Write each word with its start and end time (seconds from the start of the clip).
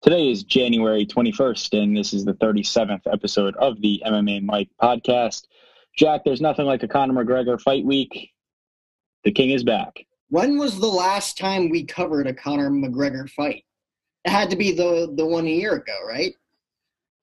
Today 0.00 0.30
is 0.30 0.44
January 0.44 1.04
21st, 1.04 1.82
and 1.82 1.96
this 1.96 2.12
is 2.12 2.24
the 2.24 2.34
37th 2.34 3.12
episode 3.12 3.56
of 3.56 3.80
the 3.80 4.00
MMA 4.06 4.44
Mike 4.44 4.68
podcast. 4.80 5.48
Jack, 5.96 6.22
there's 6.24 6.40
nothing 6.40 6.66
like 6.66 6.84
a 6.84 6.88
Conor 6.88 7.14
McGregor 7.14 7.60
fight 7.60 7.84
week. 7.84 8.30
The 9.24 9.32
king 9.32 9.50
is 9.50 9.64
back. 9.64 10.06
When 10.28 10.56
was 10.56 10.78
the 10.78 10.86
last 10.86 11.36
time 11.36 11.68
we 11.68 11.84
covered 11.84 12.28
a 12.28 12.32
Conor 12.32 12.70
McGregor 12.70 13.28
fight? 13.28 13.64
It 14.24 14.30
had 14.30 14.50
to 14.50 14.56
be 14.56 14.70
the 14.70 15.12
the 15.16 15.26
one 15.26 15.46
a 15.46 15.50
year 15.50 15.74
ago, 15.74 15.96
right? 16.06 16.32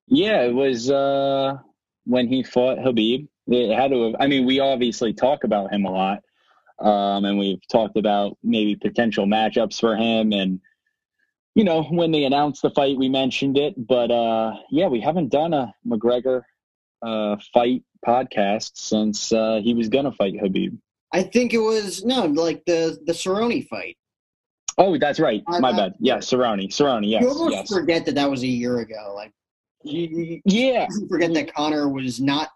Yeah, 0.08 0.42
it 0.42 0.54
was 0.54 0.92
uh, 0.92 1.56
when 2.04 2.28
he 2.28 2.44
fought 2.44 2.80
Habib. 2.80 3.28
It 3.48 3.74
had 3.74 3.92
to 3.92 4.04
have. 4.04 4.16
I 4.20 4.28
mean, 4.28 4.46
we 4.46 4.60
obviously 4.60 5.14
talk 5.14 5.46
about 5.46 5.72
him 5.72 5.86
a 5.86 5.92
lot, 5.92 6.24
um, 6.80 7.24
and 7.24 7.40
we've 7.40 7.66
talked 7.70 7.96
about 7.96 8.38
maybe 8.44 8.76
potential 8.76 9.26
matchups 9.26 9.80
for 9.80 9.96
him. 9.96 10.34
And 10.34 10.60
you 11.56 11.64
know, 11.64 11.84
when 11.84 12.12
they 12.12 12.26
announced 12.26 12.62
the 12.62 12.70
fight, 12.70 12.98
we 12.98 13.10
mentioned 13.10 13.58
it. 13.58 13.74
But 13.88 14.12
uh, 14.12 14.56
yeah, 14.70 14.88
we 14.88 15.00
haven't 15.00 15.30
done 15.30 15.54
a 15.54 15.74
McGregor 15.88 16.44
uh, 17.02 17.38
fight 17.54 17.84
podcast 18.06 18.72
since 18.76 19.32
uh, 19.32 19.62
he 19.64 19.74
was 19.74 19.90
gonna 19.90 20.12
fight 20.12 20.40
Habib. 20.40 20.78
I 21.12 21.24
think 21.24 21.54
it 21.54 21.60
was 21.60 22.04
no, 22.04 22.26
like 22.26 22.64
the 22.66 23.00
the 23.06 23.14
Cerrone 23.14 23.68
fight. 23.68 23.98
Oh, 24.78 24.98
that's 24.98 25.20
right. 25.20 25.42
My 25.48 25.72
bad. 25.72 25.96
Yeah, 26.00 26.18
Cerrone. 26.18 26.68
Cerrone. 26.68 27.10
Yes. 27.10 27.22
You 27.24 27.30
almost 27.30 27.56
yes. 27.56 27.74
forget 27.74 28.06
that 28.06 28.16
that 28.16 28.30
was 28.30 28.44
a 28.44 28.48
year 28.48 28.80
ago. 28.80 29.14
Like, 29.16 29.32
Yeah. 29.84 30.88
you 30.90 31.08
forget 31.08 31.34
that 31.34 31.54
Conor 31.54 31.88
was 31.88 32.20
not, 32.20 32.50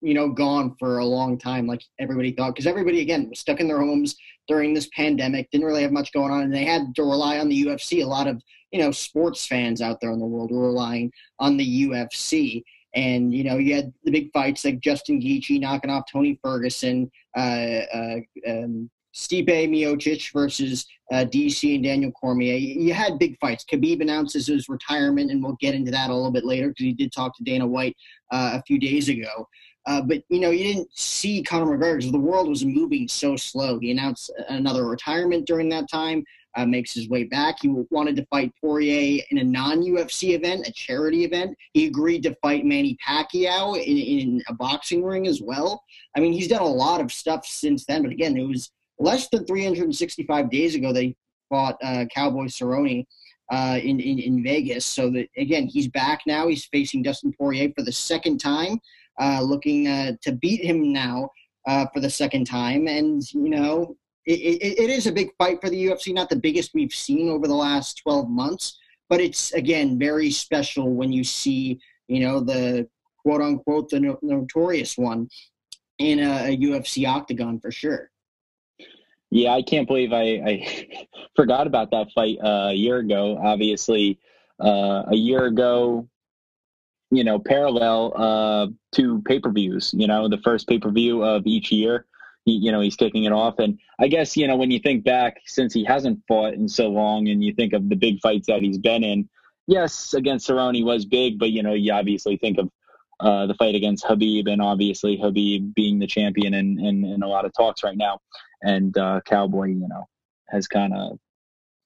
you 0.00 0.14
know, 0.14 0.28
gone 0.28 0.74
for 0.78 0.98
a 0.98 1.04
long 1.04 1.38
time 1.38 1.66
like 1.66 1.82
everybody 1.98 2.32
thought. 2.32 2.54
Because 2.54 2.66
everybody 2.66 3.00
again 3.00 3.28
was 3.28 3.40
stuck 3.40 3.60
in 3.60 3.68
their 3.68 3.80
homes 3.80 4.16
during 4.46 4.74
this 4.74 4.88
pandemic, 4.94 5.50
didn't 5.50 5.66
really 5.66 5.82
have 5.82 5.92
much 5.92 6.12
going 6.12 6.32
on, 6.32 6.42
and 6.42 6.54
they 6.54 6.64
had 6.64 6.94
to 6.94 7.02
rely 7.02 7.38
on 7.38 7.48
the 7.48 7.64
UFC. 7.64 8.02
A 8.02 8.06
lot 8.06 8.26
of 8.26 8.42
you 8.72 8.80
know 8.80 8.90
sports 8.90 9.46
fans 9.46 9.80
out 9.80 10.00
there 10.00 10.12
in 10.12 10.18
the 10.18 10.26
world 10.26 10.50
were 10.50 10.66
relying 10.66 11.12
on 11.38 11.56
the 11.56 11.86
UFC. 11.86 12.62
And 12.94 13.34
you 13.34 13.44
know, 13.44 13.58
you 13.58 13.74
had 13.74 13.92
the 14.04 14.10
big 14.10 14.32
fights 14.32 14.64
like 14.64 14.80
Justin 14.80 15.20
Gaethje 15.20 15.60
knocking 15.60 15.90
off 15.90 16.04
Tony 16.10 16.38
Ferguson, 16.42 17.10
uh, 17.36 17.80
uh, 17.92 18.16
um, 18.46 18.90
Stipe 19.14 19.48
Miocic 19.48 20.32
versus 20.32 20.86
uh, 21.12 21.24
DC 21.24 21.74
and 21.74 21.84
Daniel 21.84 22.12
Cormier. 22.12 22.56
You 22.56 22.92
had 22.94 23.18
big 23.18 23.36
fights. 23.40 23.64
Khabib 23.64 24.00
announces 24.00 24.46
his 24.46 24.68
retirement, 24.68 25.30
and 25.30 25.42
we'll 25.42 25.56
get 25.60 25.74
into 25.74 25.90
that 25.90 26.10
a 26.10 26.14
little 26.14 26.30
bit 26.30 26.44
later 26.44 26.68
because 26.68 26.84
he 26.84 26.92
did 26.92 27.12
talk 27.12 27.36
to 27.36 27.44
Dana 27.44 27.66
White 27.66 27.96
uh, 28.30 28.52
a 28.54 28.62
few 28.62 28.78
days 28.78 29.08
ago. 29.08 29.48
Uh, 29.88 30.02
but 30.02 30.22
you 30.28 30.38
know, 30.38 30.50
you 30.50 30.64
didn't 30.64 30.88
see 30.96 31.42
Conor 31.42 31.64
McGregor 31.64 31.96
because 31.96 32.12
the 32.12 32.18
world 32.18 32.46
was 32.46 32.62
moving 32.62 33.08
so 33.08 33.36
slow. 33.36 33.78
He 33.78 33.90
announced 33.90 34.30
another 34.50 34.84
retirement 34.84 35.46
during 35.46 35.70
that 35.70 35.88
time. 35.90 36.24
Uh, 36.56 36.66
makes 36.66 36.92
his 36.92 37.08
way 37.08 37.24
back. 37.24 37.56
He 37.60 37.68
wanted 37.90 38.16
to 38.16 38.26
fight 38.26 38.52
Poirier 38.60 39.22
in 39.30 39.38
a 39.38 39.44
non-UFC 39.44 40.34
event, 40.34 40.66
a 40.66 40.72
charity 40.72 41.24
event. 41.24 41.56
He 41.72 41.86
agreed 41.86 42.22
to 42.24 42.34
fight 42.42 42.64
Manny 42.64 42.96
Pacquiao 43.06 43.76
in, 43.76 43.96
in 43.96 44.42
a 44.48 44.54
boxing 44.54 45.04
ring 45.04 45.26
as 45.26 45.40
well. 45.40 45.84
I 46.16 46.20
mean, 46.20 46.32
he's 46.32 46.48
done 46.48 46.62
a 46.62 46.66
lot 46.66 47.00
of 47.00 47.12
stuff 47.12 47.46
since 47.46 47.84
then. 47.84 48.02
But 48.02 48.12
again, 48.12 48.36
it 48.36 48.48
was 48.48 48.72
less 48.98 49.28
than 49.28 49.44
365 49.44 50.50
days 50.50 50.74
ago 50.74 50.92
they 50.92 51.14
fought 51.48 51.76
uh, 51.82 52.06
Cowboy 52.12 52.46
Cerrone 52.46 53.06
uh, 53.50 53.78
in, 53.82 54.00
in, 54.00 54.18
in 54.18 54.42
Vegas. 54.42 54.84
So 54.84 55.10
that 55.10 55.28
again, 55.36 55.66
he's 55.66 55.88
back 55.88 56.22
now. 56.26 56.48
He's 56.48 56.66
facing 56.66 57.02
Dustin 57.02 57.32
Poirier 57.32 57.70
for 57.76 57.84
the 57.84 57.92
second 57.92 58.38
time, 58.38 58.80
looking 59.42 59.88
uh, 59.88 60.12
to 60.22 60.32
beat 60.32 60.64
him 60.64 60.92
now 60.92 61.30
uh, 61.66 61.86
for 61.92 62.00
the 62.00 62.10
second 62.10 62.46
time. 62.46 62.86
And 62.86 63.22
you 63.32 63.50
know, 63.50 63.96
it, 64.26 64.40
it, 64.40 64.78
it 64.78 64.90
is 64.90 65.06
a 65.06 65.12
big 65.12 65.30
fight 65.38 65.60
for 65.60 65.70
the 65.70 65.86
UFC. 65.86 66.12
Not 66.12 66.28
the 66.28 66.36
biggest 66.36 66.72
we've 66.74 66.92
seen 66.92 67.28
over 67.28 67.46
the 67.46 67.54
last 67.54 68.00
12 68.02 68.28
months, 68.28 68.78
but 69.08 69.20
it's 69.20 69.52
again 69.52 69.98
very 69.98 70.30
special 70.30 70.94
when 70.94 71.12
you 71.12 71.24
see 71.24 71.78
you 72.08 72.20
know 72.20 72.40
the 72.40 72.88
quote 73.22 73.40
unquote 73.40 73.88
the 73.90 74.00
no- 74.00 74.18
notorious 74.22 74.96
one 74.96 75.28
in 75.98 76.20
a, 76.20 76.52
a 76.52 76.56
UFC 76.56 77.06
octagon 77.06 77.60
for 77.60 77.70
sure. 77.70 78.10
Yeah, 79.30 79.52
I 79.52 79.62
can't 79.62 79.86
believe 79.86 80.12
I, 80.12 80.22
I 80.22 81.06
forgot 81.36 81.66
about 81.66 81.90
that 81.90 82.08
fight 82.14 82.38
uh, 82.42 82.68
a 82.70 82.74
year 82.74 82.98
ago. 82.98 83.38
Obviously, 83.42 84.18
uh, 84.62 85.02
a 85.08 85.16
year 85.16 85.46
ago, 85.46 86.08
you 87.10 87.24
know, 87.24 87.38
parallel 87.38 88.12
uh, 88.16 88.66
to 88.92 89.22
pay 89.22 89.40
per 89.40 89.50
views. 89.50 89.92
You 89.96 90.06
know, 90.06 90.28
the 90.28 90.38
first 90.38 90.68
pay 90.68 90.78
per 90.78 90.90
view 90.90 91.22
of 91.22 91.46
each 91.46 91.70
year. 91.72 92.06
He, 92.44 92.52
you 92.52 92.72
know, 92.72 92.80
he's 92.80 92.96
kicking 92.96 93.24
it 93.24 93.32
off, 93.32 93.58
and 93.58 93.78
I 93.98 94.08
guess 94.08 94.36
you 94.36 94.46
know 94.46 94.56
when 94.56 94.70
you 94.70 94.78
think 94.78 95.04
back, 95.04 95.40
since 95.46 95.74
he 95.74 95.84
hasn't 95.84 96.22
fought 96.26 96.54
in 96.54 96.68
so 96.68 96.88
long, 96.88 97.28
and 97.28 97.42
you 97.42 97.52
think 97.52 97.72
of 97.72 97.88
the 97.88 97.96
big 97.96 98.20
fights 98.20 98.46
that 98.46 98.62
he's 98.62 98.78
been 98.78 99.04
in. 99.04 99.28
Yes, 99.66 100.14
against 100.14 100.48
Cerrone 100.48 100.82
was 100.84 101.04
big, 101.04 101.38
but 101.38 101.50
you 101.50 101.62
know, 101.62 101.74
you 101.74 101.92
obviously 101.92 102.38
think 102.38 102.58
of 102.58 102.70
uh, 103.20 103.46
the 103.46 103.54
fight 103.54 103.74
against 103.74 104.06
Habib, 104.06 104.48
and 104.48 104.62
obviously 104.62 105.18
Habib 105.18 105.74
being 105.74 105.98
the 105.98 106.06
champion 106.06 106.54
in, 106.54 106.78
in, 106.78 107.04
in 107.04 107.22
a 107.22 107.28
lot 107.28 107.44
of 107.44 107.52
talks 107.52 107.84
right 107.84 107.96
now 107.96 108.18
and 108.62 108.96
uh, 108.98 109.20
Cowboy, 109.24 109.68
you 109.68 109.88
know, 109.88 110.08
has 110.48 110.66
kind 110.66 110.94
of 110.94 111.18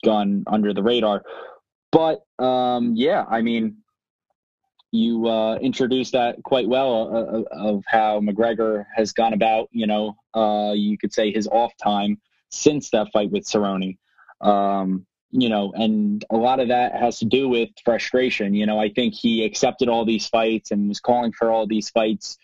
gone 0.05 0.45
under 0.47 0.73
the 0.73 0.83
radar. 0.83 1.23
But 1.91 2.25
um, 2.39 2.95
yeah, 2.97 3.25
I 3.29 3.43
mean, 3.43 3.79
you 4.93 5.27
uh, 5.27 5.57
introduced 5.57 6.13
that 6.13 6.43
quite 6.43 6.69
well 6.69 7.17
uh, 7.17 7.43
of 7.51 7.83
how 7.87 8.21
McGregor 8.21 8.85
has 8.95 9.13
gone 9.13 9.33
about, 9.33 9.69
you 9.73 9.87
know, 9.87 10.17
uh, 10.35 10.73
you 10.73 10.99
could 10.99 11.13
say 11.13 11.33
his 11.33 11.49
off 11.49 11.73
time 11.83 12.21
since 12.51 12.91
that 12.91 13.09
fight 13.11 13.31
with 13.31 13.45
Cerrone. 13.45 13.97
Um, 14.43 15.07
you 15.31 15.49
know, 15.49 15.73
and 15.73 16.23
a 16.29 16.37
lot 16.37 16.61
of 16.61 16.69
that 16.69 16.95
has 16.95 17.19
to 17.21 17.25
do 17.25 17.49
with 17.49 17.71
frustration. 17.87 18.55
You 18.55 18.67
know, 18.67 18.79
I 18.79 18.91
think 18.91 19.15
he 19.15 19.47
accepted 19.47 19.89
all 19.89 20.05
these 20.05 20.29
fights 20.29 20.71
and 20.71 20.89
was 20.89 21.01
calling 21.01 21.33
for 21.33 21.51
all 21.51 21.67
these 21.67 21.89
fights 21.89 22.37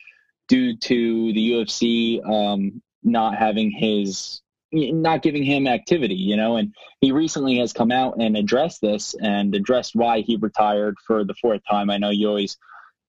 due 0.48 0.74
to 0.74 1.32
the 1.34 1.50
UFC 1.52 2.26
um, 2.26 2.80
not 3.02 3.36
having 3.36 3.70
his 3.70 4.40
not 4.72 5.22
giving 5.22 5.42
him 5.42 5.66
activity, 5.66 6.14
you 6.14 6.36
know, 6.36 6.56
and 6.56 6.74
he 7.00 7.12
recently 7.12 7.58
has 7.58 7.72
come 7.72 7.90
out 7.90 8.16
and 8.20 8.36
addressed 8.36 8.80
this 8.80 9.14
and 9.22 9.54
addressed 9.54 9.94
why 9.94 10.20
he 10.20 10.36
retired 10.36 10.96
for 11.06 11.24
the 11.24 11.34
fourth 11.34 11.62
time. 11.68 11.90
I 11.90 11.98
know 11.98 12.10
you 12.10 12.28
always 12.28 12.56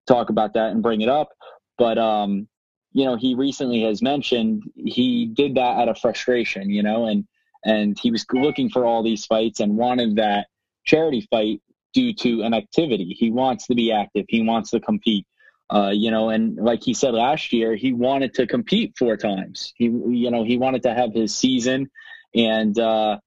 talk 0.08 0.30
about 0.30 0.54
that 0.54 0.72
and 0.72 0.82
bring 0.84 1.02
it 1.02 1.10
up, 1.10 1.30
but 1.78 1.98
um, 1.98 2.48
you 2.94 3.06
know, 3.06 3.16
he 3.16 3.36
recently 3.36 3.84
has 3.84 4.02
mentioned 4.02 4.64
he 4.76 5.26
did 5.26 5.56
that 5.56 5.78
out 5.78 5.90
of 5.90 5.98
frustration, 5.98 6.70
you 6.70 6.84
know, 6.84 7.08
and 7.08 7.26
and 7.66 8.00
he 8.00 8.10
was 8.10 8.26
looking 8.32 8.70
for 8.70 8.86
all 8.86 9.04
these 9.04 9.26
fights 9.26 9.60
and 9.60 9.78
wanted 9.78 10.16
that 10.16 10.48
charity 10.86 11.28
fight 11.30 11.62
due 11.94 12.14
to 12.14 12.44
an 12.44 12.54
activity. 12.54 13.16
He 13.18 13.32
wants 13.32 13.68
to 13.68 13.76
be 13.76 13.92
active. 13.92 14.26
He 14.30 14.44
wants 14.44 14.72
to 14.72 14.80
compete. 14.80 15.26
Uh, 15.72 15.92
you 15.94 16.10
know, 16.10 16.30
and 16.30 16.56
like 16.58 16.84
he 16.84 16.94
said 16.94 17.14
last 17.14 17.54
year, 17.54 17.76
he 17.76 17.94
wanted 17.94 18.34
to 18.34 18.48
compete 18.48 18.96
four 18.98 19.16
times. 19.16 19.74
He, 19.76 19.86
you 19.86 20.32
know, 20.32 20.44
he 20.44 20.58
wanted 20.58 20.84
to 20.84 20.94
have 20.94 21.14
his 21.14 21.36
season, 21.36 21.92
and 22.34 22.78
uh, 22.80 23.20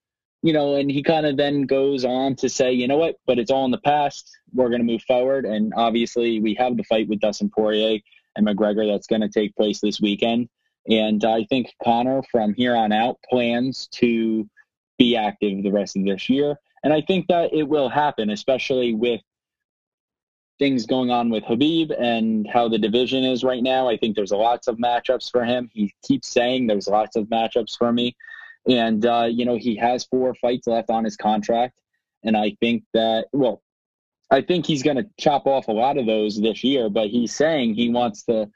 you 0.42 0.52
know, 0.52 0.74
and 0.74 0.90
he 0.90 1.02
kind 1.04 1.24
of 1.24 1.36
then 1.36 1.62
goes 1.66 2.04
on 2.04 2.34
to 2.36 2.48
say, 2.48 2.72
you 2.72 2.88
know 2.88 2.96
what, 2.96 3.16
but 3.26 3.38
it's 3.38 3.50
all 3.50 3.64
in 3.64 3.70
the 3.70 3.78
past. 3.78 4.36
We're 4.52 4.70
going 4.70 4.80
to 4.80 4.92
move 4.92 5.02
forward, 5.02 5.44
and 5.44 5.72
obviously, 5.76 6.40
we 6.40 6.54
have 6.54 6.76
the 6.76 6.82
fight 6.84 7.08
with 7.08 7.20
Dustin 7.20 7.48
Poirier 7.48 8.00
and 8.34 8.46
McGregor 8.46 8.90
that's 8.90 9.06
going 9.06 9.22
to 9.22 9.28
take 9.28 9.54
place 9.54 9.80
this 9.80 10.00
weekend. 10.00 10.48
And 10.88 11.24
I 11.24 11.44
think 11.44 11.68
Conor, 11.82 12.22
from 12.30 12.54
here 12.54 12.74
on 12.74 12.92
out, 12.92 13.18
plans 13.30 13.86
to 13.92 14.48
be 14.98 15.16
active 15.16 15.62
the 15.62 15.70
rest 15.70 15.96
of 15.96 16.04
this 16.04 16.28
year. 16.28 16.56
And 16.82 16.92
I 16.92 17.02
think 17.02 17.28
that 17.28 17.54
it 17.54 17.68
will 17.68 17.88
happen, 17.88 18.30
especially 18.30 18.94
with 18.94 19.20
things 20.62 20.86
going 20.86 21.10
on 21.10 21.28
with 21.28 21.42
Habib 21.42 21.90
and 21.90 22.46
how 22.48 22.68
the 22.68 22.78
division 22.78 23.24
is 23.24 23.42
right 23.42 23.64
now. 23.64 23.88
I 23.88 23.96
think 23.96 24.14
there's 24.14 24.30
lots 24.30 24.68
of 24.68 24.76
matchups 24.76 25.28
for 25.28 25.44
him. 25.44 25.68
He 25.72 25.92
keeps 26.04 26.28
saying 26.28 26.68
there's 26.68 26.86
lots 26.86 27.16
of 27.16 27.26
matchups 27.26 27.76
for 27.76 27.92
me. 27.92 28.14
And, 28.68 29.04
uh, 29.04 29.26
you 29.28 29.44
know, 29.44 29.56
he 29.56 29.74
has 29.74 30.04
four 30.04 30.36
fights 30.36 30.68
left 30.68 30.88
on 30.88 31.02
his 31.02 31.16
contract. 31.16 31.80
And 32.22 32.36
I 32.36 32.56
think 32.60 32.84
that, 32.94 33.26
well, 33.32 33.60
I 34.30 34.40
think 34.40 34.64
he's 34.64 34.84
going 34.84 34.98
to 34.98 35.06
chop 35.18 35.48
off 35.48 35.66
a 35.66 35.72
lot 35.72 35.98
of 35.98 36.06
those 36.06 36.40
this 36.40 36.62
year, 36.62 36.88
but 36.88 37.08
he's 37.08 37.34
saying 37.34 37.74
he 37.74 37.90
wants 37.90 38.22
to 38.26 38.48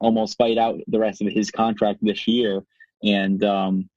almost 0.00 0.36
fight 0.36 0.58
out 0.58 0.80
the 0.86 0.98
rest 0.98 1.22
of 1.22 1.32
his 1.32 1.50
contract 1.50 2.00
this 2.02 2.28
year. 2.28 2.62
And 3.02 3.42
um, 3.42 3.88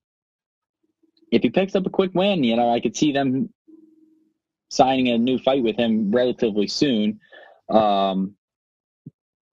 if 1.33 1.41
he 1.41 1.49
picks 1.49 1.75
up 1.75 1.85
a 1.85 1.89
quick 1.89 2.11
win, 2.13 2.45
you 2.45 2.55
know, 2.55 2.71
I 2.71 2.79
could 2.79 2.95
see 2.95 3.11
them 3.11 3.53
signing 4.69 5.09
a 5.09 5.17
new 5.17 5.37
fight 5.37 5.63
with 5.63 5.75
him 5.75 6.11
relatively 6.11 6.67
soon. 6.67 7.19
Um, 7.69 8.35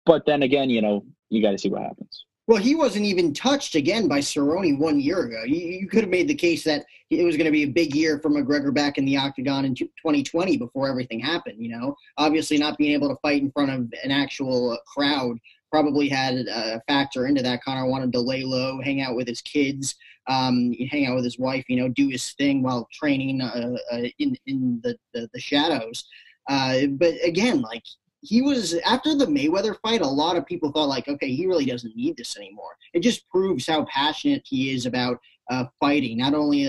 but 0.07 0.27
then 0.27 0.43
again, 0.43 0.71
you 0.71 0.83
know, 0.83 1.05
you 1.31 1.43
got 1.43 1.53
to 1.53 1.59
see 1.59 1.71
what 1.71 1.83
happens. 1.83 2.27
Well, 2.47 2.59
he 2.59 2.75
wasn't 2.75 3.07
even 3.07 3.33
touched 3.33 3.75
again 3.75 4.07
by 4.07 4.19
Cerrone 4.19 4.79
one 4.79 5.01
year 5.01 5.21
ago. 5.21 5.45
You, 5.47 5.57
you 5.57 5.89
could 5.89 6.03
have 6.03 6.11
made 6.11 6.29
the 6.29 6.35
case 6.35 6.63
that 6.65 6.85
it 7.09 7.25
was 7.25 7.39
going 7.39 7.47
to 7.47 7.51
be 7.51 7.63
a 7.63 7.69
big 7.69 7.95
year 7.95 8.19
for 8.19 8.29
McGregor 8.29 8.73
back 8.75 8.99
in 8.99 9.07
the 9.07 9.17
octagon 9.17 9.65
in 9.65 9.75
2020 9.75 10.59
before 10.59 10.87
everything 10.87 11.21
happened. 11.21 11.57
You 11.59 11.71
know, 11.71 11.97
obviously 12.19 12.59
not 12.59 12.77
being 12.77 12.93
able 12.93 13.09
to 13.09 13.17
fight 13.23 13.41
in 13.41 13.51
front 13.51 13.71
of 13.71 13.91
an 14.03 14.11
actual 14.11 14.79
crowd 14.87 15.39
probably 15.71 16.09
had 16.09 16.35
a 16.35 16.81
factor 16.87 17.27
into 17.27 17.43
that. 17.43 17.63
Conor 17.65 17.87
wanted 17.87 18.13
to 18.13 18.21
lay 18.21 18.45
low, 18.45 18.81
hang 18.81 19.01
out 19.01 19.17
with 19.17 19.27
his 19.27 19.41
kids, 19.41 19.97
um, 20.29 20.73
hang 20.91 21.07
out 21.07 21.17
with 21.17 21.25
his 21.25 21.39
wife, 21.39 21.65
you 21.69 21.77
know, 21.77 21.89
do 21.89 22.09
his 22.09 22.33
thing 22.35 22.63
while 22.63 22.87
training 22.93 23.41
uh, 23.41 23.75
uh, 23.91 24.03
in 24.19 24.37
in 24.47 24.81
the 24.85 24.97
the, 25.15 25.29
the 25.33 25.41
shadows. 25.41 26.05
Uh, 26.49 26.87
but 26.91 27.15
again, 27.25 27.61
like 27.61 27.83
he 28.25 28.41
was 28.41 28.75
after 28.87 29.15
the 29.15 29.26
Mayweather 29.26 29.76
fight, 29.82 30.00
a 30.00 30.06
lot 30.06 30.37
of 30.37 30.47
people 30.47 30.73
thought 30.73 30.88
like, 30.88 31.09
okay, 31.09 31.35
he 31.35 31.47
really 31.47 31.67
doesn't 31.67 31.94
need 31.94 32.17
this 32.17 32.37
anymore. 32.37 32.76
It 32.94 33.00
just 33.00 33.29
proves 33.29 33.67
how 33.67 33.85
passionate 33.85 34.43
he 34.44 34.75
is 34.75 34.87
about 34.87 35.19
uh, 35.50 35.67
fighting, 35.79 36.17
not 36.17 36.32
only 36.32 36.65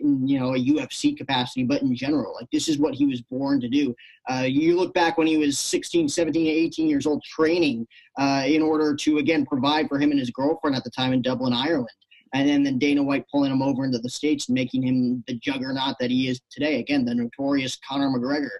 in 0.00 0.26
you 0.26 0.38
know 0.40 0.54
a 0.54 0.58
UFC 0.58 1.16
capacity, 1.16 1.62
but 1.62 1.82
in 1.82 1.94
general. 1.94 2.34
Like 2.34 2.50
this 2.50 2.68
is 2.68 2.78
what 2.78 2.94
he 2.94 3.06
was 3.06 3.22
born 3.22 3.60
to 3.60 3.68
do. 3.68 3.94
Uh, 4.28 4.46
you 4.48 4.76
look 4.76 4.92
back 4.94 5.16
when 5.16 5.28
he 5.28 5.36
was 5.36 5.60
16, 5.60 6.08
17, 6.08 6.46
18 6.46 6.88
years 6.88 7.06
old, 7.06 7.22
training 7.22 7.86
uh, 8.18 8.42
in 8.44 8.60
order 8.60 8.96
to 8.96 9.18
again 9.18 9.46
provide 9.46 9.88
for 9.88 9.98
him 9.98 10.10
and 10.10 10.18
his 10.18 10.30
girlfriend 10.30 10.74
at 10.74 10.82
the 10.82 10.90
time 10.90 11.12
in 11.12 11.22
Dublin, 11.22 11.52
Ireland. 11.52 11.88
And 12.34 12.48
then, 12.48 12.64
then 12.64 12.78
Dana 12.78 13.02
White 13.02 13.24
pulling 13.30 13.52
him 13.52 13.62
over 13.62 13.84
into 13.84 13.98
the 13.98 14.10
States 14.10 14.48
and 14.48 14.54
making 14.54 14.82
him 14.82 15.22
the 15.28 15.34
juggernaut 15.34 15.96
that 16.00 16.10
he 16.10 16.28
is 16.28 16.40
today. 16.50 16.80
Again, 16.80 17.04
the 17.04 17.14
notorious 17.14 17.78
Conor 17.88 18.08
McGregor. 18.08 18.50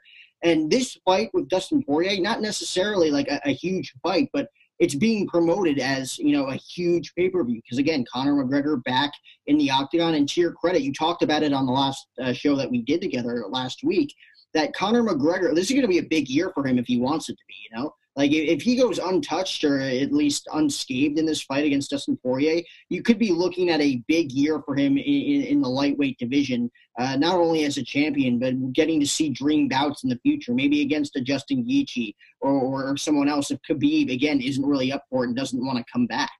And 0.46 0.70
this 0.70 0.96
fight 1.04 1.30
with 1.34 1.48
Dustin 1.48 1.82
Poirier, 1.82 2.20
not 2.20 2.40
necessarily 2.40 3.10
like 3.10 3.26
a, 3.26 3.40
a 3.44 3.50
huge 3.52 3.92
fight, 4.00 4.30
but 4.32 4.48
it's 4.78 4.94
being 4.94 5.26
promoted 5.26 5.80
as 5.80 6.18
you 6.18 6.32
know 6.32 6.46
a 6.46 6.54
huge 6.54 7.12
pay 7.16 7.28
per 7.28 7.42
view 7.42 7.60
because 7.62 7.78
again, 7.78 8.04
Conor 8.10 8.44
McGregor 8.44 8.82
back 8.84 9.10
in 9.48 9.58
the 9.58 9.70
octagon. 9.70 10.14
And 10.14 10.28
to 10.28 10.40
your 10.40 10.52
credit, 10.52 10.82
you 10.82 10.92
talked 10.92 11.24
about 11.24 11.42
it 11.42 11.52
on 11.52 11.66
the 11.66 11.72
last 11.72 12.06
uh, 12.22 12.32
show 12.32 12.54
that 12.56 12.70
we 12.70 12.82
did 12.82 13.00
together 13.00 13.44
last 13.48 13.82
week. 13.82 14.14
That 14.54 14.72
Conor 14.72 15.02
McGregor, 15.02 15.52
this 15.52 15.66
is 15.66 15.72
going 15.72 15.82
to 15.82 15.88
be 15.88 15.98
a 15.98 16.04
big 16.04 16.28
year 16.28 16.52
for 16.54 16.64
him 16.64 16.78
if 16.78 16.86
he 16.86 17.00
wants 17.00 17.28
it 17.28 17.34
to 17.34 17.44
be. 17.48 17.54
You 17.68 17.78
know, 17.78 17.94
like 18.16 18.32
if 18.32 18.62
he 18.62 18.76
goes 18.76 18.98
untouched 18.98 19.62
or 19.62 19.78
at 19.78 20.10
least 20.10 20.48
unscathed 20.54 21.18
in 21.18 21.26
this 21.26 21.42
fight 21.42 21.66
against 21.66 21.90
Dustin 21.90 22.16
Poirier, 22.16 22.62
you 22.88 23.02
could 23.02 23.18
be 23.18 23.30
looking 23.30 23.68
at 23.68 23.82
a 23.82 24.02
big 24.08 24.32
year 24.32 24.62
for 24.64 24.74
him 24.74 24.96
in, 24.96 25.42
in 25.42 25.60
the 25.60 25.68
lightweight 25.68 26.18
division. 26.18 26.70
Uh, 26.98 27.16
not 27.16 27.36
only 27.36 27.66
as 27.66 27.76
a 27.76 27.84
champion, 27.84 28.38
but 28.38 28.72
getting 28.72 28.98
to 29.00 29.06
see 29.06 29.28
dream 29.28 29.68
bouts 29.68 30.02
in 30.02 30.08
the 30.08 30.18
future, 30.22 30.54
maybe 30.54 30.80
against 30.80 31.14
a 31.16 31.20
Justin 31.20 31.62
Gaethje 31.66 32.14
or, 32.40 32.52
or 32.52 32.96
someone 32.96 33.28
else. 33.28 33.50
If 33.50 33.58
Khabib 33.68 34.10
again 34.10 34.40
isn't 34.40 34.64
really 34.64 34.92
up 34.92 35.04
for 35.10 35.24
it 35.24 35.28
and 35.28 35.36
doesn't 35.36 35.62
want 35.62 35.76
to 35.76 35.84
come 35.92 36.06
back. 36.06 36.32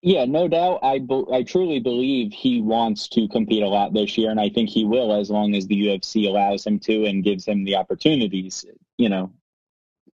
Yeah, 0.00 0.24
no 0.24 0.48
doubt. 0.48 0.80
I 0.82 0.98
be- 0.98 1.24
I 1.32 1.42
truly 1.42 1.80
believe 1.80 2.32
he 2.32 2.60
wants 2.62 3.08
to 3.08 3.28
compete 3.28 3.62
a 3.62 3.68
lot 3.68 3.92
this 3.92 4.16
year, 4.16 4.30
and 4.30 4.40
I 4.40 4.48
think 4.48 4.70
he 4.70 4.84
will 4.84 5.12
as 5.12 5.30
long 5.30 5.54
as 5.54 5.66
the 5.66 5.86
UFC 5.86 6.26
allows 6.28 6.66
him 6.66 6.78
to 6.80 7.06
and 7.06 7.24
gives 7.24 7.46
him 7.46 7.64
the 7.64 7.76
opportunities. 7.76 8.66
You 8.98 9.08
know, 9.08 9.32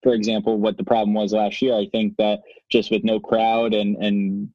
for 0.03 0.13
example, 0.13 0.57
what 0.57 0.77
the 0.77 0.83
problem 0.83 1.13
was 1.13 1.33
last 1.33 1.61
year. 1.61 1.75
I 1.75 1.87
think 1.91 2.15
that 2.17 2.41
just 2.69 2.91
with 2.91 3.03
no 3.03 3.19
crowd 3.19 3.73
and 3.73 3.97
and 3.97 4.49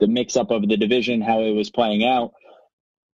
the 0.00 0.08
mix 0.08 0.36
up 0.36 0.50
of 0.50 0.68
the 0.68 0.76
division, 0.76 1.20
how 1.20 1.42
it 1.42 1.52
was 1.52 1.70
playing 1.70 2.04
out, 2.04 2.32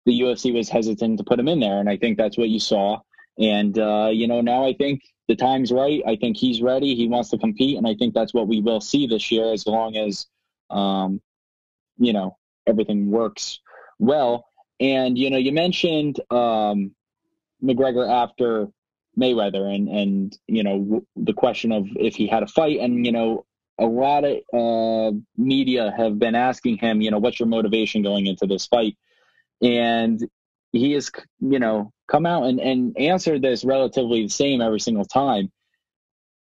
the 0.06 0.20
UFC 0.20 0.54
was 0.54 0.70
hesitant 0.70 1.18
to 1.18 1.24
put 1.24 1.38
him 1.38 1.48
in 1.48 1.60
there, 1.60 1.80
and 1.80 1.88
I 1.88 1.96
think 1.96 2.16
that's 2.16 2.38
what 2.38 2.48
you 2.48 2.60
saw. 2.60 3.00
And 3.38 3.78
uh, 3.78 4.10
you 4.12 4.26
know, 4.26 4.40
now 4.40 4.64
I 4.64 4.72
think 4.72 5.02
the 5.28 5.36
time's 5.36 5.70
right. 5.70 6.02
I 6.06 6.16
think 6.16 6.36
he's 6.36 6.62
ready. 6.62 6.94
He 6.94 7.06
wants 7.06 7.30
to 7.30 7.38
compete, 7.38 7.76
and 7.76 7.86
I 7.86 7.94
think 7.94 8.14
that's 8.14 8.32
what 8.32 8.48
we 8.48 8.60
will 8.60 8.80
see 8.80 9.06
this 9.06 9.30
year, 9.30 9.52
as 9.52 9.66
long 9.66 9.96
as 9.96 10.26
um, 10.70 11.20
you 11.98 12.12
know 12.12 12.36
everything 12.66 13.10
works 13.10 13.60
well. 13.98 14.46
And 14.80 15.18
you 15.18 15.30
know, 15.30 15.36
you 15.36 15.52
mentioned 15.52 16.20
um, 16.30 16.94
McGregor 17.62 18.08
after 18.08 18.68
Mayweather, 19.18 19.74
and 19.74 19.88
and 19.88 20.38
you 20.46 20.62
know 20.62 20.78
w- 20.78 21.06
the 21.16 21.32
question 21.32 21.72
of 21.72 21.86
if 21.96 22.14
he 22.16 22.26
had 22.26 22.42
a 22.42 22.46
fight, 22.46 22.80
and 22.80 23.04
you 23.04 23.12
know 23.12 23.44
a 23.78 23.86
lot 23.86 24.24
of 24.24 24.38
uh, 24.52 25.16
media 25.36 25.92
have 25.96 26.18
been 26.18 26.34
asking 26.34 26.78
him, 26.78 27.00
you 27.00 27.10
know, 27.10 27.18
what's 27.18 27.38
your 27.38 27.48
motivation 27.48 28.02
going 28.02 28.26
into 28.26 28.46
this 28.46 28.66
fight, 28.66 28.96
and 29.62 30.26
he 30.72 30.92
has 30.92 31.10
you 31.40 31.58
know 31.58 31.92
come 32.08 32.26
out 32.26 32.44
and 32.44 32.60
and 32.60 32.98
answered 32.98 33.42
this 33.42 33.64
relatively 33.64 34.22
the 34.24 34.28
same 34.30 34.60
every 34.60 34.80
single 34.80 35.04
time. 35.04 35.50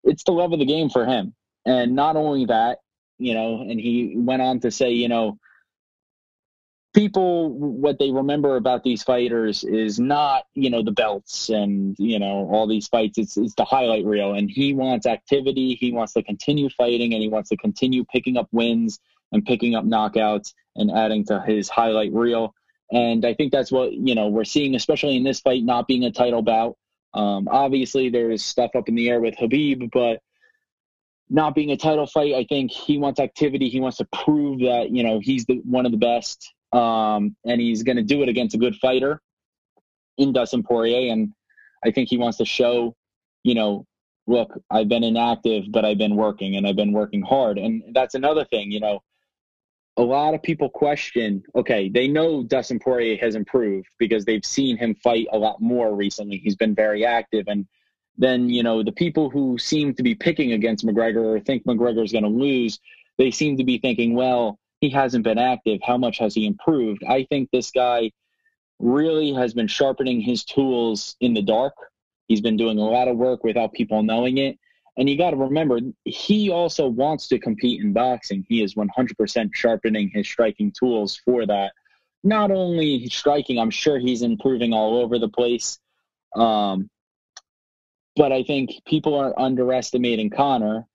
It's 0.04 0.24
the 0.24 0.31
love 0.34 0.54
of 0.54 0.60
the 0.60 0.66
game 0.66 0.90
for 0.90 1.06
him, 1.06 1.34
and 1.66 1.96
not 1.96 2.16
only 2.16 2.46
that, 2.46 2.80
you 3.20 3.34
know, 3.34 3.62
and 3.62 3.80
he 3.80 4.16
went 4.18 4.42
on 4.42 4.60
to 4.62 4.72
say, 4.72 4.92
you 4.92 5.10
know, 5.10 5.38
people 6.94 7.50
what 7.51 7.98
they 7.98 8.12
remember 8.12 8.56
about 8.56 8.84
these 8.84 9.04
fighters 9.04 9.63
is 9.63 10.00
not 10.00 10.44
you 10.54 10.69
know 10.69 10.84
the 10.84 10.92
belts 10.92 11.50
and 11.50 11.95
you 11.98 12.19
know 12.19 12.48
all 12.51 12.68
these 12.68 12.88
fights. 12.88 13.18
It's, 13.18 13.38
it's 13.38 13.56
the 13.56 13.66
highlight 13.66 14.06
reel 14.06 14.34
and 14.34 14.50
he 14.50 14.74
wants 14.74 15.06
activity. 15.06 15.75
He 15.75 15.92
wants 15.92 16.13
to 16.13 16.24
continue 16.24 16.69
fighting 16.69 17.13
and 17.13 17.22
he 17.22 17.30
wants 17.30 17.50
to 17.50 17.57
continue 17.57 18.06
picking 18.06 18.38
up 18.38 18.48
wins 18.51 19.00
and 19.31 19.45
picking 19.45 19.75
up 19.75 19.86
knockouts 19.86 20.54
and 20.75 20.92
adding 20.92 21.25
to 21.25 21.42
his 21.42 21.69
highlight 21.69 22.13
reel. 22.13 22.54
And 22.92 23.25
i 23.25 23.34
think 23.34 23.51
that's 23.51 23.72
what 23.72 23.94
you 23.94 24.16
know 24.16 24.28
we're 24.28 24.44
seeing 24.44 24.75
especially 24.75 25.18
in 25.18 25.24
this 25.24 25.39
fight 25.39 25.63
not 25.63 25.88
being 25.88 26.04
a 26.04 26.12
title 26.12 26.42
bout. 26.42 26.78
Um, 27.16 27.48
obviously 27.48 28.10
there's 28.10 28.44
stuff 28.44 28.72
up 28.75 28.89
in 28.89 28.96
the 28.96 29.10
air 29.10 29.19
with 29.19 29.38
habib 29.38 29.89
but 29.92 30.22
not 31.30 31.56
being 31.56 31.72
a 31.72 31.78
title 31.78 32.06
fight, 32.06 32.36
I 32.36 32.44
think 32.44 32.72
he 32.72 32.98
wants 32.98 33.19
activity. 33.19 33.69
He 33.69 33.80
wants 33.80 33.98
to 33.98 34.06
prove 34.06 34.60
that 34.60 34.92
you 34.92 35.04
know 35.04 35.19
he's 35.19 35.46
the 35.46 35.56
one 35.63 35.86
of 35.86 35.92
the 35.92 35.98
best, 35.98 36.54
um, 36.74 37.36
and 37.46 37.62
he's 37.62 37.84
going 37.84 37.98
to 37.98 38.04
do 38.04 38.24
it 38.24 38.30
against 38.30 38.56
a 38.56 38.58
good 38.58 38.75
fighter 38.75 39.22
in 40.18 40.34
Dustin 40.34 40.64
Poirier. 40.64 41.12
And 41.12 41.31
I 41.86 41.92
think 41.92 42.10
he 42.10 42.18
wants 42.18 42.38
to 42.40 42.46
show, 42.46 42.96
you 43.44 43.56
know, 43.56 43.86
look, 44.28 44.60
I've 44.72 44.90
been 44.90 45.04
inactive, 45.04 45.66
but 45.70 45.86
I've 45.86 45.98
been 45.98 46.16
working 46.16 46.56
and 46.56 46.68
I've 46.68 46.75
been 46.75 46.94
working 46.94 47.22
hard. 47.22 47.58
And 47.58 47.84
that's 47.94 48.16
another 48.16 48.46
thing, 48.46 48.72
you 48.72 48.80
know, 48.80 49.02
a 49.98 50.02
lot 50.02 50.34
of 50.34 50.42
people 50.42 50.70
question, 50.70 51.44
okay, 51.56 51.88
they 51.88 52.08
know 52.08 52.42
Dustin 52.44 52.80
Poirier 52.80 53.18
has 53.18 53.36
improved 53.36 53.88
because 54.00 54.25
they've 54.25 54.44
seen 54.44 54.75
him 54.75 54.96
fight 54.96 55.28
a 55.31 55.38
lot 55.38 55.62
more 55.62 55.96
recently. 55.96 56.38
He's 56.38 56.56
been 56.56 56.74
very 56.74 57.06
active. 57.06 57.46
And 57.48 57.68
then, 58.18 58.50
you 58.50 58.64
know, 58.64 58.81
the 58.81 58.92
people 58.92 59.30
who 59.30 59.58
seem 59.60 59.94
to 59.94 60.02
be 60.02 60.16
picking 60.16 60.54
against 60.54 60.86
McGregor 60.86 61.36
or 61.36 61.40
think 61.40 61.66
McGregor's 61.66 62.12
going 62.12 62.24
to 62.24 62.30
lose, 62.30 62.80
they 63.20 63.30
seem 63.30 63.58
to 63.58 63.64
be 63.64 63.78
thinking, 63.78 64.16
well, 64.16 64.58
he 64.83 64.89
hasn't 64.89 65.24
been 65.24 65.38
active. 65.38 65.80
How 65.81 65.97
much 65.97 66.18
has 66.18 66.35
he 66.35 66.45
improved? 66.45 67.06
I 67.07 67.25
think 67.30 67.50
this 67.51 67.71
guy 67.71 68.12
really 68.80 69.31
has 69.31 69.53
been 69.53 69.68
sharpening 69.69 70.19
his 70.19 70.44
tools 70.44 71.15
in 71.21 71.33
the 71.33 71.41
dark. 71.41 71.74
He's 72.27 72.41
been 72.41 72.57
doing 72.57 72.77
a 72.77 72.83
lot 72.83 73.07
of 73.07 73.15
work 73.15 73.45
without 73.45 73.71
people 73.71 74.03
knowing 74.03 74.39
it. 74.39 74.59
And 74.97 75.09
you 75.09 75.18
got 75.18 75.31
to 75.31 75.38
remember, 75.38 75.80
he 76.03 76.50
also 76.50 76.88
wants 76.88 77.30
to 77.30 77.39
compete 77.39 77.81
in 77.81 77.94
boxing. 77.94 78.45
He 78.50 78.62
is 78.62 78.75
100% 78.75 79.56
sharpening 79.56 80.12
his 80.13 80.27
striking 80.27 80.74
tools 80.77 81.15
for 81.24 81.45
that. 81.45 81.71
Not 82.25 82.51
only 82.51 83.07
striking, 83.07 83.59
I'm 83.59 83.71
sure 83.71 84.00
he's 84.00 84.21
improving 84.21 84.74
all 84.74 84.97
over 84.97 85.18
the 85.18 85.29
place. 85.29 85.79
Um, 86.36 86.89
but 88.17 88.34
I 88.34 88.43
think 88.43 88.72
people 88.86 89.15
are 89.15 89.34
underestimating 89.39 90.29
Conor 90.29 90.86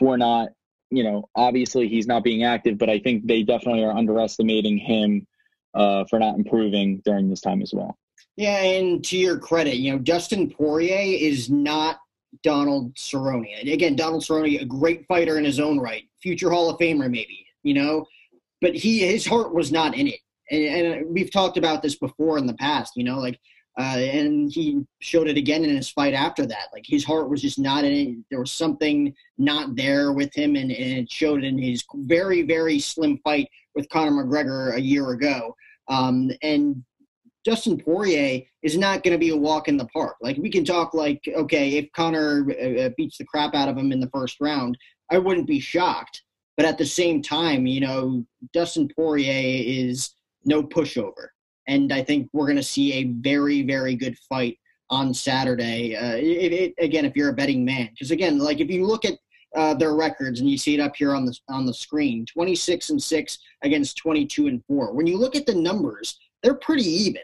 for 0.00 0.18
not 0.18 0.48
you 0.92 1.02
know, 1.02 1.28
obviously 1.34 1.88
he's 1.88 2.06
not 2.06 2.22
being 2.22 2.44
active, 2.44 2.78
but 2.78 2.90
I 2.90 2.98
think 2.98 3.26
they 3.26 3.42
definitely 3.42 3.82
are 3.84 3.96
underestimating 3.96 4.76
him 4.76 5.26
uh, 5.74 6.04
for 6.10 6.18
not 6.18 6.36
improving 6.36 7.00
during 7.04 7.30
this 7.30 7.40
time 7.40 7.62
as 7.62 7.72
well. 7.72 7.96
Yeah, 8.36 8.58
and 8.62 9.04
to 9.04 9.16
your 9.16 9.38
credit, 9.38 9.76
you 9.76 9.92
know, 9.92 9.98
Dustin 9.98 10.50
Poirier 10.50 11.18
is 11.18 11.50
not 11.50 11.98
Donald 12.42 12.94
Cerrone. 12.94 13.72
Again, 13.72 13.96
Donald 13.96 14.22
Cerrone, 14.22 14.60
a 14.60 14.64
great 14.64 15.06
fighter 15.06 15.38
in 15.38 15.44
his 15.44 15.60
own 15.60 15.78
right, 15.78 16.04
future 16.22 16.50
Hall 16.50 16.70
of 16.70 16.78
Famer, 16.78 17.10
maybe, 17.10 17.46
you 17.62 17.74
know, 17.74 18.06
but 18.60 18.74
he 18.74 19.00
his 19.00 19.26
heart 19.26 19.54
was 19.54 19.72
not 19.72 19.94
in 19.94 20.08
it. 20.08 20.20
And, 20.50 20.62
and 20.62 21.14
we've 21.14 21.30
talked 21.30 21.56
about 21.56 21.82
this 21.82 21.96
before 21.96 22.38
in 22.38 22.46
the 22.46 22.54
past, 22.54 22.94
you 22.96 23.04
know, 23.04 23.18
like 23.18 23.38
uh, 23.78 23.96
and 23.98 24.52
he 24.52 24.84
showed 25.00 25.28
it 25.28 25.38
again 25.38 25.64
in 25.64 25.74
his 25.74 25.88
fight 25.88 26.12
after 26.12 26.44
that. 26.44 26.68
Like 26.72 26.84
his 26.86 27.04
heart 27.04 27.30
was 27.30 27.40
just 27.40 27.58
not 27.58 27.84
in 27.84 27.92
it. 27.92 28.16
There 28.30 28.40
was 28.40 28.52
something 28.52 29.14
not 29.38 29.76
there 29.76 30.12
with 30.12 30.34
him, 30.34 30.56
and, 30.56 30.70
and 30.70 30.98
it 30.98 31.10
showed 31.10 31.42
in 31.42 31.58
his 31.58 31.82
very, 31.94 32.42
very 32.42 32.78
slim 32.78 33.18
fight 33.24 33.48
with 33.74 33.88
Conor 33.88 34.24
McGregor 34.24 34.74
a 34.74 34.80
year 34.80 35.10
ago. 35.10 35.56
Um, 35.88 36.30
and 36.42 36.84
Dustin 37.44 37.78
Poirier 37.78 38.42
is 38.62 38.76
not 38.76 39.02
going 39.02 39.12
to 39.12 39.18
be 39.18 39.30
a 39.30 39.36
walk 39.36 39.68
in 39.68 39.78
the 39.78 39.86
park. 39.86 40.16
Like 40.20 40.36
we 40.36 40.50
can 40.50 40.64
talk 40.64 40.92
like, 40.92 41.22
okay, 41.34 41.78
if 41.78 41.90
Conor 41.92 42.46
uh, 42.50 42.80
uh, 42.82 42.90
beats 42.96 43.18
the 43.18 43.24
crap 43.24 43.54
out 43.54 43.68
of 43.68 43.76
him 43.76 43.90
in 43.90 44.00
the 44.00 44.10
first 44.10 44.36
round, 44.40 44.76
I 45.10 45.18
wouldn't 45.18 45.46
be 45.46 45.60
shocked. 45.60 46.22
But 46.58 46.66
at 46.66 46.76
the 46.76 46.86
same 46.86 47.22
time, 47.22 47.66
you 47.66 47.80
know, 47.80 48.26
Dustin 48.52 48.88
Poirier 48.94 49.62
is 49.64 50.14
no 50.44 50.62
pushover 50.62 51.28
and 51.68 51.92
I 51.92 52.02
think 52.02 52.28
we're 52.32 52.46
going 52.46 52.56
to 52.56 52.62
see 52.62 52.92
a 52.94 53.04
very, 53.04 53.62
very 53.62 53.94
good 53.94 54.16
fight 54.28 54.58
on 54.90 55.14
Saturday. 55.14 55.96
Uh, 55.96 56.16
it, 56.16 56.52
it, 56.52 56.74
again, 56.78 57.04
if 57.04 57.16
you're 57.16 57.30
a 57.30 57.34
betting 57.34 57.64
man, 57.64 57.88
because 57.92 58.10
again, 58.10 58.38
like 58.38 58.60
if 58.60 58.70
you 58.70 58.86
look 58.86 59.04
at 59.04 59.14
uh, 59.54 59.74
their 59.74 59.94
records 59.94 60.40
and 60.40 60.48
you 60.48 60.56
see 60.56 60.74
it 60.74 60.80
up 60.80 60.96
here 60.96 61.14
on 61.14 61.24
the 61.24 61.36
on 61.48 61.66
the 61.66 61.74
screen, 61.74 62.26
26 62.26 62.90
and 62.90 63.02
six 63.02 63.38
against 63.62 63.96
22 63.98 64.46
and 64.46 64.64
four. 64.66 64.92
When 64.92 65.06
you 65.06 65.18
look 65.18 65.36
at 65.36 65.46
the 65.46 65.54
numbers, 65.54 66.18
they're 66.42 66.54
pretty 66.54 66.84
even. 66.84 67.22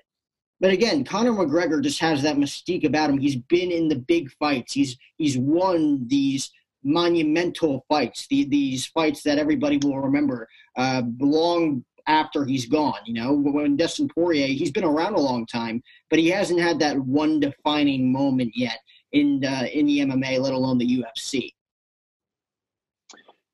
But 0.60 0.72
again, 0.72 1.04
Conor 1.04 1.32
McGregor 1.32 1.82
just 1.82 2.00
has 2.00 2.22
that 2.22 2.36
mystique 2.36 2.84
about 2.84 3.10
him. 3.10 3.18
He's 3.18 3.36
been 3.36 3.70
in 3.70 3.88
the 3.88 3.96
big 3.96 4.30
fights. 4.32 4.72
He's 4.72 4.96
he's 5.16 5.38
won 5.38 6.06
these 6.08 6.50
monumental 6.84 7.84
fights, 7.88 8.26
the, 8.28 8.44
these 8.44 8.86
fights 8.86 9.22
that 9.22 9.38
everybody 9.38 9.78
will 9.78 9.98
remember 9.98 10.48
uh, 10.76 11.02
long 11.18 11.84
after 12.08 12.44
he's 12.44 12.66
gone. 12.66 12.98
You 13.04 13.14
know, 13.14 13.32
when 13.32 13.76
Dustin 13.76 14.08
Poirier, 14.08 14.48
he's 14.48 14.72
been 14.72 14.84
around 14.84 15.14
a 15.14 15.20
long 15.20 15.46
time, 15.46 15.82
but 16.10 16.18
he 16.18 16.28
hasn't 16.28 16.58
had 16.58 16.80
that 16.80 16.98
one 16.98 17.38
defining 17.38 18.10
moment 18.10 18.52
yet 18.56 18.78
in 19.12 19.44
uh, 19.44 19.66
in 19.72 19.86
the 19.86 20.00
MMA, 20.00 20.40
let 20.40 20.52
alone 20.52 20.78
the 20.78 21.02
UFC. 21.02 21.52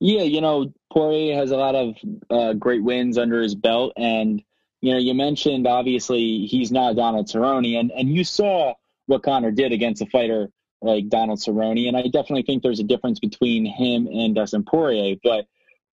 Yeah, 0.00 0.22
you 0.22 0.40
know, 0.40 0.72
Poirier 0.92 1.36
has 1.36 1.50
a 1.50 1.56
lot 1.56 1.74
of 1.74 1.96
uh, 2.30 2.52
great 2.54 2.82
wins 2.82 3.18
under 3.18 3.42
his 3.42 3.54
belt, 3.54 3.92
and 3.96 4.42
you 4.80 4.92
know, 4.92 4.98
you 4.98 5.14
mentioned 5.14 5.66
obviously 5.66 6.46
he's 6.46 6.70
not 6.70 6.96
Donald 6.96 7.28
Cerrone, 7.28 7.78
and 7.78 7.90
and 7.92 8.08
you 8.08 8.24
saw 8.24 8.74
what 9.06 9.22
Conor 9.22 9.50
did 9.50 9.72
against 9.72 10.00
a 10.00 10.06
fighter 10.06 10.48
like 10.80 11.08
Donald 11.08 11.38
Cerrone, 11.38 11.88
and 11.88 11.96
I 11.96 12.02
definitely 12.02 12.42
think 12.42 12.62
there's 12.62 12.80
a 12.80 12.84
difference 12.84 13.18
between 13.18 13.64
him 13.64 14.06
and 14.06 14.34
Dustin 14.34 14.64
Poirier, 14.64 15.16
but 15.24 15.46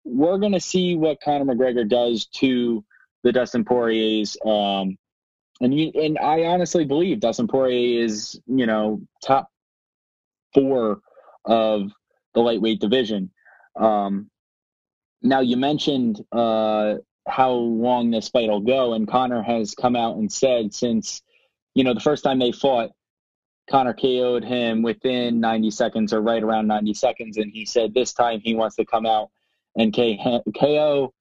we're 0.08 0.38
going 0.38 0.54
to 0.54 0.60
see 0.60 0.96
what 0.96 1.22
Conor 1.22 1.54
McGregor 1.54 1.88
does 1.88 2.26
to 2.38 2.84
the 3.24 3.32
Dustin 3.32 3.66
Poiriers. 3.66 4.38
Um, 4.46 4.98
and 5.60 5.78
you, 5.78 5.92
and 5.96 6.18
I 6.18 6.46
honestly 6.46 6.86
believe 6.86 7.20
Dustin 7.20 7.48
Poirier 7.48 8.04
is, 8.04 8.40
you 8.46 8.66
know, 8.66 9.02
top 9.24 9.50
four 10.54 11.02
of 11.46 11.92
the 12.34 12.42
lightweight 12.42 12.80
division. 12.80 13.32
Um, 13.76 14.30
now 15.22 15.42
you 15.42 15.58
mentioned 15.58 16.24
uh, 16.32 16.96
how 17.28 17.52
long 17.52 18.12
this 18.12 18.30
fight 18.30 18.50
will 18.50 18.62
go, 18.62 18.94
and 18.94 19.08
Conor 19.08 19.42
has 19.42 19.76
come 19.76 19.96
out 19.96 20.18
and 20.18 20.32
said 20.32 20.74
since 20.74 21.22
you 21.74 21.84
know 21.84 21.94
the 21.94 22.00
first 22.00 22.24
time 22.24 22.40
they 22.40 22.52
fought, 22.52 22.92
Conor 23.70 23.94
KO'd 23.94 24.44
him 24.44 24.84
within 24.84 25.40
90 25.40 25.72
seconds 25.72 26.14
or 26.14 26.22
right 26.22 26.42
around 26.42 26.68
90 26.68 26.94
seconds, 26.94 27.38
and 27.38 27.52
he 27.52 27.66
said 27.66 27.94
this 27.94 28.14
time 28.14 28.40
he 28.40 28.56
wants 28.56 28.76
to 28.78 28.86
come 28.86 29.06
out 29.06 29.30
and 29.78 29.94
KO 29.94 31.14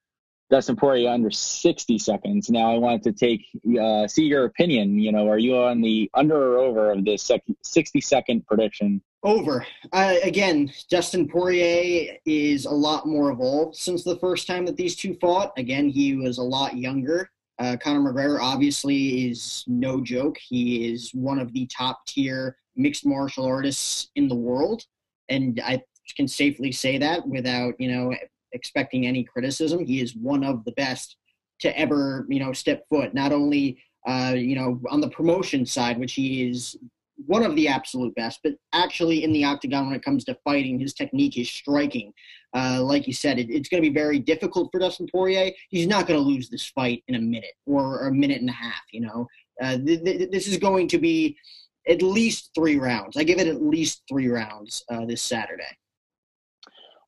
Dustin 0.48 0.76
Poirier 0.76 1.10
under 1.10 1.30
60 1.30 1.98
seconds. 1.98 2.50
Now 2.50 2.72
I 2.72 2.78
wanted 2.78 3.02
to 3.04 3.12
take 3.12 3.46
uh, 3.80 4.06
see 4.06 4.24
your 4.24 4.44
opinion. 4.44 4.98
You 4.98 5.12
know, 5.12 5.28
are 5.28 5.38
you 5.38 5.56
on 5.56 5.80
the 5.80 6.10
under 6.14 6.54
or 6.54 6.58
over 6.58 6.92
of 6.92 7.04
this 7.04 7.28
60 7.62 8.00
second 8.00 8.46
prediction? 8.46 9.02
Over. 9.24 9.66
Uh, 9.92 10.14
again, 10.22 10.70
Dustin 10.88 11.26
Poirier 11.26 12.16
is 12.26 12.66
a 12.66 12.70
lot 12.70 13.06
more 13.06 13.30
evolved 13.30 13.74
since 13.74 14.04
the 14.04 14.18
first 14.18 14.46
time 14.46 14.64
that 14.66 14.76
these 14.76 14.94
two 14.94 15.14
fought. 15.14 15.52
Again, 15.56 15.88
he 15.88 16.14
was 16.14 16.38
a 16.38 16.42
lot 16.42 16.76
younger. 16.76 17.30
Uh, 17.58 17.76
Conor 17.82 18.12
McGregor 18.12 18.38
obviously 18.40 19.28
is 19.28 19.64
no 19.66 20.00
joke. 20.00 20.36
He 20.38 20.92
is 20.92 21.10
one 21.12 21.40
of 21.40 21.52
the 21.52 21.66
top 21.66 22.06
tier 22.06 22.56
mixed 22.76 23.06
martial 23.06 23.46
artists 23.46 24.10
in 24.14 24.28
the 24.28 24.34
world, 24.34 24.84
and 25.28 25.60
I 25.64 25.82
can 26.16 26.28
safely 26.28 26.70
say 26.70 26.98
that 26.98 27.26
without 27.26 27.74
you 27.80 27.90
know 27.90 28.14
expecting 28.52 29.06
any 29.06 29.24
criticism. 29.24 29.84
He 29.84 30.00
is 30.00 30.16
one 30.16 30.44
of 30.44 30.64
the 30.64 30.72
best 30.72 31.16
to 31.60 31.78
ever 31.78 32.26
you 32.28 32.40
know 32.40 32.52
step 32.52 32.84
foot. 32.88 33.14
Not 33.14 33.32
only 33.32 33.78
uh, 34.06 34.34
you 34.36 34.56
know 34.56 34.80
on 34.90 35.00
the 35.00 35.10
promotion 35.10 35.66
side, 35.66 35.98
which 35.98 36.14
he 36.14 36.48
is 36.48 36.76
one 37.24 37.42
of 37.42 37.56
the 37.56 37.66
absolute 37.66 38.14
best, 38.14 38.40
but 38.44 38.54
actually 38.74 39.24
in 39.24 39.32
the 39.32 39.44
octagon 39.44 39.86
when 39.86 39.96
it 39.96 40.04
comes 40.04 40.24
to 40.24 40.36
fighting, 40.44 40.78
his 40.78 40.92
technique 40.92 41.38
is 41.38 41.50
striking. 41.50 42.12
Uh, 42.54 42.82
like 42.82 43.06
you 43.06 43.12
said, 43.12 43.38
it, 43.38 43.48
it's 43.50 43.68
going 43.68 43.82
to 43.82 43.88
be 43.88 43.94
very 43.94 44.18
difficult 44.18 44.70
for 44.70 44.78
Dustin 44.78 45.08
Poirier. 45.10 45.50
He's 45.70 45.86
not 45.86 46.06
going 46.06 46.20
to 46.20 46.26
lose 46.26 46.48
this 46.48 46.66
fight 46.66 47.02
in 47.08 47.14
a 47.14 47.20
minute 47.20 47.54
or 47.64 48.08
a 48.08 48.12
minute 48.12 48.40
and 48.40 48.50
a 48.50 48.54
half. 48.54 48.82
You 48.92 49.00
know, 49.02 49.26
uh, 49.62 49.78
th- 49.78 50.04
th- 50.04 50.30
this 50.30 50.46
is 50.46 50.58
going 50.58 50.88
to 50.88 50.98
be 50.98 51.36
at 51.88 52.02
least 52.02 52.50
three 52.54 52.78
rounds. 52.78 53.16
I 53.16 53.24
give 53.24 53.38
it 53.38 53.46
at 53.46 53.62
least 53.62 54.02
three 54.08 54.28
rounds 54.28 54.84
uh, 54.90 55.06
this 55.06 55.22
Saturday. 55.22 55.64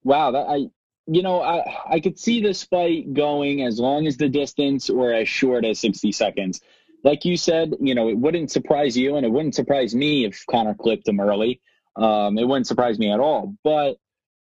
Wow, 0.04 0.30
that 0.30 0.46
I 0.48 0.68
you 1.10 1.22
know, 1.22 1.40
I 1.40 1.64
I 1.88 2.00
could 2.00 2.18
see 2.18 2.40
this 2.42 2.64
fight 2.64 3.12
going 3.14 3.62
as 3.62 3.80
long 3.80 4.06
as 4.06 4.16
the 4.16 4.28
distance 4.28 4.90
or 4.90 5.12
as 5.12 5.28
short 5.28 5.64
as 5.64 5.80
60 5.80 6.12
seconds 6.12 6.60
like 7.04 7.24
you 7.24 7.36
said, 7.36 7.74
you 7.80 7.94
know, 7.94 8.08
it 8.08 8.18
wouldn't 8.18 8.50
surprise 8.50 8.96
you 8.96 9.16
and 9.16 9.24
it 9.24 9.30
wouldn't 9.30 9.54
surprise 9.54 9.94
me 9.94 10.24
if 10.24 10.44
Conor 10.50 10.74
clipped 10.74 11.06
him 11.06 11.20
early. 11.20 11.60
Um, 11.96 12.38
it 12.38 12.46
wouldn't 12.46 12.66
surprise 12.66 12.98
me 12.98 13.10
at 13.10 13.20
all. 13.20 13.54
But 13.64 13.96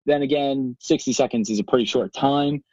then 0.06 0.22
again, 0.22 0.76
60 0.80 1.14
seconds 1.14 1.50
is 1.50 1.60
a 1.60 1.64
pretty 1.64 1.86
short 1.86 2.14
time. 2.14 2.64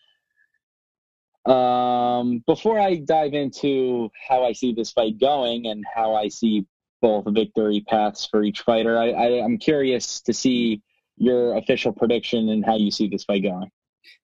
Um, 1.47 2.43
before 2.47 2.79
I 2.79 2.97
dive 2.97 3.35
into 3.35 4.11
how 4.29 4.45
I 4.45 4.53
see 4.53 4.73
this 4.73 4.93
fight 4.93 5.19
going 5.19 5.67
and 5.67 5.85
how 5.95 6.15
I 6.15 6.29
see 6.29 6.67
both 7.03 7.27
victory 7.29 7.85
paths 7.87 8.27
for 8.27 8.43
each 8.43 8.61
fighter, 8.63 8.99
I, 8.99 9.11
I, 9.11 9.45
I'm 9.45 9.59
curious 9.59 10.23
to 10.23 10.33
see 10.33 10.83
your 11.17 11.57
official 11.57 11.93
prediction 11.93 12.49
and 12.49 12.65
how 12.65 12.77
you 12.77 12.91
see 12.91 13.09
this 13.09 13.25
fight 13.25 13.43
going 13.43 13.71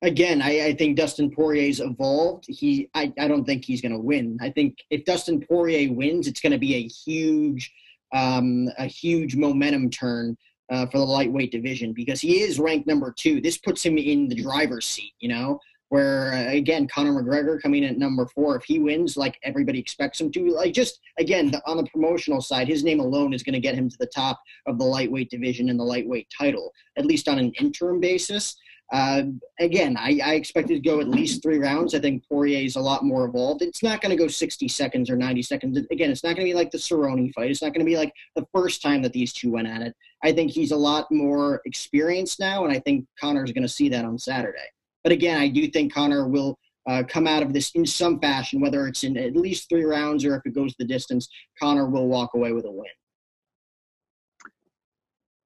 again, 0.02 0.42
I, 0.42 0.66
I, 0.66 0.74
think 0.74 0.96
Dustin 0.96 1.30
Poirier's 1.30 1.80
evolved. 1.80 2.44
He, 2.48 2.88
I, 2.94 3.12
I 3.18 3.28
don't 3.28 3.44
think 3.44 3.64
he's 3.64 3.80
going 3.80 3.92
to 3.92 3.98
win. 3.98 4.38
I 4.40 4.50
think 4.50 4.78
if 4.90 5.04
Dustin 5.04 5.40
Poirier 5.40 5.92
wins, 5.92 6.26
it's 6.26 6.40
going 6.40 6.52
to 6.52 6.58
be 6.58 6.74
a 6.74 6.86
huge, 6.86 7.72
um, 8.12 8.68
a 8.78 8.86
huge 8.86 9.36
momentum 9.36 9.90
turn 9.90 10.36
uh, 10.70 10.86
for 10.86 10.98
the 10.98 11.04
lightweight 11.04 11.52
division 11.52 11.92
because 11.92 12.20
he 12.20 12.40
is 12.40 12.58
ranked 12.58 12.86
number 12.86 13.12
two. 13.16 13.40
This 13.40 13.58
puts 13.58 13.84
him 13.84 13.98
in 13.98 14.28
the 14.28 14.36
driver's 14.36 14.86
seat. 14.86 15.12
You 15.20 15.30
know, 15.30 15.60
where 15.90 16.32
uh, 16.32 16.52
again 16.52 16.88
Conor 16.88 17.12
McGregor 17.12 17.60
coming 17.60 17.82
in 17.82 17.90
at 17.90 17.98
number 17.98 18.26
four. 18.26 18.56
If 18.56 18.64
he 18.64 18.78
wins, 18.78 19.16
like 19.16 19.38
everybody 19.42 19.78
expects 19.78 20.20
him 20.20 20.32
to, 20.32 20.50
like 20.50 20.72
just 20.72 21.00
again 21.18 21.50
the, 21.50 21.60
on 21.66 21.76
the 21.76 21.86
promotional 21.86 22.40
side, 22.40 22.68
his 22.68 22.82
name 22.82 23.00
alone 23.00 23.34
is 23.34 23.42
going 23.42 23.54
to 23.54 23.60
get 23.60 23.74
him 23.74 23.90
to 23.90 23.96
the 23.98 24.06
top 24.06 24.40
of 24.66 24.78
the 24.78 24.84
lightweight 24.84 25.30
division 25.30 25.68
and 25.68 25.78
the 25.78 25.84
lightweight 25.84 26.28
title, 26.36 26.72
at 26.96 27.06
least 27.06 27.28
on 27.28 27.38
an 27.38 27.52
interim 27.60 28.00
basis. 28.00 28.56
Uh, 28.92 29.22
again, 29.60 29.96
I, 29.96 30.18
I 30.24 30.34
expect 30.34 30.70
it 30.70 30.74
to 30.74 30.80
go 30.80 31.00
at 31.00 31.08
least 31.08 31.42
three 31.42 31.58
rounds. 31.58 31.94
I 31.94 32.00
think 32.00 32.24
Poirier 32.28 32.64
is 32.64 32.74
a 32.74 32.80
lot 32.80 33.04
more 33.04 33.24
evolved. 33.24 33.62
It's 33.62 33.84
not 33.84 34.00
going 34.00 34.10
to 34.10 34.16
go 34.16 34.26
60 34.26 34.66
seconds 34.66 35.08
or 35.08 35.16
90 35.16 35.42
seconds. 35.42 35.78
Again, 35.92 36.10
it's 36.10 36.24
not 36.24 36.34
going 36.34 36.46
to 36.46 36.52
be 36.52 36.54
like 36.54 36.72
the 36.72 36.78
Cerrone 36.78 37.32
fight. 37.32 37.50
It's 37.50 37.62
not 37.62 37.72
going 37.72 37.86
to 37.86 37.90
be 37.90 37.96
like 37.96 38.12
the 38.34 38.46
first 38.52 38.82
time 38.82 39.00
that 39.02 39.12
these 39.12 39.32
two 39.32 39.52
went 39.52 39.68
at 39.68 39.82
it. 39.82 39.94
I 40.24 40.32
think 40.32 40.50
he's 40.50 40.72
a 40.72 40.76
lot 40.76 41.06
more 41.10 41.62
experienced 41.66 42.40
now, 42.40 42.64
and 42.64 42.72
I 42.72 42.80
think 42.80 43.06
Conor 43.18 43.44
is 43.44 43.52
going 43.52 43.62
to 43.62 43.68
see 43.68 43.88
that 43.90 44.04
on 44.04 44.18
Saturday. 44.18 44.58
But 45.04 45.12
again, 45.12 45.40
I 45.40 45.48
do 45.48 45.68
think 45.68 45.94
Conor 45.94 46.28
will 46.28 46.58
uh, 46.88 47.04
come 47.08 47.28
out 47.28 47.44
of 47.44 47.52
this 47.52 47.70
in 47.72 47.86
some 47.86 48.18
fashion, 48.18 48.60
whether 48.60 48.88
it's 48.88 49.04
in 49.04 49.16
at 49.16 49.36
least 49.36 49.68
three 49.68 49.84
rounds 49.84 50.24
or 50.24 50.34
if 50.34 50.42
it 50.44 50.54
goes 50.54 50.74
the 50.78 50.84
distance. 50.84 51.28
Conor 51.60 51.88
will 51.88 52.08
walk 52.08 52.30
away 52.34 52.52
with 52.52 52.64
a 52.64 52.70
win. 52.70 52.90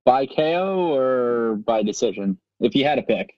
By 0.07 0.27
KO 0.27 0.95
or 0.95 1.57
by 1.57 1.83
decision? 1.83 2.39
If 2.65 2.75
you 2.75 2.85
had 2.85 2.97
to 2.97 3.03
pick? 3.03 3.35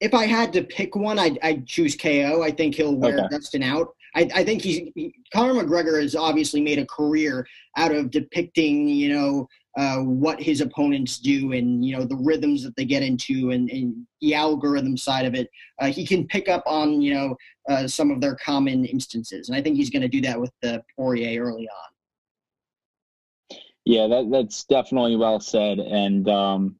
If 0.00 0.12
I 0.12 0.26
had 0.26 0.52
to 0.52 0.62
pick 0.62 0.94
one, 0.94 1.18
I'd, 1.18 1.38
I'd 1.42 1.66
choose 1.66 1.96
KO. 1.96 2.42
I 2.42 2.50
think 2.50 2.74
he'll 2.74 2.94
wear 2.94 3.18
okay. 3.18 3.28
Dustin 3.30 3.62
out. 3.62 3.88
I, 4.14 4.28
I 4.34 4.44
think 4.44 4.62
he's 4.62 4.90
he, 4.94 5.14
Conor 5.32 5.54
McGregor 5.54 6.00
has 6.00 6.14
obviously 6.14 6.60
made 6.60 6.78
a 6.78 6.86
career 6.86 7.46
out 7.76 7.92
of 7.92 8.10
depicting, 8.10 8.88
you 8.88 9.14
know, 9.14 9.48
uh, 9.76 9.98
what 9.98 10.40
his 10.40 10.62
opponents 10.62 11.18
do 11.18 11.52
and 11.52 11.84
you 11.84 11.94
know 11.94 12.04
the 12.04 12.16
rhythms 12.16 12.62
that 12.62 12.74
they 12.76 12.84
get 12.84 13.02
into 13.02 13.50
and, 13.50 13.70
and 13.70 14.06
the 14.22 14.34
algorithm 14.34 14.96
side 14.96 15.26
of 15.26 15.34
it. 15.34 15.48
Uh, 15.80 15.86
he 15.86 16.06
can 16.06 16.26
pick 16.26 16.48
up 16.48 16.62
on 16.66 17.02
you 17.02 17.12
know 17.12 17.36
uh, 17.68 17.86
some 17.86 18.10
of 18.10 18.20
their 18.20 18.36
common 18.36 18.86
instances, 18.86 19.48
and 19.48 19.56
I 19.56 19.60
think 19.60 19.76
he's 19.76 19.90
going 19.90 20.02
to 20.02 20.08
do 20.08 20.22
that 20.22 20.40
with 20.40 20.50
the 20.62 20.82
Poirier 20.96 21.44
early 21.44 21.68
on. 21.68 23.58
Yeah, 23.84 24.08
that, 24.08 24.30
that's 24.32 24.64
definitely 24.64 25.16
well 25.16 25.38
said, 25.40 25.78
and 25.78 26.28
um, 26.28 26.76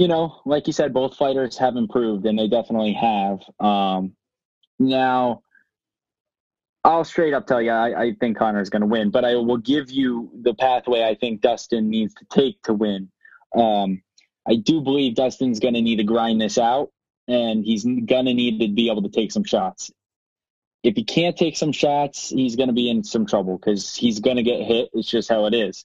you 0.00 0.08
know, 0.08 0.40
like 0.46 0.66
you 0.66 0.72
said, 0.72 0.94
both 0.94 1.14
fighters 1.14 1.58
have 1.58 1.76
improved, 1.76 2.24
and 2.24 2.38
they 2.38 2.48
definitely 2.48 2.94
have. 2.94 3.40
Um, 3.60 4.14
now, 4.78 5.42
I'll 6.82 7.04
straight 7.04 7.34
up 7.34 7.46
tell 7.46 7.60
you, 7.60 7.70
I, 7.70 8.04
I 8.04 8.12
think 8.18 8.38
Conor 8.38 8.62
is 8.62 8.70
going 8.70 8.80
to 8.80 8.86
win, 8.86 9.10
but 9.10 9.26
I 9.26 9.34
will 9.34 9.58
give 9.58 9.90
you 9.90 10.30
the 10.40 10.54
pathway 10.54 11.04
I 11.04 11.16
think 11.16 11.42
Dustin 11.42 11.90
needs 11.90 12.14
to 12.14 12.24
take 12.30 12.62
to 12.62 12.72
win. 12.72 13.10
Um, 13.54 14.00
I 14.48 14.56
do 14.56 14.80
believe 14.80 15.16
Dustin's 15.16 15.60
going 15.60 15.74
to 15.74 15.82
need 15.82 15.96
to 15.96 16.04
grind 16.04 16.40
this 16.40 16.56
out, 16.56 16.90
and 17.28 17.62
he's 17.62 17.84
going 17.84 18.24
to 18.24 18.32
need 18.32 18.58
to 18.60 18.68
be 18.68 18.90
able 18.90 19.02
to 19.02 19.10
take 19.10 19.30
some 19.30 19.44
shots. 19.44 19.90
If 20.82 20.96
he 20.96 21.04
can't 21.04 21.36
take 21.36 21.58
some 21.58 21.72
shots, 21.72 22.30
he's 22.30 22.56
going 22.56 22.70
to 22.70 22.74
be 22.74 22.88
in 22.88 23.04
some 23.04 23.26
trouble 23.26 23.58
because 23.58 23.94
he's 23.94 24.18
going 24.18 24.38
to 24.38 24.42
get 24.42 24.62
hit. 24.62 24.88
It's 24.94 25.10
just 25.10 25.28
how 25.28 25.44
it 25.44 25.52
is. 25.52 25.84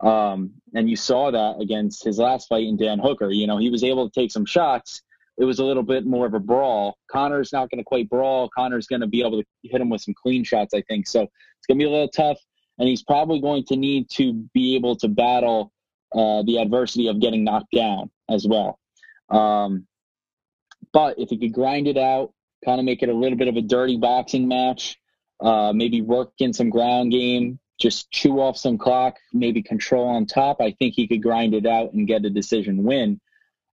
Um, 0.00 0.52
and 0.74 0.88
you 0.90 0.96
saw 0.96 1.30
that 1.30 1.60
against 1.60 2.04
his 2.04 2.18
last 2.18 2.48
fight 2.48 2.66
in 2.66 2.76
Dan 2.76 2.98
Hooker. 2.98 3.30
You 3.30 3.46
know, 3.46 3.58
he 3.58 3.70
was 3.70 3.84
able 3.84 4.08
to 4.08 4.20
take 4.20 4.30
some 4.30 4.44
shots. 4.44 5.02
It 5.38 5.44
was 5.44 5.58
a 5.58 5.64
little 5.64 5.82
bit 5.82 6.06
more 6.06 6.26
of 6.26 6.34
a 6.34 6.40
brawl. 6.40 6.96
Conor's 7.10 7.52
not 7.52 7.70
going 7.70 7.78
to 7.78 7.84
quite 7.84 8.08
brawl. 8.08 8.48
Conor's 8.56 8.86
going 8.86 9.00
to 9.00 9.06
be 9.06 9.20
able 9.20 9.42
to 9.42 9.46
hit 9.62 9.80
him 9.80 9.90
with 9.90 10.00
some 10.00 10.14
clean 10.14 10.44
shots, 10.44 10.74
I 10.74 10.82
think. 10.82 11.06
So 11.08 11.22
it's 11.22 11.66
going 11.66 11.78
to 11.78 11.84
be 11.84 11.88
a 11.88 11.90
little 11.90 12.08
tough. 12.08 12.38
And 12.78 12.88
he's 12.88 13.02
probably 13.02 13.40
going 13.40 13.64
to 13.66 13.76
need 13.76 14.10
to 14.10 14.32
be 14.52 14.76
able 14.76 14.96
to 14.96 15.08
battle 15.08 15.72
uh, 16.14 16.42
the 16.44 16.58
adversity 16.58 17.08
of 17.08 17.20
getting 17.20 17.44
knocked 17.44 17.72
down 17.74 18.10
as 18.28 18.46
well. 18.48 18.78
Um, 19.30 19.86
but 20.92 21.18
if 21.18 21.30
he 21.30 21.38
could 21.38 21.52
grind 21.52 21.88
it 21.88 21.96
out, 21.96 22.32
kind 22.64 22.78
of 22.78 22.84
make 22.84 23.02
it 23.02 23.08
a 23.08 23.14
little 23.14 23.38
bit 23.38 23.48
of 23.48 23.56
a 23.56 23.62
dirty 23.62 23.96
boxing 23.96 24.46
match, 24.48 24.96
uh, 25.40 25.72
maybe 25.74 26.00
work 26.00 26.32
in 26.38 26.52
some 26.52 26.70
ground 26.70 27.10
game, 27.10 27.58
just 27.84 28.10
chew 28.10 28.40
off 28.40 28.56
some 28.56 28.78
clock, 28.78 29.18
maybe 29.34 29.62
control 29.62 30.08
on 30.08 30.24
top, 30.24 30.56
I 30.58 30.70
think 30.70 30.94
he 30.94 31.06
could 31.06 31.22
grind 31.22 31.52
it 31.52 31.66
out 31.66 31.92
and 31.92 32.06
get 32.06 32.24
a 32.24 32.30
decision 32.30 32.82
win. 32.82 33.20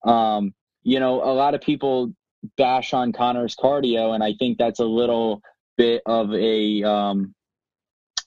Um, 0.05 0.53
you 0.81 1.01
know, 1.01 1.21
a 1.21 1.33
lot 1.33 1.55
of 1.55 1.59
people 1.59 2.13
bash 2.57 2.93
on 2.93 3.11
Conor's 3.11 3.53
cardio, 3.53 4.15
and 4.15 4.23
I 4.23 4.33
think 4.39 4.57
that's 4.57 4.79
a 4.79 4.85
little 4.85 5.41
bit 5.77 6.03
of 6.05 6.33
a. 6.33 6.83
Um, 6.83 7.35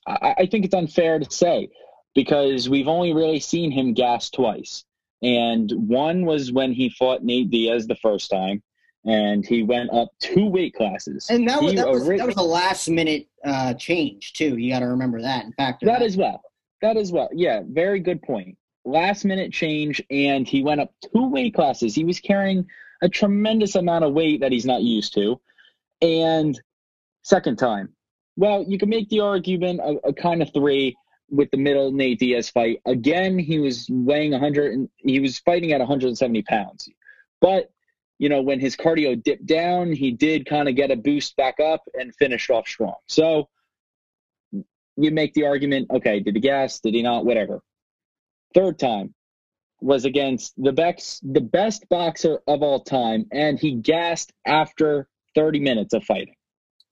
I, 0.06 0.34
I 0.40 0.46
think 0.46 0.66
it's 0.66 0.75
unfair 0.75 1.18
to 1.18 1.30
say 1.30 1.70
because 2.14 2.68
we've 2.68 2.88
only 2.88 3.14
really 3.14 3.40
seen 3.40 3.70
him 3.70 3.94
gas 3.94 4.28
twice. 4.28 4.84
And 5.22 5.72
one 5.72 6.26
was 6.26 6.52
when 6.52 6.75
he 6.75 6.90
fought 6.90 7.25
Nate 7.25 7.49
Diaz 7.49 7.87
the 7.87 7.96
first 7.96 8.30
time, 8.30 8.62
and 9.04 9.47
he 9.47 9.62
went 9.62 9.90
up 9.92 10.11
two 10.21 10.47
weight 10.47 10.75
classes. 10.75 11.28
And 11.30 11.49
that 11.49 11.62
was, 11.62 11.73
He 11.73 11.76
that 11.76 11.88
was, 11.88 12.07
that 12.07 12.26
was 12.26 12.37
a 12.37 12.42
last 12.42 12.88
minute 12.88 13.28
uh, 13.45 13.75
change, 13.75 14.35
too. 14.35 14.57
You 14.57 14.73
got 14.73 14.80
to 14.80 14.88
remember 14.88 15.23
that. 15.23 15.45
In 15.45 15.52
fact, 15.52 15.85
that 15.85 16.02
as 16.02 16.16
well. 16.16 16.42
That 16.83 16.97
as 16.97 17.12
well. 17.12 17.28
Yeah, 17.33 17.62
very 17.66 18.00
good 18.00 18.23
point. 18.23 18.57
Last 18.85 19.25
minute 19.25 19.52
change, 19.52 20.02
and 20.11 20.47
he 20.47 20.62
went 20.62 20.80
up 20.80 20.92
two 21.12 21.28
weight 21.28 21.54
classes. 21.54 21.95
He 21.95 22.04
was 22.04 22.21
carrying 22.21 22.66
a 23.02 23.09
tremendous 23.09 23.75
amount 23.75 24.04
of 24.04 24.12
weight 24.12 24.40
that 24.40 24.52
he's 24.52 24.66
not 24.66 24.83
used 24.83 25.14
to. 25.14 25.40
And 26.02 26.61
second 27.23 27.57
time, 27.57 27.90
well, 28.37 28.64
you 28.66 28.78
can 28.78 28.88
make 28.88 29.09
the 29.09 29.21
argument 29.21 29.80
a, 29.80 30.09
a 30.09 30.12
kind 30.12 30.40
of 30.42 30.52
three 30.52 30.97
with 31.30 31.50
the 31.50 31.57
middle 31.57 31.92
Nate 31.92 32.19
Diaz 32.19 32.50
fight. 32.50 32.80
Again, 32.87 33.38
he 33.38 33.59
was 33.59 33.87
weighing 33.90 34.33
100, 34.33 34.73
and 34.73 34.88
he 34.97 35.21
was 35.21 35.38
fighting 35.38 35.73
at 35.73 35.78
170 35.78 36.42
pounds. 36.42 36.88
But 37.40 37.71
you 38.20 38.28
know, 38.28 38.42
when 38.42 38.60
his 38.60 38.76
cardio 38.76 39.20
dipped 39.20 39.46
down, 39.46 39.92
he 39.92 40.10
did 40.10 40.44
kind 40.44 40.68
of 40.68 40.76
get 40.76 40.90
a 40.90 40.96
boost 40.96 41.34
back 41.36 41.58
up 41.58 41.82
and 41.94 42.14
finished 42.16 42.50
off 42.50 42.68
strong. 42.68 42.96
So 43.08 43.48
you 44.52 45.10
make 45.10 45.32
the 45.32 45.46
argument, 45.46 45.90
okay, 45.90 46.20
did 46.20 46.34
he 46.34 46.40
gas? 46.40 46.80
Did 46.80 46.92
he 46.92 47.02
not? 47.02 47.24
Whatever. 47.24 47.62
Third 48.54 48.78
time 48.78 49.14
was 49.80 50.04
against 50.04 50.52
the 50.62 50.72
best 50.72 51.22
the 51.32 51.40
best 51.40 51.88
boxer 51.88 52.40
of 52.46 52.62
all 52.62 52.80
time, 52.80 53.24
and 53.32 53.58
he 53.58 53.76
gassed 53.76 54.34
after 54.46 55.08
30 55.34 55.60
minutes 55.60 55.94
of 55.94 56.04
fighting. 56.04 56.34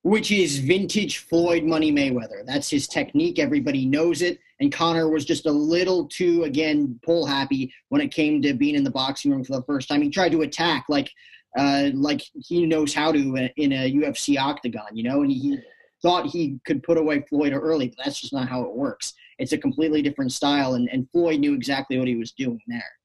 Which 0.02 0.30
is 0.30 0.58
vintage 0.58 1.18
Floyd 1.18 1.64
Money 1.64 1.92
Mayweather. 1.92 2.46
That's 2.46 2.70
his 2.70 2.86
technique. 2.86 3.38
Everybody 3.38 3.84
knows 3.84 4.22
it. 4.22 4.38
And 4.60 4.72
Conor 4.72 5.08
was 5.08 5.24
just 5.24 5.46
a 5.46 5.50
little 5.50 6.06
too, 6.06 6.44
again, 6.44 6.98
pull 7.02 7.26
happy 7.26 7.72
when 7.88 8.00
it 8.00 8.12
came 8.12 8.42
to 8.42 8.54
being 8.54 8.74
in 8.74 8.84
the 8.84 8.90
boxing 8.90 9.30
room 9.30 9.44
for 9.44 9.56
the 9.56 9.62
first 9.64 9.88
time. 9.88 10.02
He 10.02 10.10
tried 10.10 10.32
to 10.32 10.42
attack 10.42 10.86
like, 10.88 11.10
uh, 11.56 11.90
like 11.94 12.22
he 12.34 12.66
knows 12.66 12.94
how 12.94 13.12
to 13.12 13.50
in 13.56 13.72
a 13.72 13.92
UFC 13.92 14.38
octagon, 14.38 14.88
you 14.94 15.02
know, 15.02 15.22
and 15.22 15.30
he 15.30 15.58
thought 16.02 16.26
he 16.26 16.58
could 16.64 16.82
put 16.82 16.98
away 16.98 17.24
Floyd 17.28 17.52
early, 17.52 17.88
but 17.88 18.04
that's 18.04 18.20
just 18.20 18.32
not 18.32 18.48
how 18.48 18.62
it 18.62 18.74
works. 18.74 19.14
It's 19.38 19.52
a 19.52 19.58
completely 19.58 20.02
different 20.02 20.32
style, 20.32 20.74
and, 20.74 20.88
and 20.90 21.08
Floyd 21.10 21.40
knew 21.40 21.54
exactly 21.54 21.98
what 21.98 22.08
he 22.08 22.16
was 22.16 22.32
doing 22.32 22.60
there. 22.66 22.97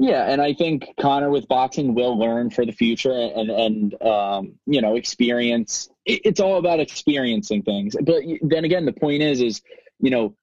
Yeah, 0.00 0.30
and 0.30 0.40
I 0.40 0.54
think 0.54 0.94
Conor 1.00 1.28
with 1.28 1.48
boxing 1.48 1.94
will 1.94 2.16
learn 2.16 2.50
for 2.50 2.64
the 2.64 2.72
future 2.72 3.12
and 3.12 3.50
and 3.50 4.02
um, 4.02 4.54
you 4.66 4.80
know 4.80 4.94
experience. 4.94 5.88
It, 6.04 6.22
it's 6.24 6.40
all 6.40 6.58
about 6.58 6.78
experiencing 6.78 7.62
things. 7.62 7.96
But 8.00 8.22
then 8.42 8.64
again, 8.64 8.84
the 8.84 8.92
point 8.92 9.22
is, 9.22 9.40
is 9.40 9.60
you 9.98 10.10
know, 10.10 10.36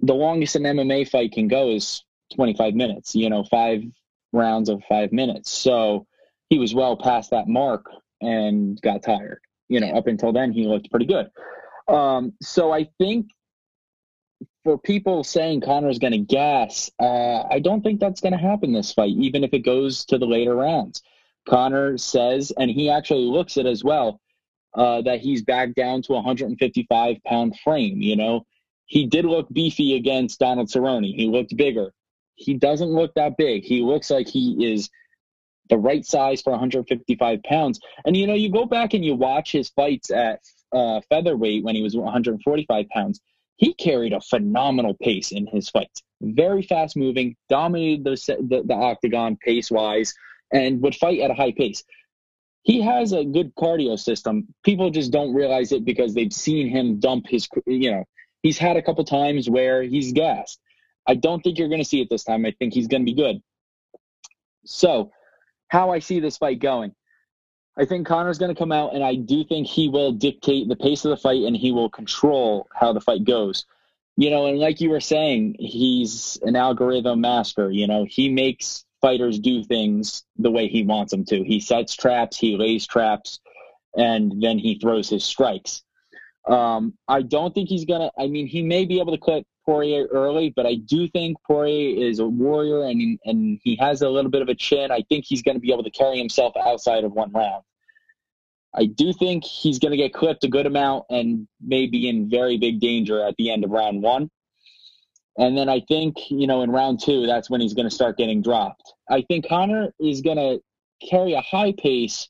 the 0.00 0.14
longest 0.14 0.56
an 0.56 0.64
MMA 0.64 1.08
fight 1.08 1.32
can 1.32 1.48
go 1.48 1.70
is 1.70 2.04
25 2.34 2.74
minutes. 2.74 3.14
You 3.14 3.30
know, 3.30 3.44
five 3.44 3.82
rounds 4.32 4.68
of 4.68 4.82
five 4.88 5.10
minutes. 5.10 5.50
So 5.50 6.06
he 6.50 6.58
was 6.58 6.74
well 6.74 6.96
past 6.96 7.30
that 7.30 7.48
mark 7.48 7.86
and 8.20 8.80
got 8.82 9.02
tired. 9.02 9.40
You 9.68 9.80
know, 9.80 9.88
up 9.88 10.06
until 10.06 10.32
then 10.32 10.52
he 10.52 10.66
looked 10.66 10.90
pretty 10.90 11.06
good. 11.06 11.30
Um, 11.88 12.34
so 12.42 12.72
I 12.72 12.90
think 12.98 13.28
for 14.64 14.78
people 14.78 15.24
saying 15.24 15.60
Conor's 15.60 15.98
going 15.98 16.12
to 16.12 16.18
gas, 16.18 16.90
uh, 17.00 17.42
I 17.50 17.58
don't 17.58 17.82
think 17.82 18.00
that's 18.00 18.20
going 18.20 18.32
to 18.32 18.38
happen 18.38 18.72
this 18.72 18.92
fight, 18.92 19.14
even 19.16 19.44
if 19.44 19.52
it 19.52 19.60
goes 19.60 20.04
to 20.06 20.18
the 20.18 20.26
later 20.26 20.54
rounds. 20.54 21.02
Conor 21.48 21.98
says, 21.98 22.52
and 22.56 22.70
he 22.70 22.88
actually 22.88 23.24
looks 23.24 23.56
it 23.56 23.66
as 23.66 23.82
well, 23.82 24.20
uh, 24.74 25.02
that 25.02 25.20
he's 25.20 25.42
back 25.42 25.74
down 25.74 26.02
to 26.02 26.12
a 26.12 26.16
155 26.16 27.16
pound 27.24 27.58
frame. 27.64 28.00
You 28.00 28.16
know, 28.16 28.46
he 28.86 29.06
did 29.06 29.24
look 29.24 29.48
beefy 29.52 29.96
against 29.96 30.38
Donald 30.38 30.68
Cerrone. 30.68 31.12
He 31.12 31.26
looked 31.26 31.56
bigger. 31.56 31.92
He 32.36 32.54
doesn't 32.54 32.88
look 32.88 33.12
that 33.14 33.36
big. 33.36 33.64
He 33.64 33.82
looks 33.82 34.10
like 34.10 34.28
he 34.28 34.72
is 34.72 34.88
the 35.68 35.78
right 35.78 36.04
size 36.04 36.40
for 36.40 36.50
155 36.50 37.42
pounds. 37.42 37.80
And 38.04 38.16
you 38.16 38.26
know, 38.26 38.34
you 38.34 38.50
go 38.50 38.64
back 38.64 38.94
and 38.94 39.04
you 39.04 39.14
watch 39.14 39.50
his 39.50 39.70
fights 39.70 40.10
at 40.10 40.40
uh, 40.72 41.00
featherweight 41.08 41.64
when 41.64 41.74
he 41.74 41.82
was 41.82 41.96
145 41.96 42.88
pounds 42.88 43.20
he 43.62 43.72
carried 43.74 44.12
a 44.12 44.20
phenomenal 44.20 44.94
pace 45.00 45.30
in 45.30 45.46
his 45.46 45.70
fights. 45.70 46.02
Very 46.20 46.62
fast 46.62 46.96
moving, 46.96 47.36
dominated 47.48 48.02
the, 48.02 48.36
the, 48.40 48.62
the 48.64 48.74
octagon 48.74 49.36
pace 49.36 49.70
wise, 49.70 50.12
and 50.52 50.82
would 50.82 50.96
fight 50.96 51.20
at 51.20 51.30
a 51.30 51.34
high 51.34 51.52
pace. 51.52 51.84
He 52.62 52.82
has 52.82 53.12
a 53.12 53.24
good 53.24 53.54
cardio 53.54 53.96
system. 53.96 54.48
People 54.64 54.90
just 54.90 55.12
don't 55.12 55.32
realize 55.32 55.70
it 55.70 55.84
because 55.84 56.12
they've 56.12 56.32
seen 56.32 56.70
him 56.70 56.98
dump 56.98 57.26
his, 57.28 57.48
you 57.64 57.92
know, 57.92 58.04
he's 58.42 58.58
had 58.58 58.76
a 58.76 58.82
couple 58.82 59.04
times 59.04 59.48
where 59.48 59.84
he's 59.84 60.12
gassed. 60.12 60.58
I 61.06 61.14
don't 61.14 61.40
think 61.40 61.56
you're 61.56 61.68
going 61.68 61.80
to 61.80 61.88
see 61.88 62.00
it 62.00 62.08
this 62.10 62.24
time. 62.24 62.44
I 62.44 62.52
think 62.58 62.74
he's 62.74 62.88
going 62.88 63.02
to 63.02 63.12
be 63.12 63.14
good. 63.14 63.40
So, 64.64 65.12
how 65.68 65.90
I 65.90 66.00
see 66.00 66.18
this 66.18 66.36
fight 66.36 66.58
going. 66.58 66.96
I 67.76 67.86
think 67.86 68.06
Conor's 68.06 68.38
going 68.38 68.54
to 68.54 68.58
come 68.58 68.72
out, 68.72 68.94
and 68.94 69.02
I 69.02 69.14
do 69.14 69.44
think 69.44 69.66
he 69.66 69.88
will 69.88 70.12
dictate 70.12 70.68
the 70.68 70.76
pace 70.76 71.04
of 71.04 71.10
the 71.10 71.16
fight 71.16 71.42
and 71.44 71.56
he 71.56 71.72
will 71.72 71.88
control 71.88 72.68
how 72.74 72.92
the 72.92 73.00
fight 73.00 73.24
goes. 73.24 73.64
You 74.16 74.28
know, 74.28 74.46
and 74.46 74.58
like 74.58 74.80
you 74.82 74.90
were 74.90 75.00
saying, 75.00 75.56
he's 75.58 76.38
an 76.42 76.54
algorithm 76.54 77.22
master. 77.22 77.70
You 77.70 77.86
know, 77.86 78.04
he 78.06 78.28
makes 78.28 78.84
fighters 79.00 79.38
do 79.38 79.64
things 79.64 80.24
the 80.36 80.50
way 80.50 80.68
he 80.68 80.82
wants 80.82 81.12
them 81.12 81.24
to. 81.26 81.42
He 81.42 81.60
sets 81.60 81.94
traps, 81.94 82.36
he 82.36 82.56
lays 82.56 82.86
traps, 82.86 83.40
and 83.96 84.42
then 84.42 84.58
he 84.58 84.78
throws 84.78 85.08
his 85.08 85.24
strikes. 85.24 85.82
Um, 86.46 86.94
I 87.08 87.22
don't 87.22 87.54
think 87.54 87.68
he's 87.68 87.84
going 87.86 88.02
to, 88.02 88.10
I 88.18 88.26
mean, 88.26 88.46
he 88.46 88.62
may 88.62 88.84
be 88.84 89.00
able 89.00 89.16
to 89.16 89.24
cut 89.24 89.44
Poirier 89.64 90.06
early, 90.10 90.52
but 90.54 90.66
I 90.66 90.74
do 90.74 91.08
think 91.08 91.36
Poirier 91.46 92.04
is 92.04 92.18
a 92.18 92.26
warrior 92.26 92.84
and 92.84 93.18
and 93.24 93.60
he 93.62 93.76
has 93.76 94.02
a 94.02 94.08
little 94.08 94.30
bit 94.30 94.42
of 94.42 94.48
a 94.48 94.54
chin. 94.54 94.90
I 94.90 95.02
think 95.08 95.24
he's 95.24 95.42
going 95.42 95.56
to 95.56 95.60
be 95.60 95.72
able 95.72 95.84
to 95.84 95.90
carry 95.90 96.18
himself 96.18 96.54
outside 96.56 97.04
of 97.04 97.12
one 97.12 97.32
round. 97.32 97.62
I 98.74 98.86
do 98.86 99.12
think 99.12 99.44
he's 99.44 99.78
going 99.78 99.90
to 99.90 99.98
get 99.98 100.14
clipped 100.14 100.44
a 100.44 100.48
good 100.48 100.66
amount 100.66 101.04
and 101.10 101.46
may 101.60 101.86
be 101.86 102.08
in 102.08 102.30
very 102.30 102.56
big 102.56 102.80
danger 102.80 103.22
at 103.22 103.36
the 103.36 103.50
end 103.50 103.64
of 103.64 103.70
round 103.70 104.02
one. 104.02 104.30
And 105.38 105.56
then 105.56 105.68
I 105.68 105.80
think, 105.80 106.30
you 106.30 106.46
know, 106.46 106.62
in 106.62 106.70
round 106.70 107.00
two, 107.00 107.26
that's 107.26 107.50
when 107.50 107.60
he's 107.60 107.74
going 107.74 107.88
to 107.88 107.94
start 107.94 108.18
getting 108.18 108.42
dropped. 108.42 108.92
I 109.10 109.22
think 109.22 109.48
Connor 109.48 109.92
is 110.00 110.20
going 110.20 110.36
to 110.36 110.60
carry 111.06 111.34
a 111.34 111.40
high 111.40 111.72
pace 111.72 112.28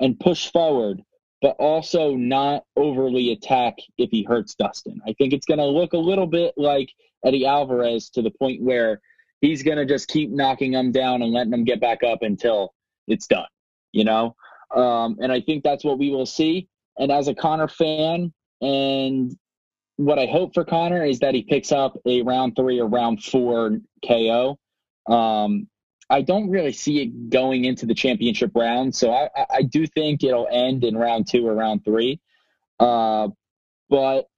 and 0.00 0.18
push 0.18 0.50
forward, 0.50 1.02
but 1.40 1.56
also 1.58 2.14
not 2.14 2.64
overly 2.76 3.32
attack 3.32 3.74
if 3.96 4.10
he 4.10 4.24
hurts 4.24 4.54
Dustin. 4.54 5.00
I 5.06 5.14
think 5.14 5.32
it's 5.32 5.46
going 5.46 5.58
to 5.58 5.66
look 5.66 5.92
a 5.92 5.98
little 5.98 6.26
bit 6.26 6.54
like 6.56 6.90
Eddie 7.24 7.46
Alvarez 7.46 8.10
to 8.10 8.22
the 8.22 8.30
point 8.30 8.62
where 8.62 9.00
he's 9.40 9.62
going 9.62 9.78
to 9.78 9.86
just 9.86 10.08
keep 10.08 10.30
knocking 10.30 10.72
him 10.74 10.90
down 10.90 11.22
and 11.22 11.32
letting 11.32 11.52
him 11.52 11.64
get 11.64 11.80
back 11.80 12.02
up 12.02 12.22
until 12.22 12.74
it's 13.06 13.26
done, 13.26 13.46
you 13.92 14.04
know? 14.04 14.34
Um, 14.74 15.16
and 15.20 15.32
I 15.32 15.40
think 15.40 15.62
that's 15.62 15.84
what 15.84 15.98
we 15.98 16.10
will 16.10 16.26
see. 16.26 16.68
And 16.98 17.12
as 17.12 17.28
a 17.28 17.34
Conor 17.34 17.68
fan, 17.68 18.32
and 18.60 19.36
what 19.96 20.18
I 20.18 20.26
hope 20.26 20.54
for 20.54 20.64
Conor 20.64 21.04
is 21.04 21.20
that 21.20 21.34
he 21.34 21.42
picks 21.42 21.70
up 21.70 21.96
a 22.04 22.22
round 22.22 22.56
three 22.56 22.80
or 22.80 22.88
round 22.88 23.22
four 23.22 23.78
KO. 24.06 24.58
Um, 25.08 25.68
I 26.10 26.22
don't 26.22 26.48
really 26.50 26.72
see 26.72 27.02
it 27.02 27.30
going 27.30 27.64
into 27.64 27.86
the 27.86 27.94
championship 27.94 28.52
round, 28.54 28.94
so 28.94 29.12
I, 29.12 29.28
I 29.50 29.62
do 29.62 29.86
think 29.86 30.24
it'll 30.24 30.48
end 30.50 30.84
in 30.84 30.96
round 30.96 31.28
two 31.28 31.46
or 31.46 31.54
round 31.54 31.84
three. 31.84 32.20
Uh, 32.80 33.28
but 33.90 34.28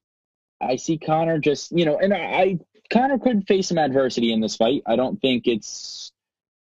I 0.60 0.76
see 0.76 0.98
Conor 0.98 1.38
just, 1.38 1.70
you 1.72 1.84
know, 1.84 1.98
and 1.98 2.12
I, 2.12 2.18
I 2.18 2.58
Conor 2.90 3.18
could 3.18 3.46
face 3.46 3.68
some 3.68 3.78
adversity 3.78 4.32
in 4.32 4.40
this 4.40 4.56
fight. 4.56 4.82
I 4.86 4.96
don't 4.96 5.20
think 5.20 5.46
it's 5.46 6.12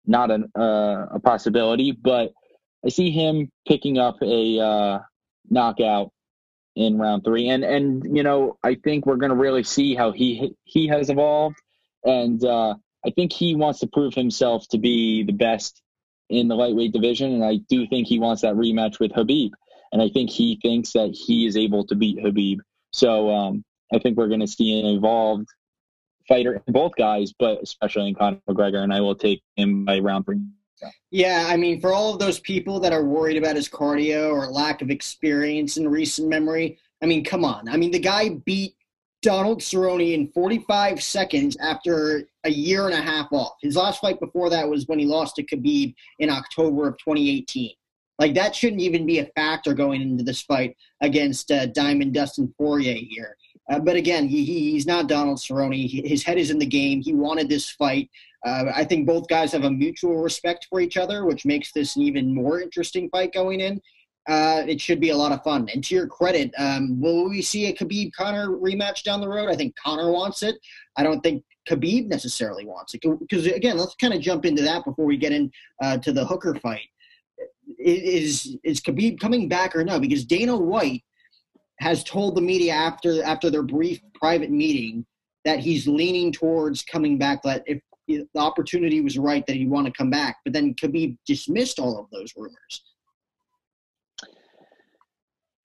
not 0.05 0.29
an, 0.29 0.51
uh, 0.57 1.07
a 1.11 1.19
possibility, 1.19 1.91
but 1.93 2.33
I 2.85 2.89
see 2.89 3.11
him 3.11 3.51
picking 3.67 3.97
up 3.97 4.21
a 4.21 4.59
uh, 4.59 4.99
knockout 5.49 6.11
in 6.75 6.97
round 6.97 7.23
three, 7.23 7.49
and 7.49 7.63
and 7.63 8.15
you 8.15 8.23
know 8.23 8.57
I 8.63 8.75
think 8.75 9.05
we're 9.05 9.15
going 9.15 9.31
to 9.31 9.35
really 9.35 9.63
see 9.63 9.95
how 9.95 10.11
he 10.11 10.55
he 10.63 10.87
has 10.87 11.09
evolved, 11.09 11.57
and 12.03 12.43
uh, 12.43 12.75
I 13.07 13.11
think 13.11 13.31
he 13.31 13.55
wants 13.55 13.79
to 13.79 13.87
prove 13.87 14.13
himself 14.13 14.67
to 14.69 14.77
be 14.77 15.23
the 15.23 15.31
best 15.31 15.81
in 16.29 16.49
the 16.49 16.55
lightweight 16.55 16.91
division, 16.91 17.33
and 17.33 17.45
I 17.45 17.57
do 17.69 17.87
think 17.87 18.05
he 18.05 18.19
wants 18.19 18.41
that 18.41 18.55
rematch 18.55 18.99
with 18.99 19.13
Habib, 19.13 19.53
and 19.93 20.01
I 20.01 20.09
think 20.09 20.29
he 20.29 20.59
thinks 20.61 20.91
that 20.91 21.11
he 21.11 21.47
is 21.47 21.55
able 21.55 21.85
to 21.87 21.95
beat 21.95 22.21
Habib. 22.21 22.59
So 22.91 23.29
um, 23.29 23.63
I 23.93 23.99
think 23.99 24.17
we're 24.17 24.27
going 24.27 24.41
to 24.41 24.47
see 24.47 24.77
an 24.79 24.85
evolved 24.87 25.47
fighter 26.27 26.61
in 26.67 26.73
both 26.73 26.93
guys, 26.97 27.33
but 27.39 27.63
especially 27.63 28.09
in 28.09 28.15
Conor 28.15 28.41
McGregor, 28.49 28.83
and 28.83 28.93
I 28.93 28.99
will 28.99 29.15
take 29.15 29.41
him 29.55 29.85
by 29.85 29.99
round 29.99 30.25
three. 30.25 30.41
Yeah, 31.09 31.45
I 31.47 31.55
mean, 31.55 31.79
for 31.79 31.93
all 31.93 32.13
of 32.13 32.19
those 32.19 32.39
people 32.39 32.79
that 32.81 32.91
are 32.91 33.05
worried 33.05 33.37
about 33.37 33.55
his 33.55 33.69
cardio 33.69 34.29
or 34.29 34.47
lack 34.47 34.81
of 34.81 34.89
experience 34.89 35.77
in 35.77 35.87
recent 35.87 36.27
memory, 36.27 36.77
I 37.01 37.05
mean, 37.05 37.23
come 37.23 37.45
on. 37.45 37.69
I 37.69 37.77
mean, 37.77 37.91
the 37.91 37.99
guy 37.99 38.29
beat 38.29 38.75
Donald 39.21 39.61
Cerrone 39.61 40.13
in 40.13 40.27
45 40.27 41.01
seconds 41.01 41.57
after 41.57 42.27
a 42.43 42.51
year 42.51 42.85
and 42.85 42.93
a 42.93 43.01
half 43.01 43.27
off. 43.31 43.53
His 43.61 43.75
last 43.75 43.99
fight 43.99 44.19
before 44.19 44.49
that 44.49 44.67
was 44.67 44.87
when 44.87 44.99
he 44.99 45.05
lost 45.05 45.35
to 45.35 45.43
Khabib 45.43 45.95
in 46.19 46.29
October 46.29 46.87
of 46.87 46.97
2018. 46.99 47.71
Like 48.19 48.33
that 48.35 48.55
shouldn't 48.55 48.81
even 48.81 49.05
be 49.05 49.19
a 49.19 49.25
factor 49.35 49.73
going 49.73 50.01
into 50.01 50.23
this 50.23 50.41
fight 50.41 50.75
against 51.01 51.51
uh, 51.51 51.67
Diamond 51.67 52.13
Dustin 52.13 52.53
Poirier 52.57 52.95
here. 52.95 53.37
Uh, 53.69 53.79
but 53.79 53.95
again, 53.95 54.27
he, 54.27 54.43
he's 54.45 54.87
not 54.87 55.07
Donald 55.07 55.37
Cerrone. 55.39 56.05
His 56.05 56.23
head 56.23 56.37
is 56.37 56.51
in 56.51 56.57
the 56.57 56.65
game. 56.65 57.01
He 57.01 57.13
wanted 57.13 57.49
this 57.49 57.69
fight. 57.69 58.09
Uh, 58.45 58.65
I 58.73 58.85
think 58.85 59.05
both 59.05 59.27
guys 59.27 59.51
have 59.51 59.65
a 59.65 59.71
mutual 59.71 60.17
respect 60.17 60.67
for 60.69 60.79
each 60.79 60.95
other, 60.95 61.25
which 61.25 61.45
makes 61.45 61.71
this 61.71 61.95
an 61.95 62.03
even 62.03 62.33
more 62.33 62.61
interesting 62.61 63.09
fight 63.09 63.33
going 63.33 63.59
in. 63.59 63.81
Uh, 64.27 64.63
it 64.67 64.81
should 64.81 64.99
be 64.99 65.11
a 65.11 65.17
lot 65.17 65.31
of 65.31 65.41
fun. 65.43 65.69
And 65.73 65.83
to 65.85 65.95
your 65.95 66.07
credit, 66.07 66.51
um, 66.57 66.99
will 66.99 67.29
we 67.29 67.41
see 67.41 67.67
a 67.67 67.73
Khabib 67.73 68.11
Conor 68.11 68.49
rematch 68.49 69.03
down 69.03 69.21
the 69.21 69.29
road? 69.29 69.49
I 69.49 69.55
think 69.55 69.75
Conor 69.77 70.11
wants 70.11 70.43
it. 70.43 70.57
I 70.97 71.03
don't 71.03 71.21
think 71.21 71.43
Khabib 71.69 72.07
necessarily 72.07 72.65
wants 72.65 72.93
it. 72.93 73.01
Because 73.19 73.47
again, 73.47 73.77
let's 73.77 73.95
kind 73.95 74.13
of 74.13 74.21
jump 74.21 74.45
into 74.45 74.61
that 74.63 74.83
before 74.83 75.05
we 75.05 75.15
get 75.15 75.31
into 75.31 75.53
uh, 75.81 75.97
the 75.97 76.25
Hooker 76.25 76.55
fight. 76.55 76.87
Is 77.77 78.57
is 78.63 78.81
Khabib 78.81 79.19
coming 79.19 79.47
back 79.47 79.75
or 79.75 79.83
no? 79.83 79.99
Because 79.99 80.25
Dana 80.25 80.57
White 80.57 81.03
has 81.79 82.03
told 82.03 82.35
the 82.35 82.41
media 82.41 82.73
after 82.73 83.23
after 83.23 83.49
their 83.49 83.63
brief 83.63 84.01
private 84.13 84.51
meeting 84.51 85.05
that 85.45 85.59
he's 85.59 85.87
leaning 85.87 86.31
towards 86.31 86.83
coming 86.83 87.17
back. 87.17 87.43
That 87.43 87.63
if 87.65 87.79
the 88.07 88.27
opportunity 88.35 89.01
was 89.01 89.17
right, 89.17 89.45
that 89.47 89.55
he'd 89.55 89.69
want 89.69 89.85
to 89.85 89.93
come 89.93 90.09
back. 90.09 90.37
But 90.43 90.53
then 90.53 90.73
Khabib 90.73 91.17
dismissed 91.25 91.79
all 91.79 91.99
of 91.99 92.09
those 92.11 92.33
rumors. 92.35 92.83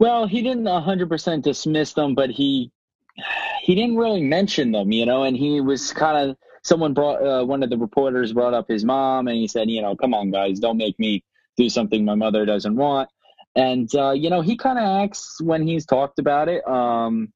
Well, 0.03 0.27
he 0.27 0.43
didn't 0.43 0.65
100% 0.65 1.43
dismiss 1.43 1.93
them, 1.93 2.17
but 2.17 2.29
he 2.29 2.73
he 3.62 3.77
didn't 3.77 3.97
really 3.97 4.21
mention 4.21 4.73
them, 4.73 4.91
you 4.91 5.07
know, 5.07 5.23
and 5.23 5.37
he 5.37 5.61
was 5.61 5.93
kind 5.93 6.31
of 6.31 6.37
someone 6.65 6.93
brought 6.93 7.23
uh, 7.25 7.45
one 7.45 7.62
of 7.62 7.71
the 7.71 7.79
reporters 7.79 8.33
brought 8.33 8.53
up 8.53 8.67
his 8.67 8.85
mom 8.85 9.29
and 9.29 9.37
he 9.37 9.47
said, 9.47 9.71
you 9.71 9.81
know, 9.81 9.95
come 9.95 10.12
on 10.12 10.33
guys, 10.33 10.59
don't 10.59 10.77
make 10.77 10.99
me 10.99 11.23
do 11.57 11.69
something 11.69 12.05
my 12.05 12.17
mother 12.17 12.45
doesn't 12.45 12.75
want. 12.75 13.11
And 13.55 13.95
uh, 13.95 14.11
you 14.11 14.29
know, 14.29 14.41
he 14.41 14.57
kind 14.57 14.77
of 14.77 15.05
acts 15.05 15.41
when 15.41 15.65
he's 15.65 15.87
talked 15.87 16.19
about 16.19 16.49
it 16.49 16.67
um 16.67 17.33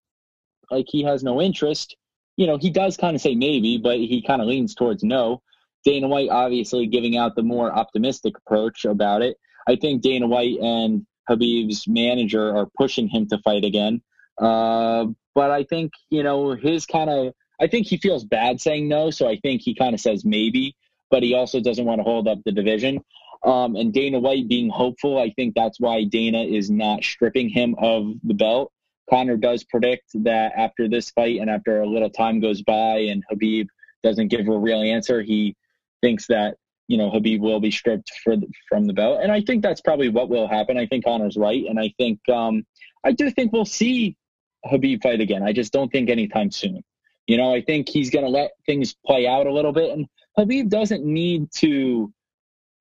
like 0.68 0.86
he 0.88 1.04
has 1.04 1.22
no 1.22 1.40
interest. 1.40 1.94
You 2.36 2.48
know, 2.48 2.58
he 2.58 2.70
does 2.70 2.96
kind 2.96 3.14
of 3.14 3.22
say 3.22 3.36
maybe, 3.36 3.78
but 3.78 3.98
he 3.98 4.24
kind 4.26 4.42
of 4.42 4.48
leans 4.48 4.74
towards 4.74 5.04
no. 5.04 5.40
Dana 5.84 6.08
White 6.08 6.30
obviously 6.30 6.88
giving 6.88 7.16
out 7.16 7.36
the 7.36 7.44
more 7.44 7.72
optimistic 7.72 8.36
approach 8.38 8.84
about 8.84 9.22
it. 9.22 9.36
I 9.68 9.76
think 9.76 10.02
Dana 10.02 10.26
White 10.26 10.58
and 10.58 11.06
Khabib's 11.28 11.86
manager 11.86 12.56
are 12.56 12.66
pushing 12.76 13.08
him 13.08 13.26
to 13.28 13.38
fight 13.38 13.64
again. 13.64 14.02
Uh, 14.38 15.06
but 15.34 15.50
I 15.50 15.64
think, 15.64 15.92
you 16.10 16.22
know, 16.22 16.52
his 16.52 16.86
kind 16.86 17.10
of, 17.10 17.34
I 17.60 17.66
think 17.66 17.86
he 17.86 17.96
feels 17.96 18.24
bad 18.24 18.60
saying 18.60 18.88
no. 18.88 19.10
So 19.10 19.28
I 19.28 19.38
think 19.38 19.62
he 19.62 19.74
kind 19.74 19.94
of 19.94 20.00
says 20.00 20.24
maybe, 20.24 20.76
but 21.10 21.22
he 21.22 21.34
also 21.34 21.60
doesn't 21.60 21.84
want 21.84 22.00
to 22.00 22.04
hold 22.04 22.28
up 22.28 22.38
the 22.44 22.52
division. 22.52 23.00
Um, 23.44 23.76
and 23.76 23.92
Dana 23.92 24.18
White 24.18 24.48
being 24.48 24.68
hopeful, 24.68 25.18
I 25.18 25.30
think 25.30 25.54
that's 25.54 25.78
why 25.78 26.04
Dana 26.04 26.42
is 26.42 26.70
not 26.70 27.04
stripping 27.04 27.48
him 27.48 27.76
of 27.78 28.14
the 28.24 28.34
belt. 28.34 28.72
Conor 29.08 29.36
does 29.36 29.62
predict 29.64 30.10
that 30.24 30.52
after 30.56 30.88
this 30.88 31.10
fight 31.10 31.40
and 31.40 31.48
after 31.48 31.80
a 31.80 31.88
little 31.88 32.10
time 32.10 32.40
goes 32.40 32.62
by 32.62 32.98
and 32.98 33.22
Habib 33.30 33.68
doesn't 34.02 34.28
give 34.28 34.48
a 34.48 34.58
real 34.58 34.80
answer, 34.80 35.22
he 35.22 35.54
thinks 36.02 36.26
that 36.26 36.56
you 36.88 36.96
know 36.96 37.10
Habib 37.10 37.40
will 37.40 37.60
be 37.60 37.70
stripped 37.70 38.12
for 38.22 38.36
the, 38.36 38.46
from 38.68 38.84
the 38.84 38.92
belt, 38.92 39.20
and 39.22 39.32
I 39.32 39.40
think 39.40 39.62
that's 39.62 39.80
probably 39.80 40.08
what 40.08 40.28
will 40.28 40.48
happen. 40.48 40.78
I 40.78 40.86
think 40.86 41.04
Conor's 41.04 41.36
right, 41.36 41.64
and 41.68 41.78
I 41.78 41.92
think 41.98 42.20
um, 42.28 42.66
I 43.04 43.12
do 43.12 43.30
think 43.30 43.52
we'll 43.52 43.64
see 43.64 44.16
Habib 44.64 45.02
fight 45.02 45.20
again. 45.20 45.42
I 45.42 45.52
just 45.52 45.72
don't 45.72 45.90
think 45.90 46.10
anytime 46.10 46.50
soon. 46.50 46.82
You 47.26 47.36
know, 47.36 47.52
I 47.52 47.60
think 47.60 47.88
he's 47.88 48.10
going 48.10 48.24
to 48.24 48.30
let 48.30 48.52
things 48.66 48.94
play 49.04 49.26
out 49.26 49.46
a 49.46 49.52
little 49.52 49.72
bit, 49.72 49.90
and 49.90 50.06
Habib 50.36 50.68
doesn't 50.68 51.04
need 51.04 51.50
to 51.56 52.12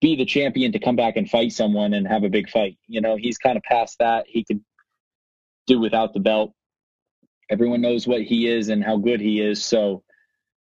be 0.01 0.15
the 0.15 0.25
champion 0.25 0.71
to 0.73 0.79
come 0.79 0.95
back 0.95 1.15
and 1.15 1.29
fight 1.29 1.51
someone 1.51 1.93
and 1.93 2.07
have 2.07 2.23
a 2.23 2.29
big 2.29 2.49
fight. 2.49 2.77
You 2.87 3.01
know, 3.01 3.15
he's 3.15 3.37
kind 3.37 3.57
of 3.57 3.63
past 3.63 3.97
that. 3.99 4.25
He 4.27 4.43
could 4.43 4.61
do 5.67 5.79
without 5.79 6.13
the 6.13 6.19
belt. 6.19 6.53
Everyone 7.49 7.81
knows 7.81 8.07
what 8.07 8.21
he 8.21 8.47
is 8.47 8.69
and 8.69 8.83
how 8.83 8.97
good 8.97 9.19
he 9.19 9.41
is, 9.41 9.63
so 9.63 10.03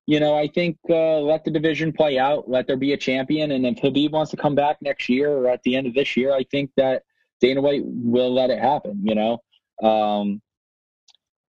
you 0.07 0.19
know, 0.19 0.35
I 0.35 0.47
think 0.47 0.77
uh, 0.89 1.19
let 1.19 1.43
the 1.43 1.51
division 1.51 1.91
play 1.91 2.19
out, 2.19 2.49
let 2.49 2.67
there 2.67 2.77
be 2.77 2.93
a 2.93 2.97
champion, 2.97 3.51
and 3.51 3.65
if 3.65 3.79
Habib 3.79 4.13
wants 4.13 4.31
to 4.31 4.37
come 4.37 4.53
back 4.53 4.77
next 4.81 5.09
year 5.09 5.31
or 5.31 5.49
at 5.49 5.63
the 5.63 5.75
end 5.75 5.87
of 5.87 5.95
this 5.95 6.15
year, 6.15 6.33
I 6.33 6.43
think 6.51 6.71
that 6.77 7.03
Dana 7.41 7.61
White 7.61 7.83
will 7.85 8.33
let 8.33 8.51
it 8.51 8.59
happen. 8.59 9.01
You 9.03 9.15
know, 9.15 9.87
um, 9.87 10.41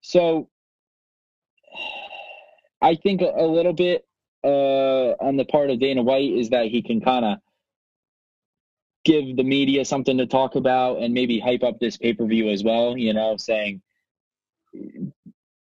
so 0.01 0.49
I 2.81 2.95
think 2.95 3.21
a, 3.21 3.45
little 3.45 3.75
bit 3.75 4.07
uh, 4.43 5.13
on 5.21 5.37
the 5.37 5.45
part 5.45 5.71
of 5.71 5.79
Dana 5.79 6.03
White 6.03 6.33
is 6.33 6.49
that 6.51 6.67
he 6.67 6.81
can 6.83 7.01
kind 7.01 7.25
of 7.25 7.39
give 9.05 9.37
the 9.37 9.45
media 9.45 9.85
something 9.85 10.17
to 10.17 10.27
talk 10.27 10.57
about 10.57 11.03
and 11.03 11.13
maybe 11.13 11.39
hype 11.39 11.63
up 11.63 11.79
this 11.79 11.97
pay 11.99 12.15
per 12.15 12.25
view 12.25 12.49
as 12.49 12.65
well. 12.65 12.97
You 12.97 13.13
know, 13.13 13.37
saying 13.37 13.83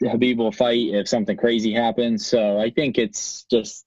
Khabib 0.03 0.37
will 0.37 0.51
fight 0.51 0.89
if 0.93 1.07
something 1.07 1.37
crazy 1.37 1.73
happens. 1.73 2.25
So 2.25 2.59
I 2.59 2.69
think 2.69 2.97
it's 2.97 3.45
just 3.49 3.85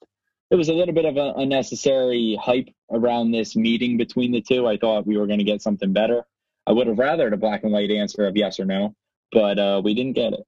it 0.50 0.56
was 0.56 0.68
a 0.68 0.74
little 0.74 0.94
bit 0.94 1.04
of 1.04 1.16
an 1.16 1.34
unnecessary 1.36 2.38
hype 2.40 2.68
around 2.90 3.32
this 3.32 3.56
meeting 3.56 3.96
between 3.96 4.32
the 4.32 4.40
two. 4.40 4.66
I 4.66 4.76
thought 4.76 5.06
we 5.06 5.16
were 5.16 5.26
going 5.26 5.38
to 5.38 5.44
get 5.44 5.62
something 5.62 5.92
better. 5.92 6.24
I 6.66 6.72
would 6.72 6.86
have 6.86 6.96
rathered 6.96 7.32
a 7.32 7.36
black 7.36 7.64
and 7.64 7.72
white 7.72 7.90
answer 7.90 8.26
of 8.26 8.36
yes 8.36 8.58
or 8.60 8.64
no, 8.64 8.94
but 9.32 9.58
uh, 9.58 9.80
we 9.84 9.94
didn't 9.94 10.14
get 10.14 10.32
it. 10.32 10.44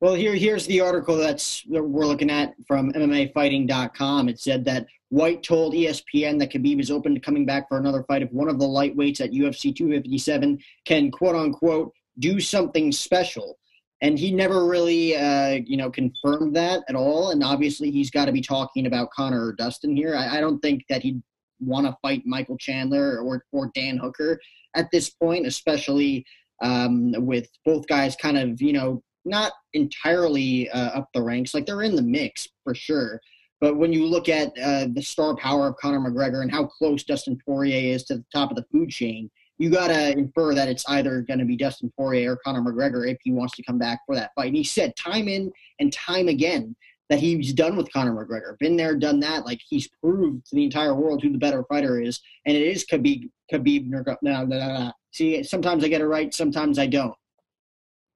Well, 0.00 0.14
here 0.14 0.34
here's 0.34 0.66
the 0.66 0.80
article 0.80 1.16
that's 1.16 1.62
that 1.70 1.82
we're 1.82 2.06
looking 2.06 2.30
at 2.30 2.54
from 2.66 2.92
MMAfighting.com. 2.92 4.28
It 4.28 4.38
said 4.38 4.64
that 4.66 4.86
White 5.10 5.42
told 5.42 5.74
ESPN 5.74 6.38
that 6.38 6.52
Khabib 6.52 6.80
is 6.80 6.90
open 6.90 7.14
to 7.14 7.20
coming 7.20 7.46
back 7.46 7.68
for 7.68 7.78
another 7.78 8.04
fight 8.04 8.22
if 8.22 8.30
one 8.30 8.48
of 8.48 8.58
the 8.58 8.66
lightweights 8.66 9.20
at 9.20 9.32
UFC 9.32 9.74
257 9.74 10.58
can 10.84 11.10
quote 11.10 11.34
unquote 11.34 11.92
do 12.18 12.40
something 12.40 12.92
special 12.92 13.58
and 14.00 14.18
he 14.18 14.32
never 14.32 14.66
really 14.66 15.16
uh, 15.16 15.60
you 15.66 15.76
know 15.76 15.90
confirmed 15.90 16.54
that 16.56 16.82
at 16.88 16.94
all. 16.94 17.30
And 17.30 17.42
obviously 17.42 17.90
he's 17.90 18.10
got 18.10 18.26
to 18.26 18.32
be 18.32 18.40
talking 18.40 18.86
about 18.86 19.10
conor 19.10 19.46
or 19.46 19.52
dustin 19.52 19.96
here. 19.96 20.14
I, 20.14 20.38
I 20.38 20.40
don't 20.40 20.60
think 20.60 20.84
that 20.88 21.02
he'd 21.02 21.22
want 21.60 21.86
to 21.86 21.96
fight 22.00 22.22
michael 22.24 22.56
chandler 22.56 23.18
or, 23.18 23.42
or 23.50 23.72
dan 23.74 23.96
hooker 23.96 24.38
at 24.76 24.88
this 24.92 25.10
point 25.10 25.44
especially 25.44 26.24
um, 26.62 27.12
with 27.26 27.48
both 27.64 27.84
guys 27.88 28.14
kind 28.14 28.38
of 28.38 28.62
you 28.62 28.72
know 28.72 29.02
not 29.28 29.52
entirely 29.74 30.68
uh, 30.70 30.90
up 30.98 31.08
the 31.14 31.22
ranks. 31.22 31.54
Like 31.54 31.66
they're 31.66 31.82
in 31.82 31.96
the 31.96 32.02
mix 32.02 32.48
for 32.64 32.74
sure. 32.74 33.20
But 33.60 33.76
when 33.76 33.92
you 33.92 34.06
look 34.06 34.28
at 34.28 34.48
uh, 34.58 34.86
the 34.92 35.02
star 35.02 35.36
power 35.36 35.68
of 35.68 35.76
conor 35.76 35.98
mcgregor 35.98 36.42
and 36.42 36.50
how 36.50 36.66
close 36.66 37.04
dustin 37.04 37.38
poirier 37.44 37.94
is 37.94 38.04
to 38.04 38.16
the 38.16 38.24
top 38.32 38.50
of 38.50 38.56
the 38.56 38.66
food 38.72 38.90
chain 38.90 39.30
you 39.58 39.70
got 39.70 39.88
to 39.88 40.12
infer 40.12 40.54
that 40.54 40.68
it's 40.68 40.84
either 40.88 41.22
going 41.22 41.40
to 41.40 41.44
be 41.44 41.56
Dustin 41.56 41.92
Poirier 41.96 42.32
or 42.32 42.36
Conor 42.36 42.60
McGregor 42.60 43.10
if 43.10 43.18
he 43.22 43.32
wants 43.32 43.56
to 43.56 43.62
come 43.62 43.78
back 43.78 44.00
for 44.06 44.14
that 44.14 44.30
fight. 44.34 44.48
And 44.48 44.56
he 44.56 44.64
said 44.64 44.94
time 44.96 45.28
in 45.28 45.50
and 45.80 45.92
time 45.92 46.28
again 46.28 46.76
that 47.10 47.18
he's 47.18 47.52
done 47.52 47.76
with 47.76 47.92
Conor 47.92 48.12
McGregor. 48.12 48.58
Been 48.58 48.76
there, 48.76 48.94
done 48.94 49.18
that. 49.20 49.46
Like 49.46 49.60
he's 49.66 49.88
proved 50.02 50.46
to 50.46 50.56
the 50.56 50.64
entire 50.64 50.94
world 50.94 51.22
who 51.22 51.32
the 51.32 51.38
better 51.38 51.64
fighter 51.68 52.00
is, 52.00 52.20
and 52.46 52.56
it 52.56 52.62
is 52.62 52.84
Khabib. 52.84 53.30
Khabib. 53.52 53.86
No, 53.86 54.02
no, 54.22 54.44
no, 54.44 54.92
See, 55.12 55.42
sometimes 55.42 55.82
I 55.82 55.88
get 55.88 56.02
it 56.02 56.06
right, 56.06 56.32
sometimes 56.32 56.78
I 56.78 56.86
don't. 56.86 57.14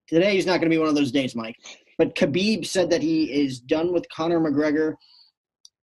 Today 0.08 0.36
is 0.36 0.46
not 0.46 0.60
going 0.60 0.70
to 0.70 0.74
be 0.74 0.78
one 0.78 0.88
of 0.88 0.94
those 0.94 1.10
days, 1.10 1.34
Mike. 1.34 1.56
But 1.96 2.14
Khabib 2.14 2.66
said 2.66 2.90
that 2.90 3.02
he 3.02 3.24
is 3.32 3.60
done 3.60 3.92
with 3.92 4.08
Conor 4.10 4.40
McGregor 4.40 4.94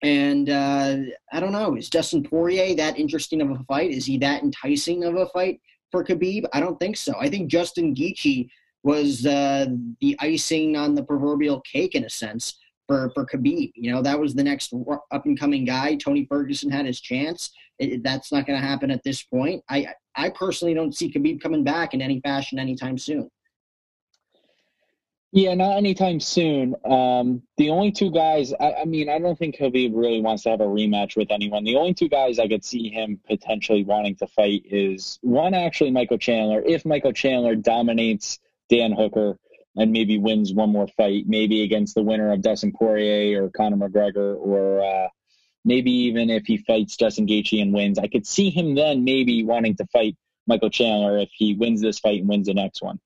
and 0.04 0.50
uh, 0.50 0.98
I 1.32 1.40
don't 1.40 1.54
know, 1.54 1.76
is 1.76 1.90
Dustin 1.90 2.24
Poirier 2.24 2.76
that 2.76 3.00
interesting 3.00 3.42
of 3.42 3.50
a 3.52 3.64
fight? 3.70 3.92
Is 3.92 4.06
he 4.06 4.18
that 4.20 4.44
enticing 4.44 5.06
of 5.06 5.16
a 5.16 5.28
fight 5.28 5.62
for 5.92 6.04
Khabib? 6.04 6.46
I 6.52 6.60
don't 6.60 6.78
think 6.78 6.98
so. 6.98 7.14
I 7.20 7.30
think 7.30 7.50
Justin 7.50 7.96
Gaethje 7.96 8.50
was 8.84 9.26
uh, 9.26 9.68
the 10.02 10.18
icing 10.20 10.76
on 10.76 10.94
the 10.94 11.04
proverbial 11.04 11.62
cake 11.62 11.96
in 11.96 12.04
a 12.04 12.10
sense 12.10 12.60
for 12.86 13.12
for 13.16 13.26
Khabib. 13.26 13.72
You 13.76 13.94
know, 13.94 14.02
that 14.02 14.20
was 14.20 14.34
the 14.34 14.44
next 14.44 14.74
up 15.12 15.26
and 15.26 15.40
coming 15.40 15.64
guy. 15.64 15.96
Tony 15.96 16.26
Ferguson 16.30 16.70
had 16.70 16.86
his 16.86 17.00
chance. 17.00 17.52
It, 17.80 18.04
that's 18.04 18.32
not 18.32 18.46
going 18.46 18.60
to 18.60 18.68
happen 18.68 18.92
at 18.92 19.04
this 19.04 19.24
point. 19.24 19.64
I 19.70 19.88
I 20.16 20.32
personally 20.32 20.74
don't 20.74 20.96
see 20.96 21.12
Khabib 21.12 21.42
coming 21.42 21.64
back 21.64 21.94
in 21.94 22.02
any 22.02 22.20
fashion 22.20 22.60
anytime 22.60 22.98
soon. 22.98 23.30
Yeah, 25.36 25.56
not 25.56 25.78
anytime 25.78 26.20
soon. 26.20 26.76
Um, 26.86 27.42
the 27.58 27.72
only 27.72 27.92
two 27.92 28.12
guys, 28.12 28.54
I, 28.54 28.74
I, 28.82 28.86
mean, 28.86 29.10
I 29.10 29.18
don't 29.18 29.38
think 29.38 29.58
Khabib 29.58 29.90
really 29.96 30.22
wants 30.22 30.44
to 30.44 30.52
have 30.52 30.62
a 30.62 30.66
rematch 30.66 31.18
with 31.18 31.32
anyone. 31.32 31.64
The 31.64 31.76
only 31.76 31.96
two 31.96 32.08
guys 32.08 32.38
I 32.38 32.48
could 32.48 32.64
see 32.64 32.90
him 32.90 33.20
potentially 33.28 33.84
wanting 33.84 34.16
to 34.18 34.28
fight 34.28 34.62
is 34.66 35.18
one, 35.24 35.56
actually, 35.56 35.90
Michael 35.90 36.20
Chandler. 36.20 36.62
If 36.64 36.86
Michael 36.86 37.14
Chandler 37.14 37.56
dominates 37.56 38.38
Dan 38.70 38.92
Hooker 38.92 39.40
and 39.76 39.92
maybe 39.92 40.20
wins 40.20 40.54
one 40.54 40.72
more 40.72 40.88
fight, 40.88 41.24
maybe 41.26 41.64
against 41.64 41.96
the 41.96 42.04
winner 42.04 42.32
of 42.32 42.44
Dustin 42.44 42.72
Poirier 42.72 43.44
or 43.44 43.50
Conor 43.50 43.78
McGregor, 43.78 44.38
or 44.38 44.86
uh, 44.86 45.08
maybe 45.66 45.90
even 45.92 46.30
if 46.30 46.46
he 46.46 46.58
fights 46.58 46.96
Justin 46.96 47.26
Gaethje 47.26 47.60
and 47.60 47.74
wins, 47.74 47.98
I 47.98 48.06
could 48.06 48.28
see 48.28 48.52
him 48.52 48.76
then 48.76 49.04
maybe 49.04 49.44
wanting 49.44 49.78
to 49.78 49.88
fight 49.88 50.16
Michael 50.46 50.70
Chandler 50.70 51.18
if 51.18 51.30
he 51.34 51.56
wins 51.56 51.82
this 51.82 51.98
fight 51.98 52.20
and 52.20 52.30
wins 52.30 52.46
the 52.46 52.54
next 52.54 52.84
one. 52.84 53.00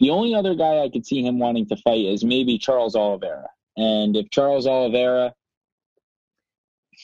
The 0.00 0.10
only 0.10 0.34
other 0.34 0.54
guy 0.54 0.80
I 0.80 0.88
could 0.90 1.06
see 1.06 1.22
him 1.22 1.38
wanting 1.38 1.66
to 1.66 1.76
fight 1.76 2.04
is 2.04 2.24
maybe 2.24 2.58
Charles 2.58 2.96
Oliveira. 2.96 3.48
And 3.76 4.16
if 4.16 4.30
Charles 4.30 4.66
Oliveira 4.66 5.34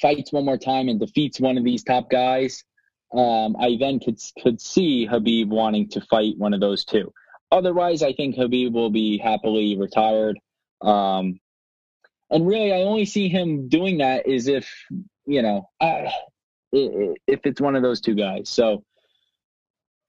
fights 0.00 0.32
one 0.32 0.44
more 0.44 0.58
time 0.58 0.88
and 0.88 0.98
defeats 0.98 1.40
one 1.40 1.58
of 1.58 1.64
these 1.64 1.82
top 1.82 2.10
guys, 2.10 2.64
um, 3.12 3.56
I 3.58 3.76
then 3.78 3.98
could 3.98 4.18
could 4.42 4.60
see 4.60 5.04
Habib 5.04 5.50
wanting 5.50 5.88
to 5.90 6.00
fight 6.02 6.34
one 6.38 6.54
of 6.54 6.60
those 6.60 6.84
two. 6.84 7.12
Otherwise, 7.50 8.02
I 8.02 8.12
think 8.12 8.36
Habib 8.36 8.72
will 8.72 8.90
be 8.90 9.18
happily 9.18 9.76
retired. 9.76 10.38
Um, 10.80 11.40
and 12.30 12.46
really, 12.46 12.72
I 12.72 12.82
only 12.82 13.04
see 13.04 13.28
him 13.28 13.68
doing 13.68 13.98
that 13.98 14.28
is 14.28 14.46
if 14.46 14.72
you 15.26 15.42
know, 15.42 15.68
uh, 15.80 16.10
if 16.72 17.40
it's 17.44 17.60
one 17.60 17.76
of 17.76 17.82
those 17.82 18.00
two 18.00 18.14
guys. 18.14 18.48
So 18.48 18.84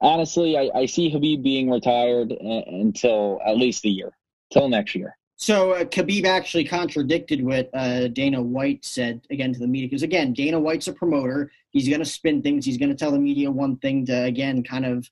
honestly, 0.01 0.57
I, 0.57 0.69
I 0.75 0.85
see 0.85 1.09
Habib 1.09 1.43
being 1.43 1.69
retired 1.69 2.31
until 2.31 3.39
at 3.45 3.57
least 3.57 3.85
a 3.85 3.89
year, 3.89 4.11
till 4.51 4.67
next 4.67 4.95
year. 4.95 5.17
So 5.41 5.71
uh, 5.71 5.85
Khabib 5.85 6.25
actually 6.25 6.65
contradicted 6.65 7.43
what 7.43 7.69
uh, 7.73 8.09
Dana 8.09 8.39
White 8.39 8.85
said 8.85 9.21
again 9.31 9.53
to 9.53 9.59
the 9.59 9.67
media 9.67 9.87
because 9.87 10.03
again, 10.03 10.33
Dana 10.33 10.59
White's 10.59 10.87
a 10.87 10.93
promoter. 10.93 11.51
He's 11.71 11.89
going 11.89 11.99
to 11.99 12.05
spin 12.05 12.43
things. 12.43 12.63
He's 12.63 12.77
going 12.77 12.89
to 12.89 12.95
tell 12.95 13.09
the 13.09 13.17
media 13.17 13.49
one 13.49 13.77
thing 13.77 14.05
to 14.05 14.23
again 14.23 14.63
kind 14.63 14.85
of 14.85 15.09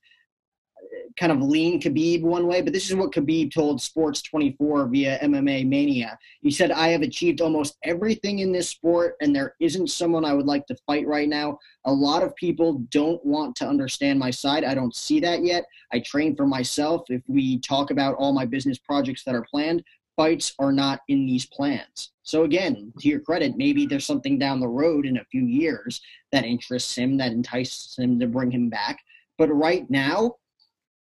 kind 1.18 1.32
of 1.32 1.42
lean 1.42 1.80
Khabib 1.80 2.22
one 2.22 2.46
way, 2.46 2.60
but 2.62 2.72
this 2.72 2.88
is 2.88 2.96
what 2.96 3.12
Khabib 3.12 3.52
told 3.52 3.80
Sports 3.80 4.22
24 4.22 4.88
via 4.88 5.18
MMA 5.20 5.66
Mania. 5.66 6.18
He 6.42 6.50
said, 6.50 6.70
I 6.70 6.88
have 6.88 7.02
achieved 7.02 7.40
almost 7.40 7.76
everything 7.84 8.40
in 8.40 8.52
this 8.52 8.68
sport, 8.68 9.16
and 9.20 9.34
there 9.34 9.54
isn't 9.60 9.90
someone 9.90 10.24
I 10.24 10.34
would 10.34 10.46
like 10.46 10.66
to 10.66 10.76
fight 10.86 11.06
right 11.06 11.28
now. 11.28 11.58
A 11.84 11.92
lot 11.92 12.22
of 12.22 12.34
people 12.36 12.74
don't 12.90 13.24
want 13.24 13.56
to 13.56 13.66
understand 13.66 14.18
my 14.18 14.30
side. 14.30 14.64
I 14.64 14.74
don't 14.74 14.94
see 14.94 15.20
that 15.20 15.44
yet. 15.44 15.64
I 15.92 16.00
train 16.00 16.36
for 16.36 16.46
myself. 16.46 17.02
If 17.08 17.22
we 17.28 17.58
talk 17.60 17.90
about 17.90 18.16
all 18.16 18.32
my 18.32 18.46
business 18.46 18.78
projects 18.78 19.24
that 19.24 19.34
are 19.34 19.46
planned, 19.50 19.82
fights 20.16 20.54
are 20.58 20.72
not 20.72 21.00
in 21.08 21.26
these 21.26 21.46
plans. 21.46 22.12
So 22.22 22.44
again, 22.44 22.92
to 23.00 23.08
your 23.08 23.20
credit, 23.20 23.56
maybe 23.56 23.86
there's 23.86 24.06
something 24.06 24.38
down 24.38 24.60
the 24.60 24.68
road 24.68 25.06
in 25.06 25.16
a 25.16 25.24
few 25.24 25.46
years 25.46 26.00
that 26.30 26.44
interests 26.44 26.94
him, 26.96 27.16
that 27.16 27.32
entices 27.32 27.96
him 27.98 28.20
to 28.20 28.26
bring 28.26 28.50
him 28.50 28.68
back. 28.68 28.98
But 29.38 29.48
right 29.48 29.88
now, 29.90 30.36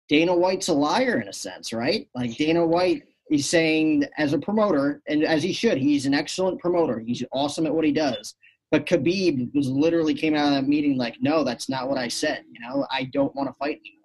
Dana 0.09 0.35
White's 0.35 0.69
a 0.69 0.73
liar 0.73 1.19
in 1.19 1.27
a 1.27 1.33
sense, 1.33 1.73
right? 1.73 2.07
Like 2.15 2.35
Dana 2.37 2.65
White 2.65 3.03
is 3.29 3.49
saying 3.49 4.05
as 4.17 4.33
a 4.33 4.39
promoter, 4.39 5.01
and 5.07 5.23
as 5.23 5.43
he 5.43 5.51
should, 5.51 5.77
he's 5.77 6.05
an 6.05 6.13
excellent 6.13 6.59
promoter. 6.59 6.99
He's 6.99 7.23
awesome 7.31 7.65
at 7.65 7.73
what 7.73 7.85
he 7.85 7.91
does. 7.91 8.35
But 8.71 8.85
Khabib 8.85 9.53
was 9.53 9.69
literally 9.69 10.13
came 10.13 10.35
out 10.35 10.47
of 10.47 10.53
that 10.53 10.67
meeting 10.67 10.97
like, 10.97 11.15
no, 11.21 11.43
that's 11.43 11.69
not 11.69 11.89
what 11.89 11.97
I 11.97 12.07
said. 12.07 12.43
You 12.51 12.59
know, 12.59 12.85
I 12.91 13.05
don't 13.05 13.33
want 13.35 13.49
to 13.49 13.53
fight 13.53 13.79
anymore. 13.79 13.97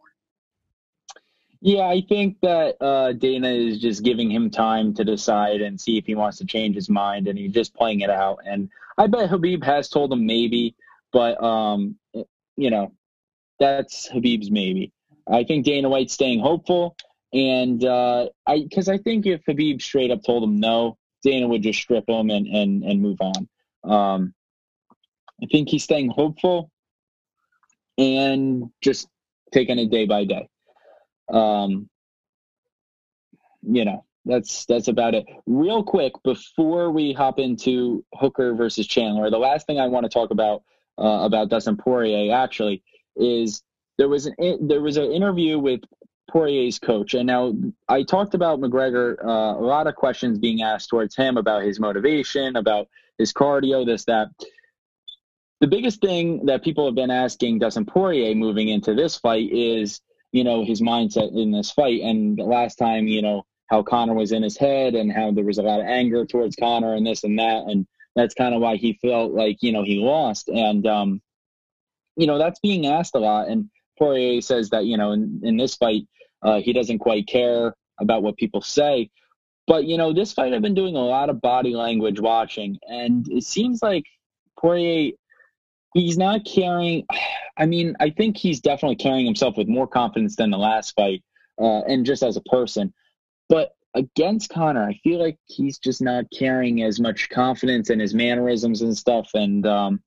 Yeah, 1.61 1.87
I 1.87 2.03
think 2.09 2.39
that 2.43 2.77
uh, 2.81 3.13
Dana 3.13 3.49
is 3.49 3.81
just 3.81 4.03
giving 4.03 4.31
him 4.31 4.51
time 4.51 4.95
to 4.95 5.05
decide 5.05 5.61
and 5.61 5.81
see 5.81 5.99
if 5.99 6.07
he 6.07 6.15
wants 6.17 6.39
to 6.39 6.45
change 6.45 6.75
his 6.75 6.89
mind, 6.89 7.29
and 7.29 7.39
he's 7.39 7.53
just 7.53 7.75
playing 7.75 8.01
it 8.01 8.11
out. 8.11 8.41
And 8.45 8.69
I 8.99 9.07
bet 9.07 9.31
Khabib 9.31 9.65
has 9.65 9.89
told 9.89 10.13
him 10.13 10.27
maybe, 10.27 10.75
but 11.13 11.43
um, 11.43 11.97
you 12.57 12.71
know, 12.71 12.93
that's 13.61 14.09
Khabib's 14.11 14.51
maybe. 14.51 14.93
I 15.33 15.45
think 15.45 15.65
Dana 15.65 15.89
White's 15.89 16.13
staying 16.13 16.41
hopeful, 16.41 16.97
and 17.33 17.83
uh, 17.85 18.29
I 18.47 18.61
because 18.61 18.89
I 18.89 18.99
think 18.99 19.27
if 19.27 19.43
Khabib 19.45 19.81
straight 19.81 20.11
up 20.11 20.23
told 20.23 20.45
him 20.45 20.61
no, 20.61 20.99
Dana 21.23 21.49
would 21.49 21.63
just 21.63 21.81
strip 21.81 22.09
him 22.09 22.31
and 22.31 22.47
and 22.47 22.85
and 22.85 23.01
move 23.01 23.19
on. 23.21 23.49
Um, 23.85 24.35
I 25.43 25.47
think 25.51 25.69
he's 25.69 25.83
staying 25.83 26.11
hopeful 26.11 26.71
and 27.99 28.71
just 28.83 29.09
taking 29.53 29.79
it 29.79 29.91
day 29.91 30.07
by 30.07 30.25
day. 30.25 30.49
Um, 31.33 31.89
you 33.63 33.85
know, 33.85 34.05
that's 34.25 34.67
that's 34.67 34.89
about 34.89 35.15
it. 35.15 35.27
Real 35.47 35.83
quick 35.83 36.13
before 36.25 36.91
we 36.91 37.13
hop 37.13 37.39
into 37.39 38.05
Hooker 38.15 38.55
versus 38.55 38.87
Chandler, 38.87 39.31
the 39.31 39.39
last 39.39 39.67
thing 39.67 39.81
I 39.81 39.87
want 39.89 40.05
to 40.05 40.11
talk 40.11 40.31
about 40.31 40.63
uh, 40.99 41.25
about 41.25 41.49
Dustin 41.49 41.77
Poirier 41.77 42.35
actually 42.35 42.83
is 43.17 43.63
there 44.03 44.09
was 44.09 44.27
an 44.27 44.67
there 44.67 44.81
was 44.81 44.97
an 44.97 45.13
interview 45.13 45.61
with 45.61 45.81
Poirier's 46.29 46.81
coach, 46.81 47.15
and 47.15 47.25
now 47.25 47.55
I 47.89 48.03
talked 48.03 48.35
about 48.35 48.59
McGregor. 48.59 49.15
Uh, 49.25 49.57
a 49.57 49.65
lot 49.65 49.87
of 49.87 49.95
questions 49.95 50.41
being 50.41 50.61
asked 50.61 50.89
towards 50.89 51.15
him 51.15 51.37
about 51.37 51.63
his 51.63 51.79
motivation, 51.79 52.57
about 52.57 52.89
his 53.17 53.33
cardio, 53.33 53.87
this 53.87 54.05
that. 54.07 54.31
The 55.61 55.69
biggest 55.69 56.01
thing 56.01 56.47
that 56.47 56.65
people 56.65 56.85
have 56.87 56.97
been 56.97 57.13
asking 57.13 57.61
Dustin 57.61 57.87
Poirier 57.87 58.35
moving 58.35 58.67
into 58.67 58.93
this 58.97 59.17
fight 59.17 59.53
is, 59.53 60.01
you 60.33 60.43
know, 60.43 60.65
his 60.65 60.81
mindset 60.81 61.41
in 61.41 61.53
this 61.53 61.71
fight. 61.71 62.01
And 62.01 62.37
last 62.37 62.75
time, 62.75 63.07
you 63.07 63.23
know, 63.23 63.47
how 63.69 63.85
Conor 63.85 64.15
was 64.15 64.33
in 64.33 64.43
his 64.43 64.57
head 64.59 64.97
and 64.97 65.13
how 65.13 65.31
there 65.31 65.45
was 65.45 65.59
a 65.59 65.63
lot 65.63 65.79
of 65.79 65.87
anger 65.87 66.27
towards 66.27 66.57
Conor 66.57 66.95
and 66.95 67.07
this 67.07 67.23
and 67.23 67.39
that, 67.39 67.67
and 67.69 67.87
that's 68.17 68.35
kind 68.35 68.53
of 68.53 68.61
why 68.61 68.75
he 68.75 68.99
felt 69.01 69.31
like 69.31 69.63
you 69.63 69.71
know 69.71 69.85
he 69.85 70.01
lost. 70.01 70.49
And 70.49 70.85
um, 70.89 71.23
you 72.17 72.27
know 72.27 72.39
that's 72.39 72.61
being 72.61 72.87
asked 72.87 73.15
a 73.15 73.21
lot. 73.21 73.49
And 73.49 73.71
Poirier 73.99 74.41
says 74.41 74.71
that 74.71 74.85
you 74.87 74.97
know 74.97 75.13
in, 75.13 75.41
in 75.43 75.57
this 75.57 75.75
fight 75.77 76.07
uh, 76.43 76.61
he 76.61 76.73
doesn't 76.73 76.99
quite 76.99 77.27
care 77.27 77.75
about 78.01 78.23
what 78.23 78.37
people 78.37 78.63
say. 78.63 79.11
But 79.67 79.85
you 79.85 79.97
know 79.97 80.13
this 80.13 80.33
fight 80.33 80.53
I've 80.53 80.63
been 80.63 80.75
doing 80.75 80.97
a 80.97 81.05
lot 81.05 81.31
of 81.31 81.41
body 81.41 81.75
language 81.75 82.21
watching, 82.21 82.79
and 82.89 83.27
it 83.29 83.45
seems 83.45 83.83
like 83.83 84.05
Poirier 84.59 85.13
he's 85.95 86.19
not 86.19 86.45
carrying. 86.45 87.07
I 87.59 87.67
mean, 87.67 87.95
I 88.01 88.09
think 88.09 88.39
he's 88.39 88.61
definitely 88.61 88.97
carrying 88.97 89.27
himself 89.27 89.59
with 89.59 89.69
more 89.69 89.87
confidence 89.87 90.37
than 90.37 90.51
the 90.51 90.59
last 90.59 90.95
fight, 90.97 91.23
uh, 91.61 91.83
and 91.83 92.07
just 92.07 92.23
as 92.23 92.39
a 92.39 92.43
person. 92.43 92.95
But 93.51 93.73
against 93.95 94.49
Conor, 94.49 94.89
I 94.89 94.95
feel 95.05 95.21
like 95.21 95.39
he's 95.45 95.79
just 95.79 96.01
not 96.01 96.25
carrying 96.37 96.83
as 96.83 96.99
much 96.99 97.29
confidence 97.29 97.91
in 97.91 98.01
his 98.01 98.15
mannerisms 98.15 98.81
and 98.81 98.97
stuff. 98.97 99.31
And 99.35 99.67
um, 99.67 100.03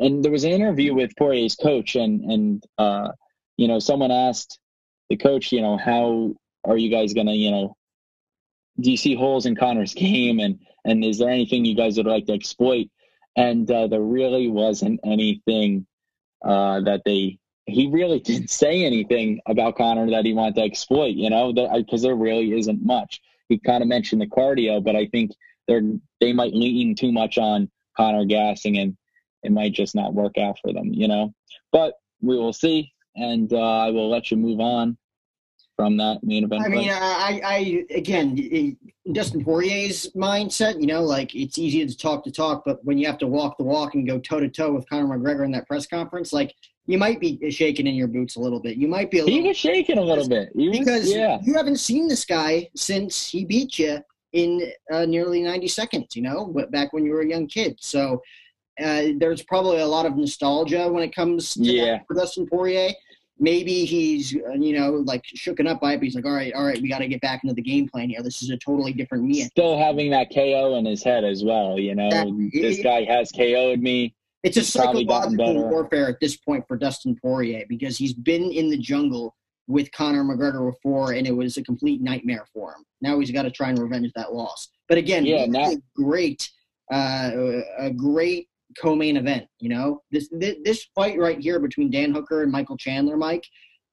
and 0.00 0.24
there 0.24 0.32
was 0.32 0.44
an 0.44 0.52
interview 0.52 0.94
with 0.94 1.16
Poirier's 1.16 1.56
coach, 1.56 1.96
and 1.96 2.22
and 2.24 2.64
uh, 2.78 3.08
you 3.56 3.68
know, 3.68 3.78
someone 3.78 4.10
asked 4.10 4.58
the 5.10 5.16
coach, 5.16 5.52
you 5.52 5.60
know, 5.60 5.76
how 5.76 6.34
are 6.64 6.76
you 6.76 6.90
guys 6.90 7.14
gonna, 7.14 7.32
you 7.32 7.50
know, 7.50 7.76
do 8.80 8.90
you 8.90 8.96
see 8.96 9.14
holes 9.14 9.46
in 9.46 9.56
Conor's 9.56 9.94
game, 10.06 10.38
and 10.38 10.58
and 10.84 11.04
is 11.04 11.18
there 11.18 11.30
anything 11.30 11.64
you 11.64 11.76
guys 11.76 11.96
would 11.96 12.06
like 12.06 12.26
to 12.26 12.32
exploit? 12.32 12.88
And 13.36 13.70
uh, 13.70 13.86
there 13.86 14.00
really 14.00 14.48
wasn't 14.48 15.00
anything 15.04 15.86
uh, 16.44 16.80
that 16.82 17.02
they. 17.04 17.38
He 17.66 17.88
really 17.88 18.20
didn't 18.24 18.50
say 18.50 18.84
anything 18.84 19.40
about 19.46 19.76
Conor 19.76 20.10
that 20.10 20.24
he 20.24 20.32
wanted 20.32 20.54
to 20.56 20.62
exploit, 20.62 21.14
you 21.16 21.30
know, 21.30 21.52
because 21.52 22.02
there 22.02 22.14
really 22.14 22.58
isn't 22.58 22.84
much. 22.84 23.20
He 23.48 23.58
kind 23.58 23.82
of 23.82 23.88
mentioned 23.88 24.20
the 24.20 24.26
cardio, 24.26 24.82
but 24.82 24.94
I 24.94 25.06
think 25.06 25.32
they're 25.66 25.82
they 26.20 26.32
might 26.32 26.54
lean 26.54 26.94
too 26.94 27.12
much 27.12 27.36
on 27.38 27.70
Conor 27.96 28.24
gassing 28.24 28.78
and 28.78 28.96
it 29.42 29.52
might 29.52 29.72
just 29.72 29.94
not 29.94 30.14
work 30.14 30.38
out 30.38 30.58
for 30.60 30.72
them, 30.72 30.92
you 30.92 31.08
know. 31.08 31.32
But 31.72 31.94
we 32.20 32.36
will 32.36 32.52
see, 32.52 32.92
and 33.16 33.52
uh, 33.52 33.58
I 33.58 33.90
will 33.90 34.10
let 34.10 34.30
you 34.30 34.36
move 34.36 34.60
on 34.60 34.96
from 35.78 35.96
that 35.96 36.18
main 36.24 36.42
event. 36.42 36.64
I 36.64 36.68
mean, 36.68 36.90
I, 36.90 37.40
I 37.44 37.84
again, 37.94 38.76
Dustin 39.12 39.44
Poirier's 39.44 40.10
mindset, 40.16 40.80
you 40.80 40.88
know, 40.88 41.02
like 41.02 41.36
it's 41.36 41.56
easy 41.56 41.86
to 41.86 41.96
talk 41.96 42.24
to 42.24 42.32
talk, 42.32 42.64
but 42.64 42.84
when 42.84 42.98
you 42.98 43.06
have 43.06 43.18
to 43.18 43.28
walk 43.28 43.56
the 43.58 43.64
walk 43.64 43.94
and 43.94 44.06
go 44.06 44.18
toe 44.18 44.40
to 44.40 44.48
toe 44.48 44.72
with 44.72 44.88
Conor 44.88 45.16
McGregor 45.16 45.44
in 45.44 45.52
that 45.52 45.68
press 45.68 45.86
conference, 45.86 46.32
like 46.32 46.52
you 46.86 46.98
might 46.98 47.20
be 47.20 47.38
shaking 47.50 47.86
in 47.86 47.94
your 47.94 48.08
boots 48.08 48.34
a 48.36 48.40
little 48.40 48.60
bit. 48.60 48.76
You 48.76 48.88
might 48.88 49.10
be. 49.10 49.20
A 49.20 49.24
he 49.24 49.42
was 49.42 49.56
shaking 49.56 49.98
a 49.98 50.02
little 50.02 50.28
bit 50.28 50.50
was, 50.54 50.78
because 50.78 51.14
yeah. 51.14 51.38
you 51.42 51.54
haven't 51.54 51.76
seen 51.76 52.08
this 52.08 52.24
guy 52.24 52.68
since 52.74 53.28
he 53.28 53.44
beat 53.44 53.78
you 53.78 54.00
in 54.32 54.72
uh, 54.90 55.04
nearly 55.04 55.42
90 55.42 55.68
seconds. 55.68 56.16
You 56.16 56.22
know, 56.22 56.52
back 56.70 56.92
when 56.92 57.04
you 57.04 57.12
were 57.12 57.20
a 57.20 57.28
young 57.28 57.46
kid. 57.46 57.76
So 57.78 58.20
uh, 58.82 59.12
there's 59.16 59.42
probably 59.42 59.80
a 59.80 59.86
lot 59.86 60.06
of 60.06 60.16
nostalgia 60.16 60.88
when 60.88 61.02
it 61.02 61.14
comes 61.14 61.54
to 61.54 61.62
yeah. 61.62 61.98
Dustin 62.14 62.46
Poirier. 62.46 62.90
Maybe 63.40 63.84
he's, 63.84 64.34
uh, 64.34 64.54
you 64.54 64.76
know, 64.78 65.04
like 65.06 65.24
shooken 65.24 65.68
up 65.68 65.80
by 65.80 65.92
it, 65.92 65.98
but 65.98 66.04
he's 66.04 66.16
like, 66.16 66.24
all 66.24 66.34
right, 66.34 66.52
all 66.54 66.64
right, 66.64 66.80
we 66.82 66.88
got 66.88 66.98
to 66.98 67.06
get 67.06 67.20
back 67.20 67.44
into 67.44 67.54
the 67.54 67.62
game 67.62 67.88
plan 67.88 68.08
here. 68.08 68.20
This 68.20 68.42
is 68.42 68.50
a 68.50 68.56
totally 68.56 68.92
different 68.92 69.24
me. 69.24 69.42
Still 69.44 69.78
having 69.78 70.10
that 70.10 70.34
KO 70.34 70.74
in 70.74 70.84
his 70.84 71.04
head 71.04 71.22
as 71.24 71.44
well, 71.44 71.78
you 71.78 71.94
know. 71.94 72.10
That, 72.10 72.50
this 72.52 72.82
guy 72.82 73.04
has 73.04 73.30
KO'd 73.30 73.80
me. 73.80 74.14
It's 74.42 74.56
a 74.56 74.64
psychological 74.64 75.68
warfare 75.68 76.08
at 76.08 76.20
this 76.20 76.36
point 76.36 76.66
for 76.66 76.76
Dustin 76.76 77.16
Poirier 77.16 77.64
because 77.68 77.96
he's 77.96 78.12
been 78.12 78.50
in 78.50 78.70
the 78.70 78.78
jungle 78.78 79.36
with 79.68 79.92
Conor 79.92 80.24
McGregor 80.24 80.72
before, 80.72 81.12
and 81.12 81.26
it 81.26 81.36
was 81.36 81.56
a 81.58 81.62
complete 81.62 82.00
nightmare 82.00 82.46
for 82.52 82.70
him. 82.70 82.84
Now 83.00 83.20
he's 83.20 83.30
got 83.30 83.42
to 83.42 83.50
try 83.50 83.68
and 83.68 83.78
revenge 83.78 84.10
that 84.16 84.32
loss. 84.32 84.68
But 84.88 84.98
again, 84.98 85.26
yeah, 85.26 85.46
now, 85.46 85.72
great, 85.94 86.50
uh, 86.90 87.30
a 87.78 87.90
great 87.90 88.48
co-main 88.80 89.16
event. 89.16 89.46
You 89.60 89.70
know, 89.70 90.02
this 90.10 90.28
this, 90.32 90.56
this 90.64 90.86
fight 90.94 91.18
right 91.18 91.38
here 91.38 91.58
between 91.58 91.90
Dan 91.90 92.12
Hooker 92.12 92.42
and 92.42 92.52
Michael 92.52 92.76
Chandler, 92.76 93.16
Mike. 93.16 93.46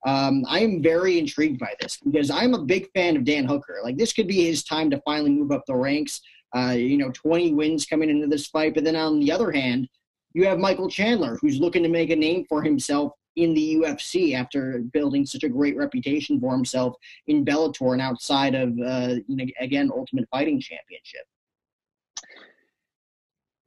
Um, 0.05 0.45
I 0.47 0.59
am 0.59 0.83
very 0.83 1.17
intrigued 1.17 1.59
by 1.59 1.73
this 1.79 1.97
because 1.97 2.29
I'm 2.29 2.53
a 2.53 2.63
big 2.63 2.87
fan 2.93 3.17
of 3.17 3.25
Dan 3.25 3.45
Hooker. 3.45 3.79
Like 3.83 3.97
this 3.97 4.13
could 4.13 4.27
be 4.27 4.45
his 4.45 4.63
time 4.63 4.89
to 4.91 5.01
finally 5.03 5.31
move 5.31 5.51
up 5.51 5.63
the 5.65 5.75
ranks. 5.75 6.21
Uh, 6.55 6.75
you 6.77 6.97
know, 6.97 7.11
20 7.11 7.53
wins 7.53 7.85
coming 7.85 8.09
into 8.09 8.27
this 8.27 8.47
fight, 8.47 8.75
but 8.75 8.83
then 8.83 8.95
on 8.95 9.19
the 9.19 9.31
other 9.31 9.51
hand, 9.51 9.89
you 10.33 10.45
have 10.45 10.59
Michael 10.59 10.89
Chandler 10.89 11.37
who's 11.41 11.59
looking 11.59 11.83
to 11.83 11.89
make 11.89 12.11
a 12.11 12.15
name 12.15 12.45
for 12.47 12.61
himself 12.61 13.13
in 13.35 13.53
the 13.53 13.75
UFC 13.75 14.33
after 14.33 14.79
building 14.93 15.25
such 15.25 15.43
a 15.43 15.49
great 15.49 15.75
reputation 15.75 16.39
for 16.39 16.53
himself 16.53 16.95
in 17.27 17.43
Bellator 17.43 17.93
and 17.93 18.01
outside 18.01 18.55
of, 18.55 18.77
uh, 18.79 19.15
again, 19.59 19.91
Ultimate 19.93 20.27
Fighting 20.29 20.59
Championship. 20.59 21.25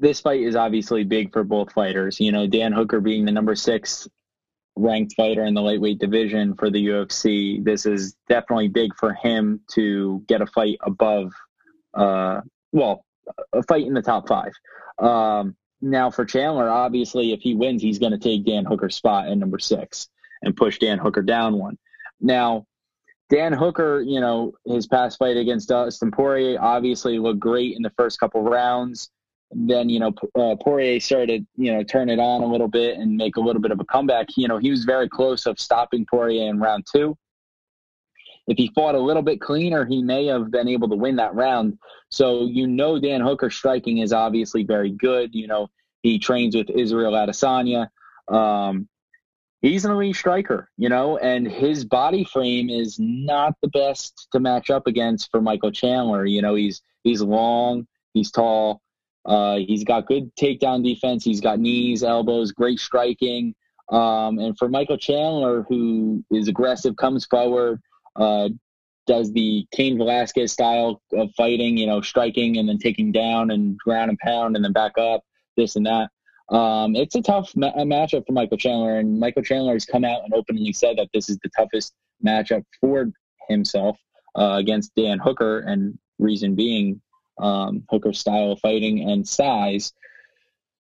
This 0.00 0.20
fight 0.20 0.42
is 0.42 0.56
obviously 0.56 1.04
big 1.04 1.32
for 1.32 1.42
both 1.42 1.72
fighters. 1.72 2.20
You 2.20 2.32
know, 2.32 2.46
Dan 2.46 2.72
Hooker 2.72 3.00
being 3.00 3.24
the 3.24 3.32
number 3.32 3.54
six 3.54 4.08
ranked 4.76 5.14
fighter 5.16 5.44
in 5.44 5.54
the 5.54 5.62
lightweight 5.62 5.98
division 5.98 6.54
for 6.54 6.70
the 6.70 6.86
UFC. 6.86 7.62
This 7.64 7.84
is 7.84 8.14
definitely 8.28 8.68
big 8.68 8.94
for 8.94 9.12
him 9.12 9.60
to 9.72 10.22
get 10.28 10.40
a 10.40 10.46
fight 10.46 10.78
above, 10.82 11.32
uh, 11.94 12.40
well, 12.72 13.04
a 13.52 13.62
fight 13.64 13.86
in 13.86 13.94
the 13.94 14.02
top 14.02 14.28
five. 14.28 14.52
Um, 14.98 15.56
now 15.80 16.10
for 16.10 16.24
Chandler, 16.24 16.68
obviously, 16.68 17.32
if 17.32 17.40
he 17.40 17.54
wins, 17.54 17.82
he's 17.82 17.98
going 17.98 18.12
to 18.12 18.18
take 18.18 18.44
Dan 18.44 18.64
Hooker's 18.64 18.96
spot 18.96 19.28
at 19.28 19.38
number 19.38 19.58
six 19.58 20.08
and 20.42 20.56
push 20.56 20.78
Dan 20.78 20.98
Hooker 20.98 21.22
down 21.22 21.58
one. 21.58 21.76
Now, 22.20 22.66
Dan 23.30 23.52
Hooker, 23.52 24.00
you 24.00 24.20
know, 24.20 24.54
his 24.64 24.86
past 24.86 25.18
fight 25.18 25.36
against 25.36 25.68
Dustin 25.68 26.10
Poirier 26.10 26.58
obviously 26.60 27.18
looked 27.18 27.40
great 27.40 27.76
in 27.76 27.82
the 27.82 27.92
first 27.96 28.18
couple 28.18 28.42
rounds 28.42 29.10
then 29.50 29.88
you 29.88 30.00
know 30.00 30.12
uh, 30.34 30.56
Poirier 30.56 31.00
started 31.00 31.46
you 31.56 31.72
know 31.72 31.82
turn 31.82 32.08
it 32.08 32.18
on 32.18 32.42
a 32.42 32.46
little 32.46 32.68
bit 32.68 32.98
and 32.98 33.16
make 33.16 33.36
a 33.36 33.40
little 33.40 33.62
bit 33.62 33.70
of 33.70 33.80
a 33.80 33.84
comeback. 33.84 34.28
You 34.36 34.48
know 34.48 34.58
he 34.58 34.70
was 34.70 34.84
very 34.84 35.08
close 35.08 35.46
of 35.46 35.58
stopping 35.58 36.06
Poirier 36.08 36.48
in 36.48 36.58
round 36.58 36.86
two. 36.90 37.16
If 38.46 38.56
he 38.56 38.70
fought 38.74 38.94
a 38.94 39.00
little 39.00 39.22
bit 39.22 39.40
cleaner, 39.40 39.84
he 39.84 40.02
may 40.02 40.26
have 40.26 40.50
been 40.50 40.68
able 40.68 40.88
to 40.88 40.96
win 40.96 41.16
that 41.16 41.34
round. 41.34 41.78
So 42.10 42.46
you 42.46 42.66
know 42.66 42.98
Dan 42.98 43.20
Hooker 43.20 43.50
striking 43.50 43.98
is 43.98 44.12
obviously 44.12 44.64
very 44.64 44.90
good. 44.90 45.34
You 45.34 45.46
know 45.46 45.68
he 46.02 46.18
trains 46.18 46.54
with 46.54 46.70
Israel 46.70 47.12
Adesanya. 47.12 47.88
Um, 48.28 48.88
he's 49.62 49.84
an 49.84 49.90
elite 49.90 50.16
striker, 50.16 50.70
you 50.76 50.88
know, 50.88 51.18
and 51.18 51.46
his 51.46 51.84
body 51.84 52.24
frame 52.24 52.70
is 52.70 52.98
not 52.98 53.54
the 53.62 53.68
best 53.68 54.28
to 54.32 54.40
match 54.40 54.70
up 54.70 54.86
against 54.86 55.30
for 55.30 55.40
Michael 55.40 55.72
Chandler. 55.72 56.24
You 56.24 56.42
know, 56.42 56.54
he's 56.54 56.82
he's 57.02 57.22
long, 57.22 57.86
he's 58.14 58.30
tall, 58.30 58.80
uh, 59.28 59.56
he's 59.56 59.84
got 59.84 60.06
good 60.06 60.34
takedown 60.36 60.82
defense. 60.82 61.22
He's 61.22 61.40
got 61.40 61.60
knees, 61.60 62.02
elbows, 62.02 62.50
great 62.50 62.80
striking. 62.80 63.54
Um, 63.90 64.38
and 64.38 64.56
for 64.58 64.68
Michael 64.68 64.96
Chandler, 64.96 65.64
who 65.68 66.24
is 66.30 66.48
aggressive, 66.48 66.96
comes 66.96 67.26
forward, 67.26 67.80
uh, 68.16 68.48
does 69.06 69.30
the 69.32 69.66
Cain 69.72 69.98
Velasquez 69.98 70.52
style 70.52 71.02
of 71.12 71.30
fighting, 71.36 71.76
you 71.76 71.86
know, 71.86 72.00
striking 72.00 72.56
and 72.56 72.68
then 72.68 72.78
taking 72.78 73.12
down 73.12 73.50
and 73.50 73.78
ground 73.78 74.10
and 74.10 74.18
pound 74.18 74.56
and 74.56 74.64
then 74.64 74.72
back 74.72 74.96
up, 74.98 75.22
this 75.56 75.76
and 75.76 75.86
that. 75.86 76.10
Um, 76.54 76.96
it's 76.96 77.14
a 77.14 77.22
tough 77.22 77.54
ma- 77.54 77.72
matchup 77.74 78.26
for 78.26 78.32
Michael 78.32 78.56
Chandler, 78.56 78.98
and 78.98 79.20
Michael 79.20 79.42
Chandler 79.42 79.74
has 79.74 79.84
come 79.84 80.04
out 80.04 80.24
and 80.24 80.32
openly 80.32 80.72
said 80.72 80.96
that 80.96 81.08
this 81.12 81.28
is 81.28 81.38
the 81.42 81.50
toughest 81.56 81.92
matchup 82.24 82.64
for 82.80 83.10
himself 83.50 83.98
uh, 84.38 84.56
against 84.58 84.94
Dan 84.94 85.18
Hooker, 85.18 85.60
and 85.60 85.98
reason 86.18 86.54
being 86.54 87.00
um, 87.40 87.84
Hooker's 87.90 88.18
style 88.18 88.56
fighting 88.56 89.08
and 89.10 89.26
size. 89.26 89.92